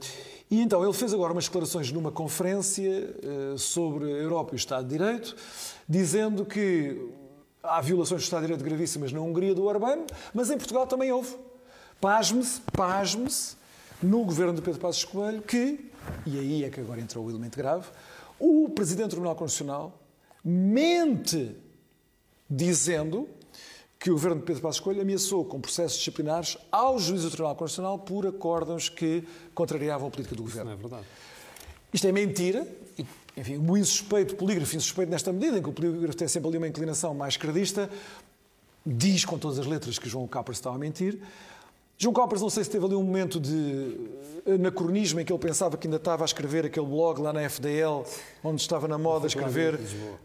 e 0.50 0.62
então 0.62 0.82
ele 0.84 0.94
fez 0.94 1.14
agora 1.14 1.34
umas 1.34 1.46
declarações 1.46 1.92
numa 1.92 2.12
conferência 2.12 3.14
sobre 3.56 4.06
a 4.06 4.18
Europa 4.18 4.54
e 4.54 4.56
o 4.56 4.58
Estado 4.58 4.88
de 4.88 4.98
Direito, 4.98 5.36
dizendo 5.88 6.44
que 6.44 6.98
Há 7.62 7.82
violações 7.82 8.22
do 8.22 8.24
Estado 8.24 8.42
de 8.42 8.48
Direito 8.48 8.64
gravíssimas 8.64 9.12
na 9.12 9.20
Hungria 9.20 9.54
do 9.54 9.66
Orbán, 9.66 10.06
mas 10.34 10.50
em 10.50 10.58
Portugal 10.58 10.88
também 10.88 11.12
houve. 11.12 11.36
Pasme-se, 12.00 12.62
pasme-se, 12.72 13.58
no 14.02 14.24
governo 14.24 14.54
de 14.54 14.62
Pedro 14.62 14.80
Passos 14.80 15.04
Coelho, 15.04 15.42
que, 15.42 15.92
e 16.26 16.40
aí 16.40 16.64
é 16.64 16.70
que 16.70 16.80
agora 16.80 17.02
entrou 17.02 17.26
o 17.26 17.30
elemento 17.30 17.58
grave, 17.58 17.86
o 18.40 18.70
Presidente 18.70 19.08
do 19.08 19.12
Tribunal 19.12 19.36
Constitucional 19.36 19.99
mente 20.44 21.56
dizendo 22.50 23.28
que 24.00 24.10
o 24.10 24.14
governo 24.14 24.38
de 24.40 24.46
Pedro 24.46 24.62
Passos 24.62 24.80
Coelho 24.80 25.02
ameaçou 25.02 25.44
com 25.44 25.60
processos 25.60 25.98
disciplinares 25.98 26.58
aos 26.72 27.04
juízes 27.04 27.26
do 27.26 27.32
Tribunal 27.32 27.56
Constitucional 27.56 28.00
por 28.00 28.26
acordos 28.26 28.88
que 28.88 29.24
contrariavam 29.54 30.08
a 30.08 30.12
política 30.12 30.36
do 30.36 30.44
governo. 30.44 30.72
Isso 30.72 30.80
não 30.82 30.88
é 30.88 30.90
verdade. 30.90 31.08
Isto 31.92 32.08
é 32.08 32.12
mentira, 32.12 32.68
enfim, 33.36 33.58
o 33.58 33.78
insuspeito, 33.78 34.36
o 34.36 34.38
polígrafo 34.38 34.76
insuspeito 34.76 35.10
nesta 35.10 35.34
medida, 35.34 35.58
em 35.58 35.62
que 35.62 35.70
o 35.70 35.74
polígrafo 35.74 36.18
tem 36.18 36.28
sempre 36.28 36.48
ali 36.48 36.58
uma 36.58 36.68
inclinação 36.68 37.14
mais 37.14 37.36
credista, 37.36 37.90
diz 38.86 39.26
com 39.26 39.38
todas 39.38 39.60
as 39.60 39.66
letras 39.66 40.00
que 40.00 40.08
João 40.08 40.28
Capras 40.28 40.58
estava 40.58 40.76
a 40.76 40.80
mentir. 40.80 41.20
João 42.02 42.14
Capras, 42.14 42.42
não 42.42 42.50
sei 42.50 42.64
se 42.64 42.70
teve 42.70 42.86
ali 42.86 42.96
um 42.96 43.04
momento 43.04 43.42
de 43.42 44.10
anacronismo 44.50 45.20
em 45.20 45.26
que 45.26 45.34
ele 45.34 45.40
pensava 45.40 45.76
que 45.76 45.86
ainda 45.86 45.98
estava 45.98 46.24
a 46.24 46.26
escrever 46.26 46.66
aquele 46.66 46.86
blog 46.86 47.20
lá 47.20 47.34
na 47.34 47.42
FDL, 47.42 48.06
onde 48.42 48.62
estava 48.62 48.88
na 48.88 48.98
moda 48.98 49.26
a 49.26 49.28
escrever 49.28 49.78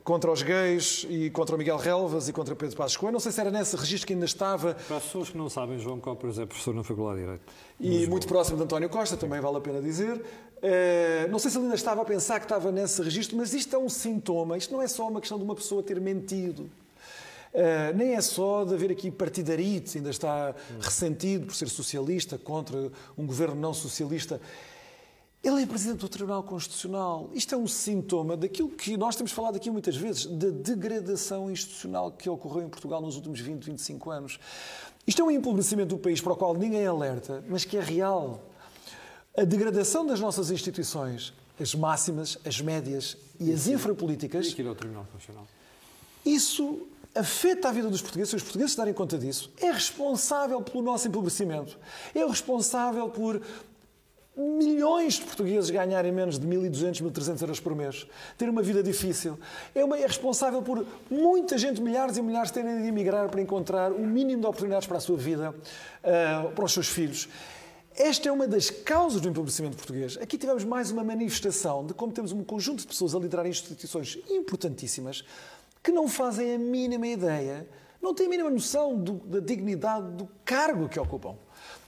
contra 0.04 0.30
os 0.30 0.40
gays 0.40 1.04
e 1.10 1.30
contra 1.30 1.56
o 1.56 1.58
Miguel 1.58 1.76
Relvas 1.76 2.28
e 2.28 2.32
contra 2.32 2.54
Pedro 2.54 2.76
Passos 2.76 2.96
Coelho. 2.96 3.14
Não 3.14 3.18
sei 3.18 3.32
se 3.32 3.40
era 3.40 3.50
nesse 3.50 3.74
registro 3.74 4.06
que 4.06 4.12
ainda 4.12 4.24
estava. 4.24 4.74
Para 4.86 4.98
as 4.98 5.02
pessoas 5.02 5.30
que 5.30 5.36
não 5.36 5.50
sabem, 5.50 5.76
João 5.80 5.98
Capras 5.98 6.38
é 6.38 6.46
professor 6.46 6.72
na 6.72 6.84
Faculdade 6.84 7.16
de 7.16 7.24
Direito. 7.24 7.52
E 7.80 8.06
muito 8.06 8.28
próximo 8.28 8.56
de 8.56 8.62
António 8.62 8.88
Costa, 8.88 9.16
também 9.16 9.40
vale 9.40 9.56
a 9.56 9.60
pena 9.60 9.82
dizer. 9.82 10.14
Uh, 10.14 11.28
não 11.28 11.40
sei 11.40 11.50
se 11.50 11.56
ele 11.56 11.64
ainda 11.64 11.74
estava 11.74 12.02
a 12.02 12.04
pensar 12.04 12.38
que 12.38 12.44
estava 12.44 12.70
nesse 12.70 13.02
registro, 13.02 13.36
mas 13.36 13.52
isto 13.52 13.74
é 13.74 13.78
um 13.80 13.88
sintoma. 13.88 14.56
Isto 14.56 14.72
não 14.72 14.80
é 14.80 14.86
só 14.86 15.08
uma 15.08 15.18
questão 15.18 15.38
de 15.38 15.42
uma 15.42 15.56
pessoa 15.56 15.82
ter 15.82 16.00
mentido. 16.00 16.70
Uh, 17.54 17.96
nem 17.96 18.14
é 18.14 18.20
só 18.20 18.64
de 18.64 18.74
haver 18.74 18.90
aqui 18.90 19.12
partidarite, 19.12 19.98
ainda 19.98 20.10
está 20.10 20.52
ressentido 20.80 21.46
por 21.46 21.54
ser 21.54 21.68
socialista 21.68 22.36
contra 22.36 22.90
um 23.16 23.24
governo 23.24 23.54
não 23.54 23.72
socialista. 23.72 24.40
Ele 25.40 25.62
é 25.62 25.66
presidente 25.66 25.98
do 25.98 26.08
Tribunal 26.08 26.42
Constitucional. 26.42 27.30
Isto 27.32 27.54
é 27.54 27.58
um 27.58 27.68
sintoma 27.68 28.36
daquilo 28.36 28.70
que 28.70 28.96
nós 28.96 29.14
temos 29.14 29.30
falado 29.30 29.56
aqui 29.56 29.70
muitas 29.70 29.94
vezes, 29.94 30.26
da 30.26 30.48
degradação 30.48 31.48
institucional 31.48 32.10
que 32.10 32.28
ocorreu 32.28 32.66
em 32.66 32.68
Portugal 32.68 33.00
nos 33.00 33.14
últimos 33.14 33.38
20, 33.38 33.62
25 33.62 34.10
anos. 34.10 34.40
Isto 35.06 35.22
é 35.22 35.24
um 35.24 35.30
empobrecimento 35.30 35.94
do 35.94 35.98
país 35.98 36.20
para 36.20 36.32
o 36.32 36.36
qual 36.36 36.54
ninguém 36.54 36.86
alerta, 36.86 37.44
mas 37.46 37.64
que 37.64 37.76
é 37.76 37.80
real. 37.80 38.42
A 39.36 39.44
degradação 39.44 40.04
das 40.04 40.18
nossas 40.18 40.50
instituições, 40.50 41.32
as 41.60 41.74
máximas, 41.74 42.38
as 42.44 42.60
médias 42.60 43.16
e 43.38 43.52
as 43.52 43.68
infrapolíticas. 43.68 44.46
E 44.46 44.52
aqui 44.52 44.62
no 44.62 44.74
Tribunal 44.74 45.06
Constitucional. 45.12 45.46
Isso 46.24 46.88
afeta 47.14 47.68
a 47.68 47.72
vida 47.72 47.88
dos 47.88 48.02
portugueses, 48.02 48.30
se 48.30 48.36
os 48.36 48.42
portugueses 48.42 48.74
darem 48.74 48.92
conta 48.92 49.16
disso, 49.16 49.52
é 49.60 49.70
responsável 49.70 50.60
pelo 50.60 50.82
nosso 50.82 51.06
empobrecimento. 51.06 51.78
É 52.14 52.26
responsável 52.26 53.08
por 53.08 53.40
milhões 54.36 55.14
de 55.14 55.22
portugueses 55.22 55.70
ganharem 55.70 56.10
menos 56.10 56.38
de 56.38 56.46
1.200, 56.46 57.02
1.300 57.02 57.40
euros 57.42 57.60
por 57.60 57.74
mês, 57.74 58.06
ter 58.36 58.48
uma 58.48 58.62
vida 58.62 58.82
difícil. 58.82 59.38
É, 59.74 59.84
uma, 59.84 59.96
é, 59.96 60.06
responsável 60.06 60.60
por 60.60 60.84
muita 61.08 61.56
gente, 61.56 61.80
milhares 61.80 62.16
e 62.16 62.22
milhares, 62.22 62.50
terem 62.50 62.82
de 62.82 62.88
emigrar 62.88 63.28
para 63.28 63.40
encontrar 63.40 63.92
o 63.92 64.04
mínimo 64.04 64.40
de 64.40 64.46
oportunidades 64.46 64.88
para 64.88 64.96
a 64.96 65.00
sua 65.00 65.16
vida, 65.16 65.50
uh, 65.50 66.50
para 66.50 66.64
os 66.64 66.72
seus 66.72 66.88
filhos. 66.88 67.28
Esta 67.96 68.28
é 68.28 68.32
uma 68.32 68.48
das 68.48 68.70
causas 68.70 69.20
do 69.20 69.28
empobrecimento 69.28 69.76
português. 69.76 70.18
Aqui 70.20 70.36
tivemos 70.36 70.64
mais 70.64 70.90
uma 70.90 71.04
manifestação 71.04 71.86
de 71.86 71.94
como 71.94 72.12
temos 72.12 72.32
um 72.32 72.42
conjunto 72.42 72.80
de 72.80 72.88
pessoas 72.88 73.14
a 73.14 73.20
liderar 73.20 73.46
instituições 73.46 74.18
importantíssimas 74.28 75.24
que 75.84 75.92
não 75.92 76.08
fazem 76.08 76.54
a 76.54 76.58
mínima 76.58 77.06
ideia, 77.06 77.68
não 78.00 78.14
têm 78.14 78.26
a 78.26 78.30
mínima 78.30 78.48
noção 78.50 78.98
do, 78.98 79.12
da 79.12 79.38
dignidade 79.38 80.12
do 80.12 80.26
cargo 80.42 80.88
que 80.88 80.98
ocupam. 80.98 81.36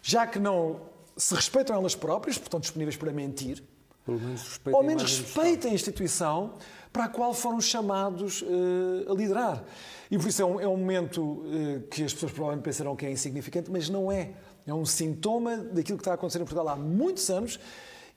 Já 0.03 0.27
que 0.27 0.39
não 0.39 0.83
se 1.17 1.35
respeitam 1.35 1.75
elas 1.75 1.95
próprias, 1.95 2.37
portanto 2.37 2.65
disponíveis 2.65 2.95
para 2.95 3.11
mentir, 3.11 3.65
menos 4.07 4.61
ou 4.67 4.83
menos 4.83 5.03
respeitem 5.03 5.71
a 5.71 5.75
instituição 5.75 6.55
para 6.93 7.05
a 7.05 7.09
qual 7.09 7.33
foram 7.33 7.59
chamados 7.61 8.43
uh, 8.43 9.11
a 9.11 9.15
liderar. 9.15 9.65
E 10.11 10.19
por 10.19 10.29
isso 10.29 10.43
é 10.43 10.45
um, 10.45 10.61
é 10.61 10.69
um 10.69 10.77
momento 10.77 11.23
uh, 11.23 11.81
que 11.91 12.05
as 12.05 12.13
pessoas 12.13 12.33
provavelmente 12.33 12.65
pensarão 12.65 12.95
que 12.95 13.07
é 13.07 13.11
insignificante, 13.11 13.71
mas 13.71 13.89
não 13.89 14.13
é. 14.13 14.33
É 14.67 14.75
um 14.75 14.85
sintoma 14.85 15.57
daquilo 15.57 15.97
que 15.97 16.03
está 16.03 16.13
a 16.13 16.15
acontecer 16.15 16.39
em 16.39 16.45
Portugal 16.45 16.69
há 16.69 16.77
muitos 16.77 17.31
anos 17.31 17.59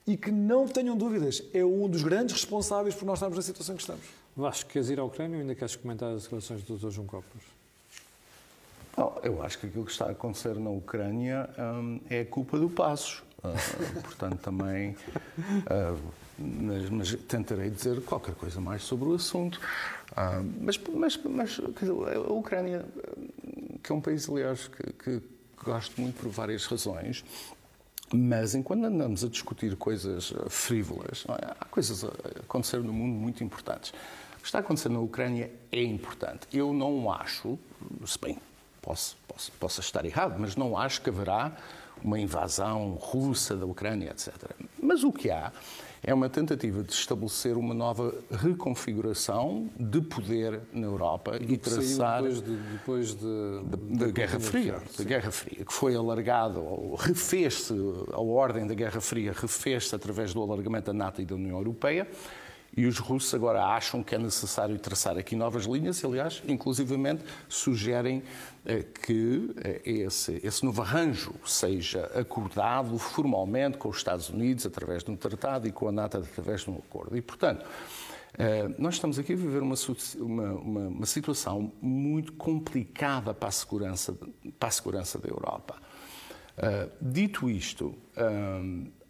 e 0.06 0.18
que 0.18 0.32
não 0.32 0.68
tenham 0.68 0.98
dúvidas, 0.98 1.42
é 1.54 1.64
um 1.64 1.88
dos 1.88 2.04
grandes 2.04 2.36
responsáveis 2.36 2.96
por 2.96 3.06
nós 3.06 3.18
estarmos 3.18 3.38
na 3.38 3.44
situação 3.44 3.76
que 3.76 3.82
estamos. 3.82 4.18
Vasco, 4.40 4.70
queres 4.70 4.90
ir 4.90 5.00
à 5.00 5.04
Ucrânia 5.04 5.36
ou 5.36 5.42
ainda 5.42 5.54
queres 5.54 5.76
comentar 5.76 6.14
as 6.14 6.24
declarações 6.24 6.64
do 6.64 6.78
Dr. 6.78 6.90
João 6.90 7.08
Copos? 7.08 7.60
eu 9.24 9.42
acho 9.42 9.60
que 9.60 9.68
aquilo 9.68 9.86
que 9.86 9.92
está 9.92 10.06
a 10.06 10.12
acontecer 10.12 10.56
na 10.56 10.70
Ucrânia 10.70 11.50
hum, 11.58 12.02
é 12.10 12.26
culpa 12.26 12.58
do 12.58 12.70
Passos. 12.70 13.24
Uh, 13.40 14.02
portanto, 14.02 14.38
também. 14.40 14.92
Uh, 14.92 15.98
mas, 16.38 16.90
mas, 16.90 17.16
tentarei 17.28 17.70
dizer 17.70 18.02
qualquer 18.02 18.36
coisa 18.36 18.60
mais 18.60 18.84
sobre 18.84 19.10
o 19.10 19.14
assunto. 19.14 19.60
Uh, 20.12 20.44
mas, 20.62 20.78
mas, 20.78 21.18
mas 21.18 21.50
dizer, 21.80 21.92
a 21.92 22.34
Ucrânia, 22.34 22.86
que 23.82 23.92
é 23.92 23.96
um 23.96 24.02
país, 24.02 24.28
aliás, 24.30 24.68
que, 24.68 24.94
que 24.94 25.22
gosto 25.64 26.00
muito 26.02 26.20
por 26.20 26.30
várias 26.30 26.66
razões, 26.66 27.24
mas 28.14 28.56
enquanto 28.56 28.86
andamos 28.86 29.24
a 29.24 29.30
discutir 29.30 29.76
coisas 29.76 30.34
frívolas, 30.50 31.26
é? 31.30 31.56
há 31.60 31.66
coisas 31.66 32.04
a 32.04 32.08
acontecer 32.42 32.80
no 32.80 32.92
mundo 32.92 33.14
muito 33.14 33.44
importantes. 33.44 33.94
O 34.50 34.52
que 34.52 34.56
está 34.56 34.58
a 34.58 34.62
acontecer 34.62 34.89
na 34.89 35.00
Ucrânia 35.00 35.52
é 35.72 35.84
importante. 35.84 36.47
Eu 36.52 36.74
não 36.74 37.14
acho, 37.14 37.60
se 38.04 38.18
bem, 38.18 38.36
posso, 38.82 39.16
posso, 39.28 39.52
posso 39.60 39.80
estar 39.80 40.04
errado, 40.06 40.38
mas 40.39 40.56
não 40.56 40.76
acho 40.76 41.04
que 41.04 41.10
haverá 41.12 41.56
uma 42.04 42.20
invasão 42.20 42.97
russa 43.00 43.56
da 43.56 43.68
Ucrânia, 43.68 44.10
etc. 44.10 44.34
Mas 44.82 45.04
o 45.04 45.12
que 45.12 45.30
há 45.30 45.52
é 46.02 46.12
uma 46.12 46.28
tentativa 46.30 46.82
de 46.82 46.91
estabelecer 46.91 47.58
uma 47.58 47.76
nova 47.76 48.12
reconfiguração 48.32 49.70
de 49.80 50.02
poder 50.02 50.62
na 50.74 50.88
Europa 50.88 51.38
e 51.39 51.56
traçar 51.56 52.24
depois, 52.24 52.41
de, 52.41 52.56
depois 52.56 53.14
de, 53.14 53.97
da 54.00 54.08
Guerra 54.08 54.39
Fria, 54.39 54.82
da 54.97 55.04
Guerra 55.04 55.30
Fria, 55.30 55.64
que 55.64 55.74
foi 55.74 55.95
alargado, 55.95 56.60
ou 56.60 56.95
refez-se 56.95 57.76
a 58.12 58.20
ordem 58.20 58.66
da 58.66 58.74
Guerra 58.74 59.00
Fria, 59.00 59.32
refez-se 59.32 59.93
através 59.93 60.34
do 60.34 60.41
alargamento 60.41 60.88
da 60.88 60.93
NATO 60.93 61.22
e 61.22 61.26
da 61.26 61.36
União 61.36 61.60
Europeia. 61.60 62.08
E 62.76 62.86
os 62.86 62.99
russos 62.99 63.34
agora 63.34 63.63
acham 63.63 64.03
que 64.03 64.15
é 64.15 64.17
necessário 64.17 64.78
traçar 64.78 65.17
aqui 65.17 65.36
novas 65.36 65.65
linhas, 65.65 66.03
aliás, 66.05 66.41
inclusivamente 66.47 67.24
sugerem 67.47 68.24
eh, 68.65 68.84
que 68.84 69.53
eh, 69.63 69.82
esse, 69.84 70.39
esse 70.43 70.63
novo 70.63 70.82
arranjo 70.82 71.34
seja 71.45 72.05
acordado 72.15 72.97
formalmente 72.97 73.78
com 73.78 73.89
os 73.89 73.97
Estados 73.97 74.30
Unidos 74.30 74.65
através 74.65 75.03
de 75.03 75.11
um 75.11 75.15
tratado 75.15 75.67
e 75.67 75.72
com 75.72 75.88
a 75.88 75.91
NATO 75.91 76.17
através 76.17 76.61
de 76.61 76.70
um 76.70 76.76
acordo. 76.76 77.17
E, 77.17 77.22
portanto, 77.22 77.65
eh, 78.38 78.70
nós 78.78 78.95
estamos 78.95 79.17
aqui 79.17 79.34
a 79.34 79.36
viver 79.36 79.63
uma, 79.63 79.76
uma, 80.20 80.53
uma, 80.88 81.05
situação 81.05 81.72
muito 81.82 82.34
complicada 82.34 83.34
para 83.34 83.49
a 83.49 83.51
segurança, 83.51 84.15
para 84.59 84.70
a 84.70 84.72
segurança 84.72 85.17
da 85.17 85.28
Europa. 85.28 85.76
Dito 87.01 87.49
isto, 87.49 87.95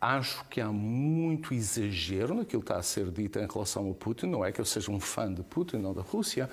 acho 0.02 0.46
que 0.46 0.62
há 0.62 0.72
muito 0.72 1.54
exagero 1.54 2.34
naquilo 2.34 2.62
que 2.62 2.72
está 2.72 2.80
a 2.80 2.84
ser 2.84 3.12
dito 3.12 3.40
em 3.40 3.48
relação 3.48 3.90
a 3.90 3.94
Putin. 3.94 4.28
Não 4.28 4.46
é 4.46 4.52
que 4.52 4.62
eu 4.62 4.66
seja 4.66 4.92
um 4.92 5.00
fã 5.00 5.32
de 5.34 5.44
Putin 5.44 5.78
ou 5.84 5.94
da 5.94 6.02
Rússia, 6.02 6.50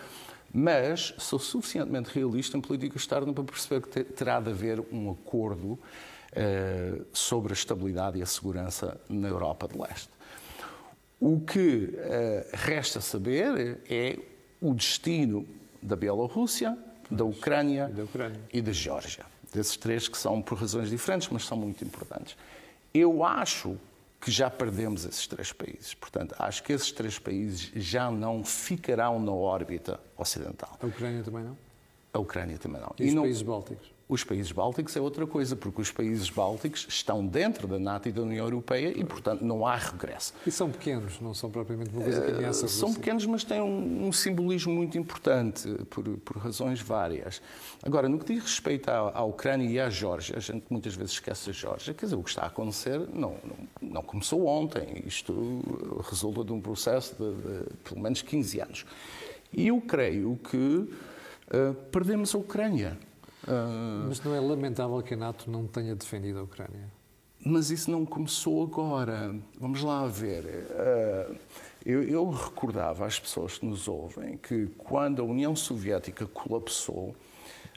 mas 0.53 1.15
sou 1.19 1.39
suficientemente 1.39 2.11
realista 2.13 2.57
em 2.57 2.61
política 2.61 2.97
externa 2.97 3.33
para 3.33 3.45
perceber 3.45 3.87
que 3.87 4.05
terá 4.05 4.41
de 4.41 4.51
haver 4.51 4.81
um 4.93 5.11
acordo 5.11 5.73
uh, 5.73 7.07
sobre 7.13 7.53
a 7.53 7.55
estabilidade 7.55 8.19
e 8.19 8.23
a 8.23 8.27
segurança 8.27 9.01
na 9.09 9.29
Europa 9.29 9.69
de 9.69 9.79
Leste. 9.79 10.11
O 11.21 11.41
que 11.41 11.95
uh, 11.95 12.49
resta 12.53 13.01
saber 13.01 13.81
é 13.89 14.19
o 14.61 14.75
destino 14.75 15.47
da 15.83 15.95
Bielorrússia, 15.95 16.77
da 17.11 17.25
Ucrânia, 17.25 17.89
da 17.89 18.05
Ucrânia 18.05 18.41
e 18.53 18.61
da 18.61 18.73
Geórgia. 18.73 19.25
Desses 19.53 19.77
três 19.77 20.09
que 20.09 20.19
são 20.19 20.43
por 20.43 20.59
razões 20.59 20.91
diferentes, 20.91 21.29
mas 21.31 21.45
são 21.45 21.57
muito 21.57 21.85
importantes. 21.85 22.37
Eu 22.97 23.25
acho 23.25 23.77
que 24.21 24.31
já 24.31 24.49
perdemos 24.49 25.05
esses 25.05 25.27
três 25.27 25.53
países. 25.53 25.95
Portanto, 25.95 26.35
acho 26.39 26.63
que 26.63 26.73
esses 26.73 26.91
três 26.91 27.19
países 27.19 27.71
já 27.77 28.11
não 28.11 28.43
ficarão 28.45 29.21
na 29.21 29.33
órbita 29.33 30.01
ocidental. 30.17 30.79
A 30.83 30.87
Ucrânia 30.87 31.23
também 31.23 31.45
não? 31.45 31.57
A 32.13 32.19
Ucrânia 32.19 32.59
também 32.59 32.81
não. 32.81 32.95
E, 32.99 33.05
e 33.05 33.09
os 33.09 33.15
não... 33.15 33.23
países 33.23 33.43
bálticos? 33.43 33.96
Os 34.09 34.23
países 34.23 34.53
bálticos 34.53 34.97
é 34.97 35.01
outra 35.01 35.27
coisa, 35.27 35.57
porque 35.57 35.81
os 35.81 35.91
países 35.91 36.31
bálticos 36.31 36.87
estão 36.89 37.27
dentro 37.27 37.67
da 37.67 37.77
NATO 37.77 38.09
e 38.09 38.13
da 38.13 38.23
União 38.23 38.45
Europeia 38.45 38.93
e, 38.97 39.05
portanto, 39.05 39.45
não 39.45 39.67
há 39.67 39.75
regresso. 39.75 40.33
E 40.47 40.51
são 40.51 40.71
pequenos, 40.71 41.21
não 41.21 41.35
são 41.35 41.51
propriamente 41.51 41.91
uma 41.91 42.05
coisa 42.05 42.21
que 42.21 42.31
ameaça 42.31 42.67
uh, 42.67 42.69
São 42.69 42.95
pequenos, 42.95 43.27
mas 43.27 43.43
têm 43.43 43.61
um, 43.61 44.07
um 44.07 44.13
simbolismo 44.13 44.73
muito 44.73 44.97
importante, 44.97 45.69
por, 45.91 46.05
por, 46.19 46.37
razões 46.37 46.81
várias. 46.81 47.43
Agora, 47.83 48.09
no 48.09 48.21
que 48.21 48.33
diz 48.33 48.45
respeito 48.45 48.89
à, 48.89 49.11
à, 49.13 49.25
Ucrânia 49.25 49.69
e 49.69 49.81
à 49.81 49.91
Geórgia, 49.91 50.37
a 50.37 50.41
gente 50.41 50.67
muitas 50.71 50.95
vezes 50.95 51.15
esquece 51.15 51.51
a 51.51 51.53
Geórgia, 51.53 51.93
quer 51.93 52.07
dizer, 52.07 52.15
o 52.15 52.23
que 52.23 52.31
está 52.31 52.43
a 52.43 52.47
acontecer 52.47 53.01
não, 53.13 53.35
não, 53.43 53.91
não 53.91 54.03
começou 54.03 54.47
ontem. 54.47 55.03
Isto 55.05 55.61
resulta 56.09 56.45
de 56.45 56.53
um 56.53 56.61
processo 56.61 57.17
de, 57.17 57.35
de 57.35 57.77
pelo 57.83 58.01
menos 58.01 58.23
15 58.23 58.61
anos. 58.61 58.87
E 59.53 59.67
eu 59.67 59.81
creio 59.81 60.39
que 60.49 60.57
uh, 60.57 61.75
perdemos 61.91 62.33
a 62.37 62.39
Ucrânia. 62.39 62.97
Uh, 63.47 64.09
mas 64.09 64.21
não 64.23 64.35
é 64.35 64.41
lamentável 64.41 65.01
que 65.03 65.15
a 65.15 65.17
NATO 65.17 65.51
não 65.51 65.67
tenha 65.67 65.95
defendido 65.95 66.41
a 66.41 66.43
Ucrânia? 66.43 66.91
Mas 67.45 67.71
isso 67.71 67.91
não 67.91 68.05
começou 68.05 68.63
agora. 68.65 69.35
Vamos 69.61 69.83
lá 69.83 70.07
ver. 70.07 70.45
Uh, 70.45 71.37
eu, 71.85 72.03
eu, 72.03 72.29
recordava 72.29 73.07
às 73.07 73.21
pessoas 73.21 73.59
que 73.59 73.67
nos 73.67 73.87
ouvem 73.87 74.37
que 74.37 74.67
quando 74.77 75.23
a 75.23 75.25
União 75.25 75.55
Soviética 75.55 76.27
colapsou, 76.27 77.15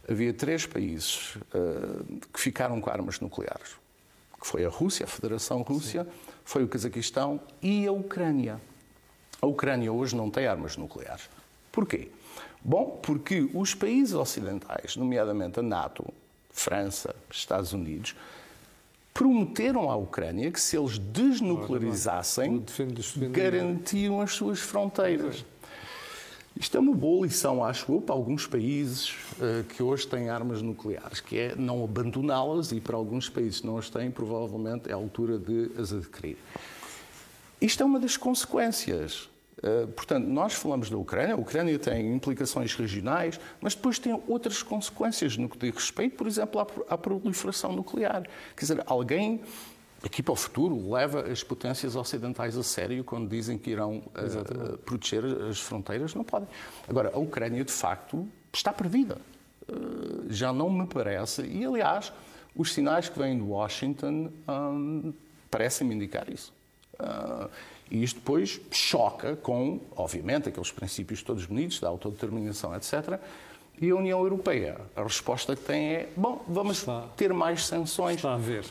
havia 0.09 0.33
três 0.33 0.65
países 0.65 1.35
uh, 1.35 2.19
que 2.33 2.39
ficaram 2.39 2.81
com 2.81 2.89
armas 2.89 3.19
nucleares. 3.19 3.77
Que 4.41 4.47
foi 4.47 4.65
a 4.65 4.69
Rússia, 4.69 5.03
a 5.03 5.07
Federação 5.07 5.61
Rússia, 5.61 6.03
Sim. 6.03 6.09
foi 6.43 6.63
o 6.63 6.67
Cazaquistão 6.67 7.39
e 7.61 7.85
a 7.85 7.91
Ucrânia. 7.91 8.59
A 9.39 9.45
Ucrânia 9.45 9.93
hoje 9.93 10.15
não 10.15 10.31
tem 10.31 10.47
armas 10.47 10.77
nucleares. 10.77 11.29
Porquê? 11.71 12.09
Bom, 12.63 12.99
porque 13.01 13.49
os 13.53 13.73
países 13.73 14.13
ocidentais, 14.13 14.95
nomeadamente 14.95 15.59
a 15.59 15.63
NATO, 15.63 16.05
França, 16.51 17.15
Estados 17.31 17.73
Unidos, 17.73 18.15
prometeram 19.13 19.89
à 19.89 19.95
Ucrânia 19.95 20.51
que 20.51 20.59
se 20.59 20.77
eles 20.77 20.97
desnuclearizassem, 20.97 22.63
garantiam 23.31 24.21
as 24.21 24.33
suas 24.33 24.59
fronteiras. 24.59 25.45
Isto 26.59 26.77
é 26.77 26.79
uma 26.79 26.93
boa 26.93 27.25
lição, 27.25 27.63
acho 27.63 27.91
eu, 27.91 28.01
para 28.01 28.13
alguns 28.13 28.45
países 28.45 29.11
uh, 29.11 29.63
que 29.69 29.81
hoje 29.81 30.05
têm 30.07 30.29
armas 30.29 30.61
nucleares, 30.61 31.21
que 31.21 31.37
é 31.37 31.55
não 31.55 31.83
abandoná-las 31.83 32.71
e 32.73 32.81
para 32.81 32.97
alguns 32.97 33.29
países 33.29 33.61
que 33.61 33.67
não 33.67 33.77
as 33.77 33.89
têm, 33.89 34.11
provavelmente 34.11 34.89
é 34.89 34.91
a 34.91 34.95
altura 34.95 35.37
de 35.37 35.71
as 35.77 35.93
adquirir. 35.93 36.37
Isto 37.61 37.83
é 37.83 37.85
uma 37.85 37.99
das 37.99 38.17
consequências 38.17 39.29
portanto, 39.95 40.25
nós 40.25 40.53
falamos 40.53 40.89
da 40.89 40.97
Ucrânia, 40.97 41.35
a 41.35 41.37
Ucrânia 41.37 41.77
tem 41.77 42.13
implicações 42.13 42.73
regionais, 42.75 43.39
mas 43.59 43.75
depois 43.75 43.99
tem 43.99 44.21
outras 44.27 44.63
consequências 44.63 45.35
no 45.37 45.49
que 45.49 45.57
diz 45.57 45.75
respeito, 45.75 46.15
por 46.15 46.27
exemplo, 46.27 46.65
à, 46.87 46.97
proliferação 46.97 47.73
nuclear. 47.73 48.23
Quer 48.55 48.61
dizer, 48.61 48.83
alguém 48.85 49.41
aqui 50.03 50.23
para 50.23 50.31
o 50.31 50.35
futuro 50.35 50.89
leva 50.91 51.29
as 51.29 51.43
potências 51.43 51.95
ocidentais 51.95 52.57
a 52.57 52.63
sério 52.63 53.03
quando 53.03 53.29
dizem 53.29 53.57
que 53.57 53.71
irão 53.71 53.97
uh, 53.97 54.77
proteger 54.79 55.23
as 55.49 55.59
fronteiras, 55.59 56.13
não 56.13 56.23
podem. 56.23 56.47
Agora, 56.87 57.11
a 57.13 57.19
Ucrânia, 57.19 57.63
de 57.63 57.71
facto, 57.71 58.27
está 58.53 58.71
previda. 58.71 59.17
Uh, 59.67 60.25
já 60.29 60.53
não 60.53 60.69
me 60.69 60.87
parece, 60.87 61.43
e 61.43 61.65
aliás, 61.65 62.11
os 62.55 62.73
sinais 62.73 63.09
que 63.09 63.19
vêm 63.19 63.37
de 63.37 63.43
Washington 63.43 64.31
um, 64.47 65.13
parecem-me 65.51 65.95
indicar 65.95 66.29
isso. 66.29 66.53
Uh, 66.99 67.49
e 67.91 68.03
isto 68.03 68.19
depois 68.19 68.61
choca 68.71 69.35
com, 69.35 69.79
obviamente, 69.95 70.49
aqueles 70.49 70.71
princípios 70.71 71.23
todos 71.23 71.45
bonitos 71.45 71.79
da 71.79 71.87
autodeterminação, 71.87 72.75
etc. 72.75 73.19
E 73.81 73.89
a 73.89 73.95
União 73.95 74.19
Europeia, 74.19 74.77
a 74.95 75.03
resposta 75.03 75.55
que 75.55 75.63
tem 75.63 75.93
é: 75.93 76.09
bom, 76.15 76.43
vamos 76.47 76.79
está, 76.79 77.01
ter 77.15 77.33
mais 77.33 77.65
sanções. 77.65 78.17
Está 78.17 78.33
a 78.33 78.37
ver. 78.37 78.65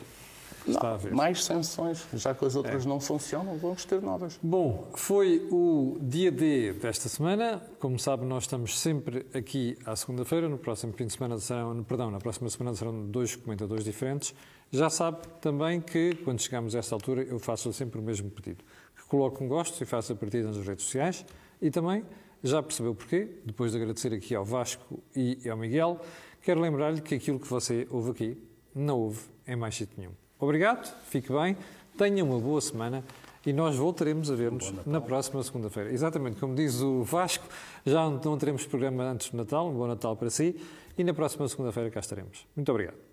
Está 0.67 0.89
não, 0.89 0.95
a 0.95 0.97
ver. 0.99 1.15
Mais 1.15 1.45
sanções, 1.45 2.07
já 2.13 2.35
que 2.35 2.45
as 2.45 2.55
outras 2.55 2.85
é. 2.85 2.89
não 2.89 3.01
funcionam, 3.01 3.57
vamos 3.57 3.85
ter 3.87 4.03
novas. 4.03 4.39
Bom, 4.43 4.91
foi 4.95 5.49
o 5.51 5.97
dia 6.01 6.31
D 6.31 6.75
desta 6.75 7.09
semana. 7.09 7.63
Como 7.81 7.99
sabe, 7.99 8.27
nós 8.27 8.45
estamos 8.45 8.79
sempre 8.79 9.27
aqui 9.33 9.79
à 9.87 9.97
segunda-feira. 9.97 10.49
No 10.49 10.59
próximo 10.59 10.93
fim 10.93 11.07
de 11.07 11.15
semana 11.15 11.39
serão, 11.39 11.83
perdão, 11.83 12.11
na 12.11 12.19
próxima 12.19 12.51
semana 12.51 12.77
serão 12.77 13.07
dois 13.07 13.35
comentadores 13.35 13.85
diferentes. 13.85 14.35
Já 14.71 14.91
sabe 14.91 15.27
também 15.41 15.81
que, 15.81 16.15
quando 16.17 16.41
chegamos 16.41 16.75
a 16.75 16.81
esta 16.81 16.95
altura, 16.95 17.23
eu 17.23 17.39
faço 17.39 17.73
sempre 17.73 17.99
o 17.99 18.03
mesmo 18.03 18.31
pedido 18.31 18.63
coloque 19.09 19.43
um 19.43 19.49
gosto 19.49 19.83
e 19.83 19.87
faça 19.87 20.15
partida 20.15 20.49
nas 20.49 20.67
redes 20.67 20.85
sociais. 20.85 21.25
E 21.61 21.71
também, 21.71 22.05
já 22.43 22.63
percebeu 22.63 22.95
porquê, 22.95 23.29
depois 23.45 23.73
de 23.73 23.79
agradecer 23.79 24.13
aqui 24.15 24.35
ao 24.35 24.45
Vasco 24.45 25.03
e 25.17 25.49
ao 25.49 25.57
Miguel, 25.57 26.01
quero 26.43 26.61
lembrar-lhe 26.61 27.01
que 27.01 27.15
aquilo 27.15 27.41
que 27.41 27.49
você 27.49 27.87
ouve 27.91 28.11
aqui 28.11 28.39
não 28.75 28.99
ouve 28.99 29.21
em 29.47 29.57
mais 29.57 29.75
sítio 29.75 29.95
nenhum. 29.99 30.13
Obrigado, 30.39 30.87
fique 31.07 31.33
bem, 31.33 31.57
tenha 31.97 32.25
uma 32.25 32.39
boa 32.39 32.61
semana 32.61 33.03
e 33.45 33.53
nós 33.53 33.75
voltaremos 33.77 34.31
a 34.31 34.37
ver-nos 34.37 34.73
na 34.87 35.01
próxima 35.01 35.43
segunda-feira. 35.43 35.93
Exatamente, 35.93 36.39
como 36.39 36.55
diz 36.55 36.81
o 36.81 37.03
Vasco, 37.03 37.47
já 37.85 38.09
não 38.09 38.39
teremos 38.39 38.67
programa 38.67 39.05
antes 39.05 39.31
do 39.31 39.37
Natal, 39.37 39.69
um 39.69 39.75
bom 39.75 39.87
Natal 39.87 40.17
para 40.17 40.31
si 40.31 40.55
e 40.97 41.03
na 41.03 41.15
próxima 41.15 41.49
segunda-feira 41.49 41.91
cá 41.91 42.01
estaremos. 42.01 42.47
Muito 42.55 42.71
obrigado. 42.71 43.08